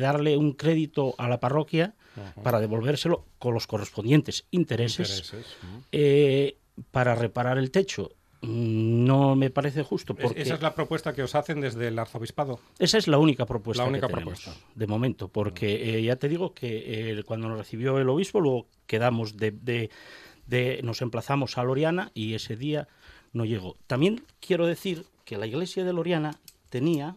darle 0.00 0.36
un 0.36 0.52
crédito 0.52 1.14
a 1.18 1.28
la 1.28 1.40
parroquia 1.40 1.94
Ajá. 2.14 2.42
para 2.42 2.60
devolvérselo 2.60 3.24
con 3.38 3.54
los 3.54 3.66
correspondientes 3.66 4.46
intereses, 4.50 5.32
Intereses, 5.90 6.56
para 6.90 7.14
reparar 7.14 7.58
el 7.58 7.70
techo. 7.70 8.12
Mm, 8.42 9.04
No 9.04 9.34
me 9.36 9.50
parece 9.50 9.82
justo 9.82 10.14
porque 10.14 10.40
Esa 10.42 10.54
es 10.54 10.62
la 10.62 10.74
propuesta 10.74 11.12
que 11.14 11.22
os 11.22 11.34
hacen 11.34 11.60
desde 11.60 11.88
el 11.88 11.98
arzobispado. 11.98 12.60
esa 12.78 12.98
es 12.98 13.08
la 13.08 13.18
única 13.18 13.46
propuesta 13.46 13.82
La 13.84 13.88
única 13.88 14.06
que 14.08 14.14
tenemos, 14.14 14.40
propuesta. 14.42 14.70
de 14.74 14.86
momento, 14.86 15.28
porque 15.28 15.98
eh, 15.98 16.02
ya 16.02 16.16
te 16.16 16.28
digo 16.28 16.52
que 16.54 17.18
eh, 17.18 17.22
cuando 17.24 17.48
nos 17.48 17.58
recibió 17.58 17.98
el 17.98 18.08
obispo, 18.08 18.40
luego 18.40 18.66
quedamos 18.86 19.36
de, 19.36 19.50
de- 19.52 19.90
de- 20.46 20.80
nos 20.82 21.02
emplazamos 21.02 21.58
a 21.58 21.64
Loriana 21.64 22.10
y 22.14 22.34
ese 22.34 22.56
día 22.56 22.88
no 23.32 23.44
llegó. 23.44 23.76
También 23.86 24.22
quiero 24.40 24.66
decir 24.66 25.04
que 25.24 25.36
la 25.38 25.46
iglesia 25.46 25.84
de 25.84 25.92
Loriana 25.92 26.38
tenía, 26.70 27.16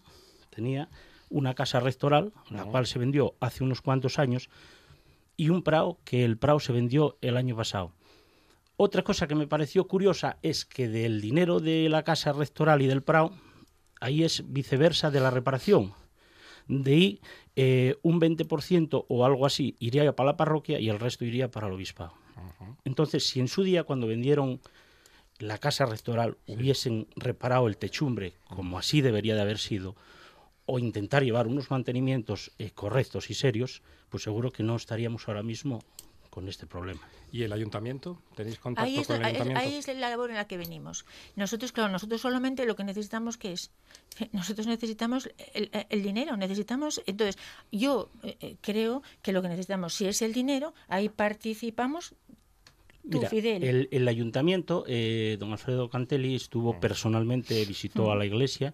tenía 0.49 0.89
una 1.29 1.53
casa 1.53 1.79
rectoral, 1.79 2.33
la 2.49 2.65
cual 2.65 2.87
se 2.87 2.97
vendió 2.97 3.35
hace 3.39 3.63
unos 3.63 3.81
cuantos 3.81 4.17
años, 4.19 4.49
y 5.37 5.49
un 5.49 5.61
prao 5.63 5.97
que 6.05 6.25
el 6.25 6.37
prao 6.37 6.59
se 6.59 6.73
vendió 6.73 7.17
el 7.21 7.37
año 7.37 7.55
pasado. 7.55 7.91
Otra 8.81 9.03
cosa 9.03 9.27
que 9.27 9.35
me 9.35 9.45
pareció 9.45 9.89
curiosa 9.89 10.37
es 10.41 10.63
que 10.63 10.87
del 10.87 11.19
dinero 11.19 11.59
de 11.59 11.89
la 11.89 12.03
casa 12.03 12.31
rectoral 12.31 12.81
y 12.81 12.87
del 12.87 13.03
prao, 13.03 13.33
ahí 13.99 14.23
es 14.23 14.53
viceversa 14.53 15.11
de 15.11 15.19
la 15.19 15.31
reparación. 15.31 15.93
De 16.69 16.93
ahí 16.93 17.21
eh, 17.57 17.97
un 18.03 18.21
20% 18.21 19.05
o 19.05 19.25
algo 19.25 19.45
así 19.45 19.75
iría 19.79 20.15
para 20.15 20.27
la 20.27 20.37
parroquia 20.37 20.79
y 20.79 20.87
el 20.87 20.97
resto 20.97 21.25
iría 21.25 21.51
para 21.51 21.67
el 21.67 21.73
obispado. 21.73 22.13
Entonces, 22.85 23.27
si 23.27 23.41
en 23.41 23.49
su 23.49 23.63
día, 23.63 23.83
cuando 23.83 24.07
vendieron 24.07 24.61
la 25.39 25.57
casa 25.57 25.85
rectoral, 25.85 26.37
hubiesen 26.47 27.07
reparado 27.17 27.67
el 27.67 27.75
techumbre, 27.75 28.35
como 28.47 28.79
así 28.79 29.01
debería 29.01 29.35
de 29.35 29.41
haber 29.41 29.57
sido, 29.57 29.97
o 30.65 30.79
intentar 30.79 31.25
llevar 31.25 31.47
unos 31.47 31.69
mantenimientos 31.69 32.53
eh, 32.57 32.71
correctos 32.71 33.29
y 33.29 33.33
serios, 33.33 33.81
pues 34.07 34.23
seguro 34.23 34.53
que 34.53 34.63
no 34.63 34.77
estaríamos 34.77 35.27
ahora 35.27 35.43
mismo 35.43 35.81
con 36.29 36.47
este 36.47 36.65
problema. 36.67 37.01
¿Y 37.31 37.43
el 37.43 37.51
ayuntamiento? 37.53 38.21
¿Tenéis 38.35 38.59
contacto 38.59 38.87
Ahí 38.87 38.97
es, 38.99 39.07
con 39.07 39.15
el 39.17 39.23
ahí- 39.23 39.29
ayuntamiento? 39.35 39.61
ahí 39.61 39.75
es 39.75 39.87
la 39.87 40.09
labor 40.09 40.29
en 40.29 40.35
la 40.37 40.47
que 40.47 40.57
venimos. 40.57 41.05
Nosotros, 41.35 41.71
claro, 41.71 41.91
nosotros 41.91 42.21
solamente 42.21 42.65
lo 42.65 42.75
que 42.75 42.83
necesitamos 42.83 43.37
que 43.37 43.51
es, 43.53 43.71
nosotros 44.31 44.67
necesitamos 44.67 45.29
el, 45.53 45.69
el 45.89 46.03
dinero, 46.03 46.37
necesitamos, 46.37 47.01
entonces 47.05 47.37
yo 47.71 48.09
eh, 48.23 48.37
eh, 48.41 48.55
creo 48.61 49.01
que 49.21 49.31
lo 49.31 49.41
que 49.41 49.49
necesitamos, 49.49 49.93
si 49.93 50.05
es 50.05 50.21
el 50.21 50.33
dinero, 50.33 50.73
ahí 50.87 51.09
participamos 51.09 52.13
tú, 53.09 53.17
Mira, 53.17 53.29
Fidel. 53.29 53.63
el, 53.63 53.87
el 53.91 54.07
ayuntamiento, 54.07 54.83
eh, 54.87 55.37
don 55.39 55.51
Alfredo 55.51 55.89
Cantelli 55.89 56.35
estuvo 56.35 56.79
personalmente, 56.79 57.65
visitó 57.65 58.11
a 58.11 58.15
la 58.15 58.25
iglesia 58.25 58.73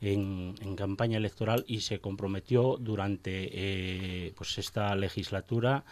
en, 0.00 0.54
en 0.60 0.76
campaña 0.76 1.16
electoral 1.18 1.64
y 1.66 1.80
se 1.80 2.00
comprometió 2.00 2.76
durante 2.78 3.48
eh, 3.52 4.32
pues 4.36 4.58
esta 4.58 4.94
legislatura 4.94 5.84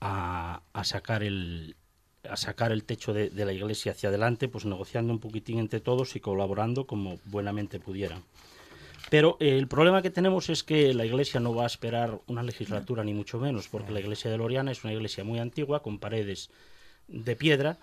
a, 0.00 0.62
sacar 0.84 1.22
el 1.22 1.76
a 2.28 2.36
sacar 2.36 2.70
el 2.70 2.84
techo 2.84 3.14
de, 3.14 3.30
de 3.30 3.44
la 3.44 3.52
iglesia 3.52 3.92
hacia 3.92 4.10
adelante, 4.10 4.48
pues 4.48 4.66
negociando 4.66 5.12
un 5.12 5.20
poquitín 5.20 5.58
entre 5.58 5.80
todos 5.80 6.16
y 6.16 6.20
colaborando 6.20 6.86
como 6.86 7.18
buenamente 7.26 7.80
pudieran. 7.80 8.22
Pero 9.08 9.36
eh, 9.40 9.56
el 9.56 9.66
problema 9.68 10.02
que 10.02 10.10
tenemos 10.10 10.50
es 10.50 10.62
que 10.62 10.92
la 10.92 11.04
iglesia 11.04 11.40
no 11.40 11.54
va 11.54 11.64
a 11.64 11.66
esperar 11.66 12.20
una 12.26 12.42
legislatura, 12.42 13.02
ni 13.04 13.14
mucho 13.14 13.38
menos, 13.40 13.68
porque 13.68 13.92
la 13.92 14.00
iglesia 14.00 14.30
de 14.30 14.38
Loriana 14.38 14.72
es 14.72 14.84
una 14.84 14.92
iglesia 14.92 15.24
muy 15.24 15.38
antigua, 15.38 15.82
con 15.82 15.98
paredes 15.98 16.50
de 17.08 17.34
piedra, 17.36 17.78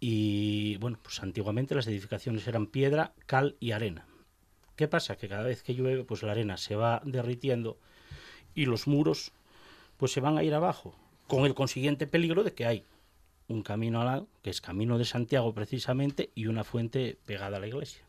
y 0.00 0.76
bueno, 0.78 0.98
pues 1.02 1.22
antiguamente 1.22 1.74
las 1.74 1.86
edificaciones 1.86 2.46
eran 2.46 2.66
piedra, 2.66 3.12
cal 3.26 3.56
y 3.60 3.72
arena. 3.72 4.06
¿Qué 4.76 4.88
pasa? 4.88 5.16
Que 5.16 5.28
cada 5.28 5.44
vez 5.44 5.62
que 5.62 5.74
llueve, 5.74 6.04
pues 6.04 6.22
la 6.22 6.32
arena 6.32 6.56
se 6.56 6.74
va 6.74 7.02
derritiendo 7.04 7.78
y 8.54 8.64
los 8.64 8.86
muros 8.86 9.32
pues 9.98 10.12
se 10.12 10.20
van 10.20 10.38
a 10.38 10.42
ir 10.42 10.54
abajo, 10.54 10.96
con 11.32 11.46
el 11.46 11.54
consiguiente 11.54 12.06
peligro 12.06 12.44
de 12.44 12.52
que 12.52 12.66
hay 12.66 12.84
un 13.48 13.62
camino 13.62 14.02
al 14.02 14.06
lado, 14.06 14.28
que 14.42 14.50
es 14.50 14.60
Camino 14.60 14.98
de 14.98 15.06
Santiago 15.06 15.54
precisamente, 15.54 16.30
y 16.34 16.44
una 16.44 16.62
fuente 16.62 17.18
pegada 17.24 17.56
a 17.56 17.60
la 17.60 17.66
iglesia. 17.66 18.04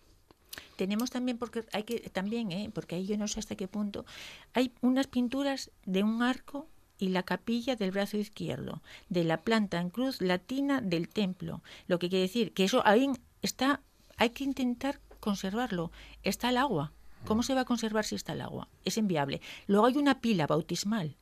Tenemos 0.76 1.10
también, 1.10 1.38
porque 1.38 1.64
hay 1.72 1.84
que, 1.84 2.02
también, 2.10 2.52
¿eh? 2.52 2.70
porque 2.74 2.96
ahí 2.96 3.06
yo 3.06 3.18
no 3.18 3.30
sé 3.30 3.40
hasta 3.40 3.56
qué 3.56 3.70
punto, 3.70 4.06
hay 4.54 4.74
unas 4.82 5.08
pinturas 5.08 5.72
de 5.86 6.04
un 6.04 6.22
arco 6.22 6.68
y 7.00 7.08
la 7.08 7.24
capilla 7.24 7.78
del 7.78 7.92
brazo 7.92 8.18
izquierdo, 8.18 8.82
de 9.08 9.24
la 9.24 9.38
planta 9.38 9.80
en 9.80 9.90
cruz 9.90 10.20
latina 10.20 10.82
del 10.82 11.08
templo. 11.08 11.64
Lo 11.88 12.00
que 12.00 12.10
quiere 12.10 12.24
decir 12.24 12.52
que 12.52 12.66
eso 12.66 12.86
ahí 12.86 13.10
está, 13.42 13.80
hay 14.18 14.32
que 14.32 14.44
intentar 14.44 15.00
conservarlo. 15.22 15.94
Está 16.24 16.50
el 16.50 16.58
agua. 16.58 16.92
¿Cómo 17.24 17.42
se 17.42 17.56
va 17.56 17.62
a 17.62 17.66
conservar 17.66 18.04
si 18.04 18.16
está 18.16 18.34
el 18.34 18.42
agua? 18.42 18.68
Es 18.84 18.98
inviable. 18.98 19.40
Luego 19.68 19.86
hay 19.86 19.96
una 19.96 20.20
pila 20.20 20.46
bautismal 20.46 21.16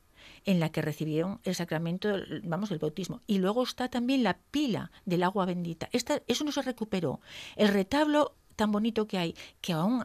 en 0.44 0.60
la 0.60 0.70
que 0.72 0.82
recibieron 0.82 1.40
el 1.44 1.54
sacramento, 1.54 2.08
vamos, 2.44 2.70
el 2.70 2.78
bautismo. 2.78 3.20
Y 3.26 3.38
luego 3.38 3.62
está 3.62 3.88
también 3.88 4.22
la 4.22 4.38
pila 4.50 4.90
del 5.04 5.22
agua 5.22 5.46
bendita. 5.46 5.88
Esta, 5.92 6.22
eso 6.26 6.44
no 6.44 6.52
se 6.52 6.62
recuperó. 6.62 7.20
El 7.56 7.68
retablo 7.68 8.34
tan 8.56 8.72
bonito 8.72 9.06
que 9.06 9.18
hay, 9.18 9.34
que 9.60 9.72
aún... 9.72 10.04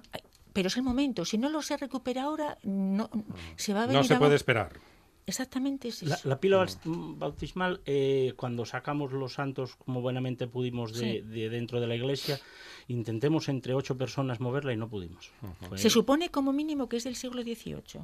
Pero 0.53 0.67
es 0.69 0.77
el 0.77 0.83
momento. 0.83 1.23
Si 1.25 1.37
no 1.37 1.49
lo 1.49 1.61
se 1.61 1.77
recupera 1.77 2.23
ahora, 2.23 2.57
no, 2.63 3.09
se 3.57 3.73
va 3.73 3.83
a 3.83 3.85
venir 3.87 4.01
No 4.01 4.03
se 4.07 4.15
puede 4.17 4.35
esperar. 4.35 4.73
Exactamente 5.27 5.89
es 5.89 6.01
La, 6.03 6.15
eso. 6.15 6.29
la 6.29 6.39
pila 6.39 6.57
baus- 6.57 6.79
bautismal, 6.85 7.81
eh, 7.85 8.33
cuando 8.37 8.65
sacamos 8.65 9.11
los 9.11 9.33
santos 9.33 9.75
como 9.75 10.01
buenamente 10.01 10.47
pudimos 10.47 10.93
de, 10.93 10.99
Sí. 10.99 11.21
de 11.21 11.49
dentro 11.49 11.81
de 11.81 11.85
la 11.87 11.95
iglesia, 11.95 12.39
intentemos 12.87 13.49
entre 13.49 13.73
ocho 13.73 13.97
personas 13.97 14.39
moverla 14.39 14.71
y 14.73 14.77
no 14.77 14.87
pudimos. 14.87 15.31
Fue- 15.67 15.77
Se 15.77 15.89
supone 15.89 16.29
como 16.29 16.53
mínimo 16.53 16.87
que 16.87 16.95
es 16.97 17.03
del 17.03 17.15
siglo 17.17 17.43
XVIII. 17.43 18.01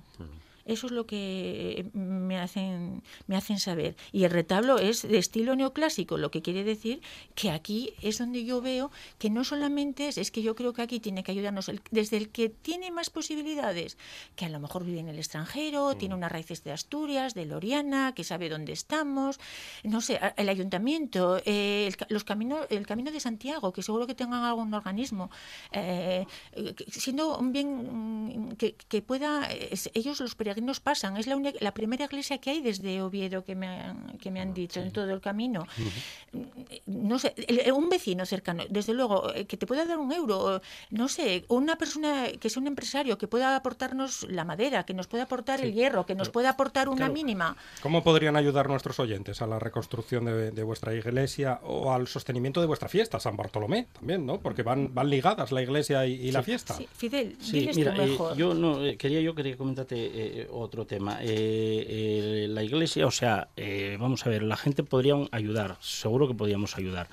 Eso 0.66 0.88
es 0.88 0.94
lo 0.94 1.06
que 1.06 1.86
me 1.94 2.38
hacen, 2.40 3.04
me 3.28 3.36
hacen 3.36 3.60
saber. 3.60 3.96
Y 4.12 4.24
el 4.24 4.32
retablo 4.32 4.78
es 4.80 5.02
de 5.02 5.18
estilo 5.18 5.56
neoclásico, 5.56 6.18
lo 6.18 6.32
que 6.32 6.42
quiere 6.42 6.64
decir 6.64 7.02
que 7.36 7.52
aquí 7.52 7.94
es 8.02 8.18
donde 8.18 8.46
yo 8.46 8.62
veo 8.62 8.92
que 9.20 9.30
no 9.30 9.44
solamente 9.44 10.08
es, 10.08 10.18
es 10.18 10.32
que 10.32 10.42
yo 10.42 10.56
creo 10.56 10.74
que 10.74 10.82
aquí 10.82 11.00
tiene 11.00 11.24
que 11.24 11.32
ayudarnos 11.32 11.70
el- 11.70 11.82
desde 11.92 12.18
el 12.18 12.30
que 12.30 12.50
tiene 12.50 12.92
más 12.92 13.10
posibilidades, 13.10 13.98
que 14.36 14.46
a 14.46 14.50
lo 14.50 14.60
mejor 14.60 14.84
vive 14.86 15.00
en 15.00 15.10
el 15.10 15.18
extranjero, 15.18 15.96
tiene 15.96 16.16
unas 16.16 16.32
raíces 16.32 16.64
de 16.64 16.72
Asturias, 16.72 17.34
de 17.34 17.46
Loriana, 17.46 18.14
que 18.16 18.24
sabe 18.24 18.50
dónde 18.50 18.72
estamos, 18.74 19.40
no 19.84 20.02
sé, 20.02 20.20
el 20.38 20.50
ayuntamiento, 20.50 21.42
eh, 21.46 21.88
el, 21.88 21.96
los 22.10 22.24
caminos, 22.24 22.66
el 22.70 22.88
camino 22.88 23.12
de 23.12 23.20
Santiago, 23.20 23.74
que 23.74 23.82
seguro 23.84 24.08
que 24.08 24.16
tengan 24.16 24.44
algún 24.44 24.74
organismo, 24.74 25.30
eh, 25.72 26.26
eh, 26.54 26.76
siendo 26.90 27.38
un 27.38 27.52
bien 27.52 28.48
mm, 28.50 28.52
que, 28.54 28.76
que 28.76 29.02
pueda, 29.02 29.48
ellos 29.94 30.20
los 30.20 30.36
peregrinos 30.54 30.80
pasan, 30.80 31.18
es 31.18 31.28
la, 31.28 31.36
única- 31.36 31.58
la 31.62 31.74
primera 31.74 32.06
iglesia 32.06 32.38
que 32.38 32.52
hay 32.52 32.62
desde 32.62 33.02
Oviedo 33.02 33.44
que 33.44 33.56
me 33.56 33.68
han, 33.68 34.18
que 34.22 34.32
me 34.32 34.40
han 34.42 34.54
dicho 34.54 34.80
en 34.80 34.92
todo 34.92 35.10
el 35.12 35.20
camino. 35.22 35.66
No 36.86 37.20
sé, 37.20 37.34
el- 37.48 37.72
un 37.72 37.90
vecino 37.90 38.26
cercano, 38.26 38.64
desde 38.70 38.94
luego, 38.94 39.34
eh, 39.34 39.46
que 39.46 39.58
te 39.58 39.66
pueda 39.68 39.86
dar 39.86 39.98
un 40.00 40.12
euro, 40.12 40.62
no 40.90 41.08
sé, 41.08 41.46
una 41.48 41.76
persona 41.78 42.28
que 42.40 42.50
sea 42.50 42.62
un 42.62 42.68
empresario 42.68 43.18
que 43.18 43.28
pueda 43.28 43.56
aportarnos 43.56 44.24
la 44.30 44.44
madera, 44.46 44.84
que 44.86 44.94
nos 44.94 45.08
pueda 45.08 45.24
aportar 45.24 45.62
el 45.62 45.74
hierro, 45.74 46.06
que 46.06 46.16
nos 46.16 46.30
pueda 46.30 46.50
aportar 46.52 46.88
una 46.90 46.98
claro. 46.98 47.14
mínima. 47.14 47.58
¿Cómo 47.82 48.04
podrían 48.04 48.36
ayudar 48.36 48.68
nuestros 48.68 49.00
oyentes 49.00 49.42
a 49.42 49.48
la 49.48 49.60
reconstrucción 49.60 50.26
de, 50.26 50.52
de 50.52 50.64
vuestra 50.64 50.94
iglesia 50.94 51.60
o 51.64 51.92
al 51.92 52.08
sostenimiento 52.08 52.62
de 52.62 52.68
vuestra 52.68 52.90
fiesta, 52.90 53.20
San 53.20 53.36
Bartolomé 53.38 53.88
también, 53.94 54.26
¿no? 54.26 54.40
Porque 54.40 54.64
van, 54.64 54.94
van 54.94 55.10
ligadas 55.10 55.52
la 55.52 55.62
iglesia 55.62 56.06
y, 56.06 56.14
y 56.14 56.32
la 56.32 56.44
fiesta. 56.44 56.74
Sí, 56.76 56.88
Fidel, 56.94 57.38
mira, 57.76 57.96
eh, 57.96 57.98
mejor. 58.08 58.36
yo 58.38 58.54
no 58.54 58.84
eh, 58.84 58.98
quería 58.98 59.22
yo 59.22 59.36
quería 59.36 59.56
comentarte 59.58 59.96
eh, 59.96 60.43
otro 60.52 60.86
tema. 60.86 61.20
Eh, 61.22 61.26
eh, 61.26 62.48
la 62.50 62.64
iglesia, 62.64 63.06
o 63.08 63.12
sea, 63.12 63.50
eh, 63.56 63.98
vamos 64.00 64.26
a 64.26 64.30
ver, 64.30 64.44
la 64.44 64.58
gente 64.58 64.84
podría 64.84 65.16
ayudar, 65.32 65.78
seguro 65.82 66.28
que 66.28 66.34
podríamos 66.34 66.78
ayudar, 66.78 67.08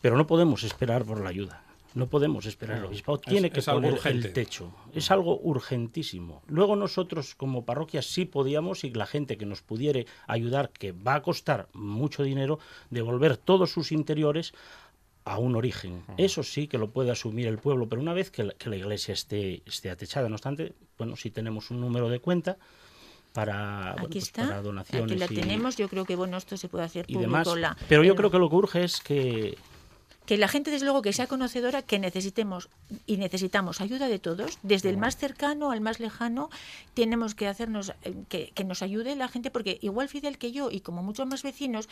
pero 0.00 0.16
no 0.16 0.26
podemos 0.26 0.62
esperar 0.64 1.04
por 1.04 1.20
la 1.22 1.30
ayuda. 1.30 1.62
No 1.94 2.08
podemos 2.08 2.44
esperar. 2.44 2.76
El 2.76 2.84
obispado 2.84 3.16
Es- 3.24 3.30
tiene 3.30 3.50
que 3.50 3.60
es 3.60 3.64
poner 3.66 3.94
urgente. 3.94 4.28
el 4.28 4.34
techo. 4.34 4.70
Es 4.92 5.10
algo 5.10 5.40
urgentísimo. 5.40 6.42
Luego 6.46 6.76
nosotros 6.76 7.34
como 7.34 7.64
parroquia 7.64 8.02
sí 8.02 8.26
podíamos 8.26 8.84
y 8.84 8.90
la 8.90 9.06
gente 9.06 9.38
que 9.38 9.46
nos 9.46 9.62
pudiere 9.62 10.06
ayudar, 10.26 10.68
que 10.70 10.92
va 10.92 11.14
a 11.14 11.22
costar 11.22 11.68
mucho 11.72 12.22
dinero, 12.22 12.58
devolver 12.90 13.38
todos 13.38 13.70
sus 13.72 13.92
interiores 13.92 14.52
a 15.26 15.38
un 15.38 15.56
origen. 15.56 16.04
Eso 16.16 16.44
sí 16.44 16.68
que 16.68 16.78
lo 16.78 16.90
puede 16.90 17.10
asumir 17.10 17.48
el 17.48 17.58
pueblo, 17.58 17.88
pero 17.88 18.00
una 18.00 18.14
vez 18.14 18.30
que 18.30 18.44
la, 18.44 18.52
que 18.54 18.70
la 18.70 18.76
iglesia 18.76 19.12
esté, 19.12 19.60
esté 19.66 19.90
atechada, 19.90 20.28
no 20.28 20.36
obstante, 20.36 20.72
bueno, 20.98 21.16
si 21.16 21.30
tenemos 21.32 21.72
un 21.72 21.80
número 21.80 22.08
de 22.08 22.20
cuenta 22.20 22.56
para, 23.32 23.92
bueno, 23.94 24.06
Aquí 24.06 24.18
pues 24.20 24.24
está, 24.26 24.46
para 24.46 24.62
donaciones 24.62 25.10
aquí 25.10 25.18
la 25.18 25.26
y, 25.26 25.34
tenemos. 25.42 25.76
Yo 25.76 25.88
creo 25.88 26.04
que 26.04 26.14
bueno 26.16 26.36
esto 26.36 26.56
se 26.56 26.68
puede 26.68 26.84
hacer 26.84 27.04
y 27.08 27.14
público. 27.14 27.32
demás. 27.32 27.48
la- 27.58 27.76
pero 27.88 28.04
yo 28.04 28.12
el- 28.12 28.16
creo 28.16 28.30
que 28.30 28.38
lo 28.38 28.48
que 28.48 28.54
urge 28.56 28.84
es 28.84 29.00
que 29.00 29.58
que 30.26 30.36
la 30.36 30.48
gente, 30.48 30.70
desde 30.70 30.84
luego, 30.84 31.02
que 31.02 31.12
sea 31.12 31.26
conocedora, 31.26 31.82
que 31.82 31.98
necesitemos 31.98 32.68
y 33.06 33.16
necesitamos 33.16 33.80
ayuda 33.80 34.08
de 34.08 34.18
todos, 34.18 34.58
desde 34.62 34.90
el 34.90 34.96
más 34.98 35.16
cercano 35.16 35.70
al 35.70 35.80
más 35.80 36.00
lejano, 36.00 36.50
tenemos 36.94 37.34
que 37.34 37.46
hacernos, 37.48 37.92
eh, 38.02 38.14
que, 38.28 38.50
que 38.54 38.64
nos 38.64 38.82
ayude 38.82 39.16
la 39.16 39.28
gente, 39.28 39.50
porque 39.50 39.78
igual 39.82 40.08
Fidel 40.08 40.38
que 40.38 40.52
yo 40.52 40.70
y 40.70 40.80
como 40.80 41.02
muchos 41.02 41.26
más 41.26 41.42
vecinos, 41.42 41.88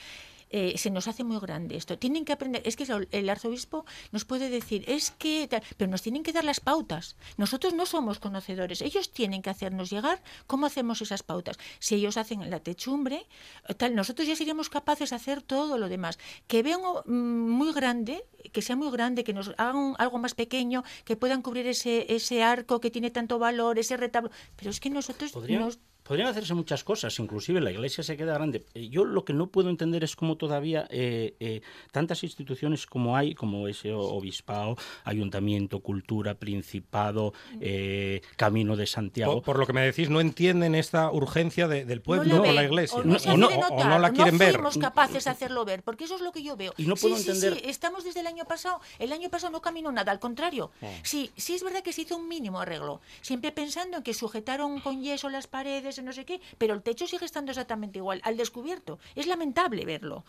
eh, 0.51 0.74
se 0.78 0.91
nos 0.91 1.09
hace 1.09 1.24
muy 1.24 1.39
grande 1.41 1.76
esto. 1.76 1.99
Tienen 1.99 2.24
que 2.24 2.32
aprender, 2.32 2.62
es 2.64 2.76
que 2.76 2.87
el- 3.11 3.28
arzobispo 3.30 3.85
nos 4.12 4.24
puede 4.24 4.51
decir, 4.51 4.85
es 4.87 5.11
que, 5.11 5.49
tal, 5.49 5.62
pero 5.76 5.91
nos 5.91 6.03
tienen 6.03 6.22
que 6.22 6.32
dar 6.32 6.45
las 6.45 6.61
pautas. 6.61 7.16
Nosotros 7.37 7.72
no 7.74 7.87
somos 7.87 8.18
conocedores, 8.20 8.82
ellos 8.82 9.11
tienen 9.12 9.43
que 9.43 9.51
hacernos 9.51 9.91
llegar 9.91 10.22
cómo 10.47 10.66
hacemos 10.66 11.01
esas 11.03 11.22
pautas. 11.22 11.59
Si 11.78 11.95
ellos 11.97 12.16
hacen 12.16 12.49
la 12.51 12.61
techumbre, 12.61 13.26
eh, 13.68 13.74
tal, 13.74 13.95
nosotros 13.95 14.28
ya 14.28 14.37
seríamos 14.37 14.68
capaces 14.68 15.11
de 15.11 15.16
hacer 15.16 15.43
todo 15.43 15.78
lo 15.78 15.89
demás. 15.89 16.18
Que 16.47 16.62
vean 16.62 16.80
oh, 16.85 17.03
mm, 17.07 17.51
muy 17.51 17.72
grande, 17.72 18.23
que 18.52 18.62
sea 18.62 18.76
muy 18.76 18.90
grande, 18.90 19.24
que 19.24 19.32
nos 19.32 19.48
hagan 19.58 19.76
un- 19.76 19.94
algo 19.98 20.18
más 20.18 20.34
pequeño, 20.34 20.84
que 21.04 21.16
puedan 21.16 21.42
cubrir 21.42 21.66
ese, 21.66 22.12
ese 22.14 22.42
arco 22.42 22.80
que 22.80 22.90
tiene 22.90 23.10
tanto 23.10 23.38
valor, 23.38 23.78
ese 23.78 23.96
retablo. 23.96 24.30
Pero 24.56 24.70
es 24.70 24.80
que 24.80 24.90
nosotros 24.90 25.32
podrían, 25.32 25.62
nos- 25.62 25.78
podrían 26.05 26.28
hacerse 26.28 26.55
muchas 26.55 26.84
cosas, 26.84 27.18
inclusive 27.18 27.61
la 27.61 27.72
iglesia 27.72 28.05
se 28.05 28.16
queda 28.16 28.34
grande. 28.34 28.64
Eh, 28.74 28.88
Yo 28.88 29.05
lo 29.05 29.24
que 29.24 29.32
no 29.32 29.48
puedo 29.48 29.70
entender 29.70 30.05
es 30.05 30.14
cómo 30.14 30.36
todavía 30.36 30.86
eh, 30.90 31.34
eh, 31.40 31.62
tantas 31.90 32.22
instituciones 32.22 32.86
como 32.86 33.16
hay, 33.16 33.34
como 33.34 33.66
ese 33.66 33.92
o- 33.92 34.00
obispado, 34.00 34.76
ayuntamiento, 35.05 35.80
cultura, 35.80 36.34
principado, 36.34 37.32
eh, 37.61 38.20
camino 38.36 38.76
de 38.76 38.86
Santiago. 38.86 39.34
Por, 39.34 39.42
por 39.42 39.59
lo 39.59 39.66
que 39.66 39.72
me 39.72 39.80
decís, 39.82 40.11
no 40.11 40.20
entienden 40.20 40.74
esta 40.74 41.11
urgencia 41.11 41.68
de- 41.68 41.84
del 41.84 42.00
pueblo 42.02 42.36
no 42.36 42.42
o 42.42 42.52
la 42.52 42.64
iglesia. 42.64 42.98
O 42.98 43.02
no, 43.05 43.16
o 43.16 43.36
no, 43.36 43.48
o- 43.48 43.84
no 43.84 43.98
la 43.98 44.11
quieren 44.12 44.38
ver. 44.38 44.55
fuimos 44.55 44.78
capaces 44.78 45.24
de 45.24 45.30
hacerlo 45.30 45.64
ver, 45.64 45.82
porque 45.82 46.05
eso 46.05 46.14
es 46.16 46.20
lo 46.20 46.32
que 46.32 46.42
yo 46.42 46.57
veo. 46.57 46.74
Y 46.76 46.84
no 46.84 46.96
Sí, 46.96 47.02
puedo 47.02 47.16
sí, 47.16 47.22
entender- 47.30 47.55
Sí, 47.55 47.62
estamos 47.64 48.05
desde 48.05 48.20
el 48.20 48.26
año 48.26 48.44
pasado. 48.44 48.80
El 48.98 49.12
año 49.12 49.30
pasado 49.30 49.52
no 49.52 49.62
caminó 49.62 49.90
nada, 49.90 50.12
al 50.12 50.20
contrario. 50.20 50.70
Oh. 50.82 50.86
Sí, 51.02 51.30
sí 51.36 51.55
es 51.55 51.62
verdad 51.64 51.82
que 51.82 51.92
se 51.92 52.02
hizo 52.02 52.16
un 52.16 52.28
mínimo 52.28 52.61
arreglo, 52.61 53.00
siempre 53.22 53.52
pensando 53.52 53.96
en 53.98 54.02
que 54.02 54.12
sujetaron 54.14 54.80
con 54.80 55.02
yeso 55.02 55.28
las 55.30 55.46
paredes 55.46 55.93
no 56.03 56.12
sé 56.12 56.24
qué, 56.24 56.40
pero 56.59 56.74
el 56.74 56.82
techo 56.82 57.07
sigue 57.07 57.24
estando 57.26 57.53
exactamente 57.53 57.99
igual, 57.99 58.20
al 58.24 58.36
descubierto. 58.36 58.99
Es 59.14 59.26
lamentable 59.26 59.84
verlo. 59.84 60.24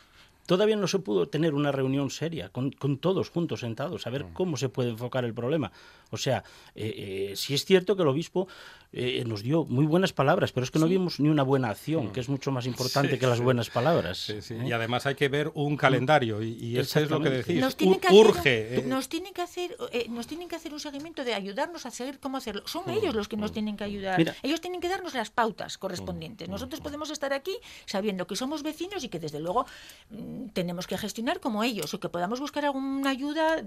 Todavía 0.45 0.75
no 0.75 0.87
se 0.87 0.99
pudo 0.99 1.27
tener 1.27 1.55
una 1.55 1.71
reunión 1.71 2.11
seria 2.11 2.49
con, 2.49 2.69
con 2.71 2.99
todos 2.99 3.31
juntos 3.31 3.61
sentados, 3.61 4.05
a 4.05 4.11
Mm. 4.11 4.13
ver 4.13 4.25
cómo 4.33 4.57
se 4.57 4.69
puede 4.69 4.91
enfocar 4.91 5.25
el 5.25 5.33
problema. 5.33 5.71
O 6.11 6.17
sea, 6.17 6.43
eh, 6.75 7.29
eh, 7.31 7.35
sí 7.35 7.55
es 7.55 7.65
cierto 7.65 7.95
que 7.95 8.03
el 8.03 8.07
obispo 8.09 8.47
eh, 8.95 9.23
nos 9.27 9.43
dio 9.43 9.65
muy 9.65 9.85
buenas 9.85 10.13
palabras, 10.13 10.51
pero 10.51 10.63
es 10.63 10.71
que 10.71 10.79
no 10.79 10.87
vimos 10.87 11.19
ni 11.19 11.29
una 11.29 11.43
buena 11.43 11.69
acción, 11.69 12.11
que 12.13 12.19
es 12.21 12.29
mucho 12.29 12.51
más 12.51 12.65
importante 12.65 13.09
Mm. 13.09 13.11
Sí, 13.15 13.19
que 13.19 13.27
las 13.27 13.37
sí. 13.37 13.43
buenas 13.43 13.69
palabras. 13.69 14.17
Sí, 14.17 14.41
sí. 14.41 14.53
¿eh? 14.55 14.67
Y 14.67 14.71
además 14.71 15.05
hay 15.05 15.15
que 15.15 15.27
ver 15.29 15.51
un 15.53 15.75
calendario 15.77 16.41
y, 16.41 16.53
y 16.53 16.77
eso 16.79 16.99
es 16.99 17.09
lo 17.09 17.19
que 17.21 17.29
decís. 17.29 17.59
Nos 17.61 17.75
tienen 17.75 17.99
que 17.99 18.07
hacer 18.07 18.19
urge. 18.25 18.77
eh, 18.79 18.83
nos 18.87 19.09
tienen 19.09 19.33
que 19.33 19.41
hacer 19.41 19.75
eh, 19.91 20.07
nos 20.09 20.25
tienen 20.27 20.47
que 20.47 20.55
hacer 20.55 20.73
un 20.73 20.79
seguimiento 20.79 21.23
de 21.23 21.33
ayudarnos 21.33 21.85
a 21.85 21.91
seguir 21.91 22.19
cómo 22.19 22.37
hacerlo 22.37 22.63
son 22.65 22.83
Mm, 22.85 22.89
ellos 22.91 23.15
los 23.15 23.27
que 23.27 23.35
nos 23.37 23.51
tienen 23.51 23.75
que 23.77 23.83
ayudar 23.83 24.17
Mira. 24.17 24.35
ellos 24.43 24.61
tienen 24.61 24.79
que 24.79 24.87
darnos 24.89 25.13
las 25.13 25.29
pautas 25.29 25.75
Mm, 25.77 25.79
correspondientes 25.79 26.47
nosotros 26.49 26.79
podemos 26.81 27.09
estar 27.09 27.33
aquí 27.33 27.55
sabiendo 27.85 28.25
que 28.27 28.35
somos 28.35 28.63
vecinos 28.63 29.03
y 29.03 29.09
que 29.09 29.19
desde 29.19 29.39
luego 29.39 29.65
mm, 30.09 30.47
tenemos 30.53 30.87
que 30.87 30.97
gestionar 30.97 31.39
como 31.39 31.63
ellos 31.63 31.93
o 31.93 31.99
que 31.99 32.09
podamos 32.09 32.39
buscar 32.39 32.63
alguna 32.65 33.09
ayuda 33.09 33.65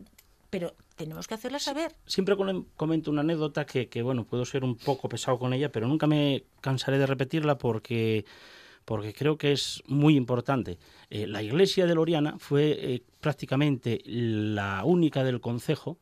pero 0.51 0.75
tenemos 0.97 1.27
que 1.27 1.35
hacerla 1.35 1.59
saber 1.59 1.93
Siempre 2.07 2.37
comento 2.77 3.11
una 3.11 3.21
anécdota 3.21 3.67
que, 3.67 3.89
que, 3.89 4.03
bueno, 4.03 4.25
puedo 4.25 4.45
ser 4.45 4.65
un 4.65 4.77
poco 4.77 5.09
pesado 5.09 5.39
con 5.39 5.53
ella, 5.53 5.71
pero 5.71 5.87
nunca 5.87 6.07
me 6.07 6.45
cansaré 6.61 6.99
de 6.99 7.07
repetirla 7.07 7.59
porque, 7.59 8.25
porque 8.85 9.13
creo 9.13 9.37
que 9.37 9.53
es 9.53 9.83
muy 9.87 10.17
importante. 10.17 10.79
Eh, 11.11 11.27
la 11.27 11.43
iglesia 11.43 11.87
de 11.87 11.95
Loriana 11.95 12.39
fue 12.39 12.77
eh, 12.79 13.03
prácticamente 13.21 14.01
la 14.05 14.85
única 14.85 15.25
del 15.25 15.41
concejo 15.41 15.99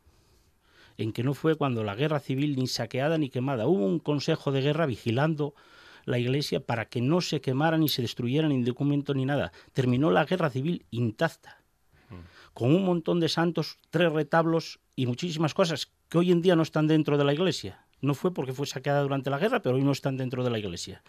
en 0.96 1.12
que 1.12 1.22
no 1.22 1.34
fue 1.34 1.56
cuando 1.56 1.84
la 1.84 1.94
guerra 1.94 2.20
civil 2.20 2.56
ni 2.56 2.66
saqueada 2.68 3.18
ni 3.18 3.28
quemada. 3.28 3.66
Hubo 3.66 3.84
un 3.84 3.98
consejo 3.98 4.52
de 4.52 4.62
guerra 4.62 4.86
vigilando 4.86 5.54
la 6.04 6.18
iglesia 6.18 6.60
para 6.60 6.86
que 6.86 7.00
no 7.00 7.20
se 7.20 7.40
quemara 7.40 7.76
ni 7.76 7.88
se 7.88 8.00
destruyera 8.00 8.48
ni 8.48 8.62
documento 8.62 9.12
ni 9.12 9.26
nada. 9.26 9.52
Terminó 9.72 10.10
la 10.10 10.24
guerra 10.24 10.48
civil 10.48 10.86
intacta 10.90 11.65
con 12.56 12.74
un 12.74 12.86
montón 12.86 13.20
de 13.20 13.28
santos, 13.28 13.76
tres 13.90 14.10
retablos 14.10 14.80
y 14.94 15.04
muchísimas 15.04 15.52
cosas 15.52 15.92
que 16.08 16.16
hoy 16.16 16.32
en 16.32 16.40
día 16.40 16.56
no 16.56 16.62
están 16.62 16.86
dentro 16.86 17.18
de 17.18 17.24
la 17.24 17.34
iglesia. 17.34 17.84
No 18.00 18.14
fue 18.14 18.32
porque 18.32 18.54
fue 18.54 18.66
saqueada 18.66 19.02
durante 19.02 19.28
la 19.28 19.38
guerra, 19.38 19.60
pero 19.60 19.76
hoy 19.76 19.84
no 19.84 19.92
están 19.92 20.16
dentro 20.16 20.42
de 20.42 20.48
la 20.48 20.58
iglesia. 20.58 21.02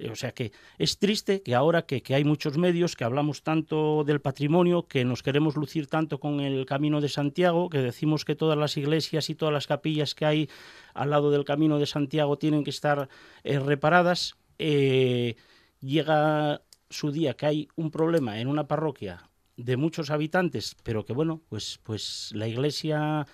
Eh, 0.00 0.10
O 0.10 0.16
sea 0.16 0.32
que 0.32 0.50
es 0.76 0.98
triste 0.98 1.42
que 1.42 1.54
ahora 1.54 1.82
que, 1.86 2.02
que 2.02 2.16
hay 2.16 2.24
muchos 2.24 2.58
medios, 2.58 2.96
que 2.96 3.04
hablamos 3.04 3.44
tanto 3.44 4.02
del 4.02 4.20
patrimonio, 4.20 4.88
que 4.88 5.04
nos 5.04 5.22
queremos 5.22 5.54
lucir 5.54 5.86
tanto 5.86 6.18
con 6.18 6.40
el 6.40 6.66
Camino 6.66 7.00
de 7.00 7.08
Santiago, 7.08 7.70
que 7.70 7.78
decimos 7.78 8.24
que 8.24 8.34
todas 8.34 8.58
las 8.58 8.76
iglesias 8.76 9.30
y 9.30 9.36
todas 9.36 9.54
las 9.54 9.68
capillas 9.68 10.16
que 10.16 10.26
hay 10.26 10.50
al 10.92 11.10
lado 11.10 11.30
del 11.30 11.44
Camino 11.44 11.78
de 11.78 11.86
Santiago 11.86 12.36
tienen 12.36 12.64
que 12.64 12.70
estar 12.70 13.08
eh, 13.44 13.60
reparadas, 13.60 14.34
eh, 14.58 15.36
llega 15.78 16.62
su 16.90 17.12
día 17.12 17.34
que 17.34 17.46
hay 17.46 17.68
un 17.76 17.92
problema 17.92 18.40
en 18.40 18.48
una 18.48 18.66
parroquia 18.66 19.30
de 19.56 19.76
muchos 19.76 20.10
habitantes, 20.10 20.76
pero 20.82 21.04
que 21.04 21.12
bueno, 21.12 21.40
pues, 21.48 21.78
pues 21.82 22.30
la 22.34 22.48
iglesia, 22.48 23.26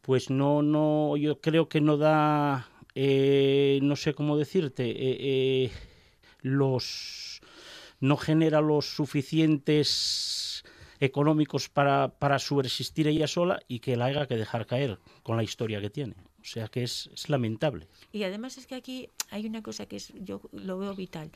pues 0.00 0.30
no, 0.30 0.62
no, 0.62 1.16
yo 1.16 1.40
creo 1.40 1.68
que 1.68 1.80
no 1.80 1.96
da, 1.96 2.68
eh, 2.94 3.78
no 3.82 3.96
sé 3.96 4.14
cómo 4.14 4.36
decirte, 4.36 4.90
eh, 4.90 5.16
eh, 5.20 5.72
los, 6.40 7.40
no 8.00 8.16
genera 8.16 8.60
los 8.60 8.86
suficientes 8.86 10.64
económicos 11.00 11.68
para, 11.68 12.08
para 12.18 12.38
subsistir 12.38 13.08
ella 13.08 13.26
sola 13.26 13.60
y 13.68 13.80
que 13.80 13.96
la 13.96 14.06
haya 14.06 14.26
que 14.26 14.36
dejar 14.36 14.66
caer 14.66 14.98
con 15.22 15.36
la 15.36 15.42
historia 15.42 15.80
que 15.80 15.90
tiene. 15.90 16.14
O 16.40 16.44
sea 16.44 16.68
que 16.68 16.82
es, 16.82 17.10
es 17.12 17.28
lamentable. 17.28 17.86
y 18.12 18.22
además 18.22 18.56
es 18.56 18.66
que 18.66 18.74
aquí 18.74 19.08
hay 19.30 19.46
una 19.46 19.62
cosa 19.62 19.84
que 19.86 19.96
es 19.96 20.12
yo 20.20 20.40
lo 20.52 20.78
veo 20.78 20.94
vital 20.94 21.30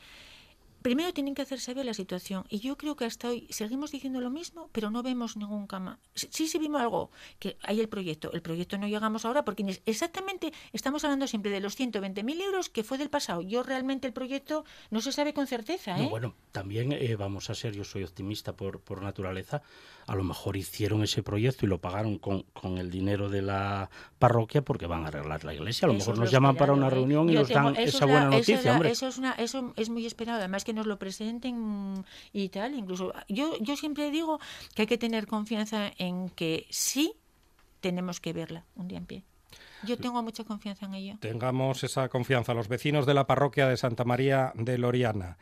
primero 0.85 1.11
tienen 1.13 1.33
que 1.33 1.41
hacerse 1.41 1.73
ver 1.73 1.83
la 1.83 1.95
situación. 1.95 2.45
Y 2.47 2.59
yo 2.59 2.77
creo 2.77 2.95
que 2.95 3.05
hasta 3.05 3.29
hoy 3.29 3.47
seguimos 3.49 3.89
diciendo 3.89 4.21
lo 4.21 4.29
mismo, 4.29 4.69
pero 4.71 4.91
no 4.91 5.01
vemos 5.01 5.35
ningún 5.35 5.65
cama. 5.65 5.97
Sí, 6.13 6.27
sí, 6.29 6.47
sí 6.47 6.59
vimos 6.59 6.79
algo, 6.79 7.09
que 7.39 7.57
hay 7.63 7.79
el 7.79 7.89
proyecto. 7.89 8.31
El 8.33 8.43
proyecto 8.43 8.77
no 8.77 8.87
llegamos 8.87 9.25
ahora 9.25 9.43
porque 9.43 9.81
exactamente 9.87 10.53
estamos 10.73 11.03
hablando 11.03 11.25
siempre 11.25 11.49
de 11.49 11.59
los 11.59 11.75
120.000 11.75 12.39
euros 12.39 12.69
que 12.69 12.83
fue 12.83 12.99
del 12.99 13.09
pasado. 13.09 13.41
Yo 13.41 13.63
realmente 13.63 14.05
el 14.05 14.13
proyecto 14.13 14.63
no 14.91 15.01
se 15.01 15.11
sabe 15.11 15.33
con 15.33 15.47
certeza, 15.47 15.97
¿eh? 15.97 16.03
No, 16.03 16.09
bueno, 16.11 16.35
también 16.51 16.91
eh, 16.91 17.15
vamos 17.15 17.49
a 17.49 17.55
ser, 17.55 17.73
yo 17.73 17.83
soy 17.83 18.03
optimista 18.03 18.53
por, 18.53 18.79
por 18.79 19.01
naturaleza, 19.01 19.63
a 20.05 20.13
lo 20.13 20.23
mejor 20.23 20.55
hicieron 20.55 21.01
ese 21.01 21.23
proyecto 21.23 21.65
y 21.65 21.69
lo 21.69 21.79
pagaron 21.81 22.19
con, 22.19 22.43
con 22.53 22.77
el 22.77 22.91
dinero 22.91 23.27
de 23.29 23.41
la 23.41 23.89
parroquia 24.19 24.61
porque 24.61 24.85
van 24.85 25.03
a 25.05 25.07
arreglar 25.07 25.43
la 25.45 25.55
iglesia. 25.55 25.87
A 25.87 25.89
lo 25.91 25.97
Eso 25.97 26.11
mejor 26.11 26.23
nos 26.25 26.31
llaman 26.31 26.55
para 26.55 26.73
una 26.73 26.91
reunión 26.91 27.27
y 27.27 27.33
nos 27.33 27.49
dan 27.49 27.75
esa 27.75 28.05
buena 28.05 28.25
noticia, 28.29 28.61
la- 28.61 28.73
hombre. 28.73 28.91
Eso 28.91 29.07
es, 29.07 29.17
una, 29.17 29.31
eso 29.31 29.73
es 29.77 29.89
muy 29.89 30.05
esperado, 30.05 30.37
además 30.37 30.63
que 30.63 30.74
nos 30.75 30.85
lo 30.85 30.99
presenten 30.99 32.05
y 32.31 32.49
tal. 32.49 32.75
Incluso 32.75 33.13
yo, 33.27 33.57
yo 33.59 33.75
siempre 33.75 34.11
digo 34.11 34.39
que 34.75 34.83
hay 34.83 34.87
que 34.87 34.97
tener 34.97 35.25
confianza 35.27 35.91
en 35.97 36.29
que 36.29 36.67
sí 36.69 37.13
tenemos 37.81 38.19
que 38.19 38.33
verla 38.33 38.65
un 38.75 38.87
día 38.87 38.97
en 38.97 39.05
pie. 39.05 39.23
Yo 39.83 39.97
tengo 39.97 40.21
mucha 40.23 40.43
confianza 40.43 40.85
en 40.85 40.95
ello. 40.95 41.17
Tengamos 41.19 41.83
esa 41.83 42.09
confianza. 42.09 42.53
Los 42.53 42.67
vecinos 42.67 43.05
de 43.05 43.13
la 43.13 43.27
parroquia 43.27 43.67
de 43.67 43.77
Santa 43.77 44.03
María 44.03 44.51
de 44.55 44.77
Loriana 44.77 45.37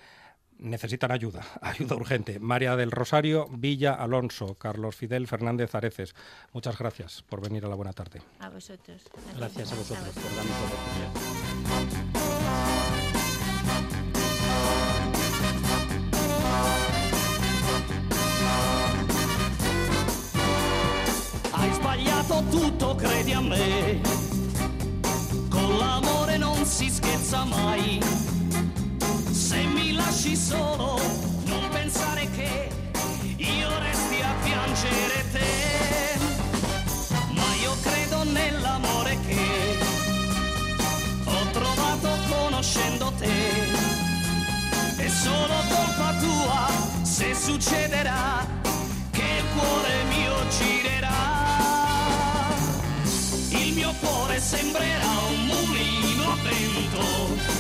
necesitan 0.60 1.12
ayuda, 1.12 1.46
ayuda 1.62 1.96
urgente. 1.96 2.40
María 2.40 2.76
del 2.76 2.92
Rosario, 2.92 3.48
Villa 3.52 3.94
Alonso, 3.94 4.56
Carlos 4.56 4.96
Fidel 4.96 5.28
Fernández 5.28 5.76
Areces. 5.76 6.16
Muchas 6.52 6.78
gracias 6.78 7.24
por 7.24 7.42
venir 7.42 7.66
a 7.66 7.70
la 7.70 7.76
buena 7.76 7.94
tarde. 7.94 8.22
A 8.40 8.50
vosotros. 8.50 9.04
Gracias 9.36 9.72
a 9.72 9.76
vosotros 9.76 10.14
por 10.14 10.36
darnos 10.36 10.58
la 10.60 10.66
oportunidad. 10.68 12.13
Credi 23.24 23.34
a 23.34 23.42
me. 23.42 24.02
Con 25.50 25.78
l'amore 25.78 26.38
non 26.38 26.66
si 26.66 26.90
scherza 26.90 27.46
mai. 27.46 28.02
Se 29.32 29.64
mi 29.64 29.94
lasci 29.94 30.36
solo, 30.36 31.00
non 31.46 31.70
pensare 31.72 32.30
che 32.32 32.70
io 33.38 33.70
resti 33.80 34.22
a 34.22 34.34
piangere 34.44 35.26
te. 35.32 36.20
Ma 37.30 37.56
io 37.62 37.76
credo 37.82 38.24
nell'amore 38.24 39.18
che 39.28 39.78
ho 41.24 41.52
trovato 41.52 42.10
conoscendo 42.30 43.12
te. 43.18 43.42
È 44.98 45.08
solo 45.08 45.56
colpa 45.70 46.14
tua 46.20 46.68
se 47.04 47.34
succederà 47.34 48.63
cuore 54.04 54.40
sembrerà 54.40 55.14
un 55.30 55.46
mulino 55.46 56.32
a 56.32 56.38
vento 56.44 57.08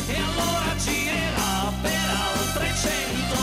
e 0.08 0.16
allora 0.16 0.76
girerà 0.78 1.72
per 1.82 2.06
altre 2.36 2.68
cento. 2.84 3.39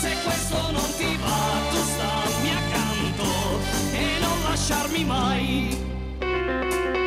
Se 0.00 0.10
questo 0.24 0.70
non 0.70 0.88
ti 0.96 1.16
va, 1.20 1.40
tu 1.70 1.80
stammi 1.92 2.50
accanto 2.60 3.28
e 3.92 4.18
non 4.20 4.42
lasciarmi 4.48 5.04
mai. 5.04 6.97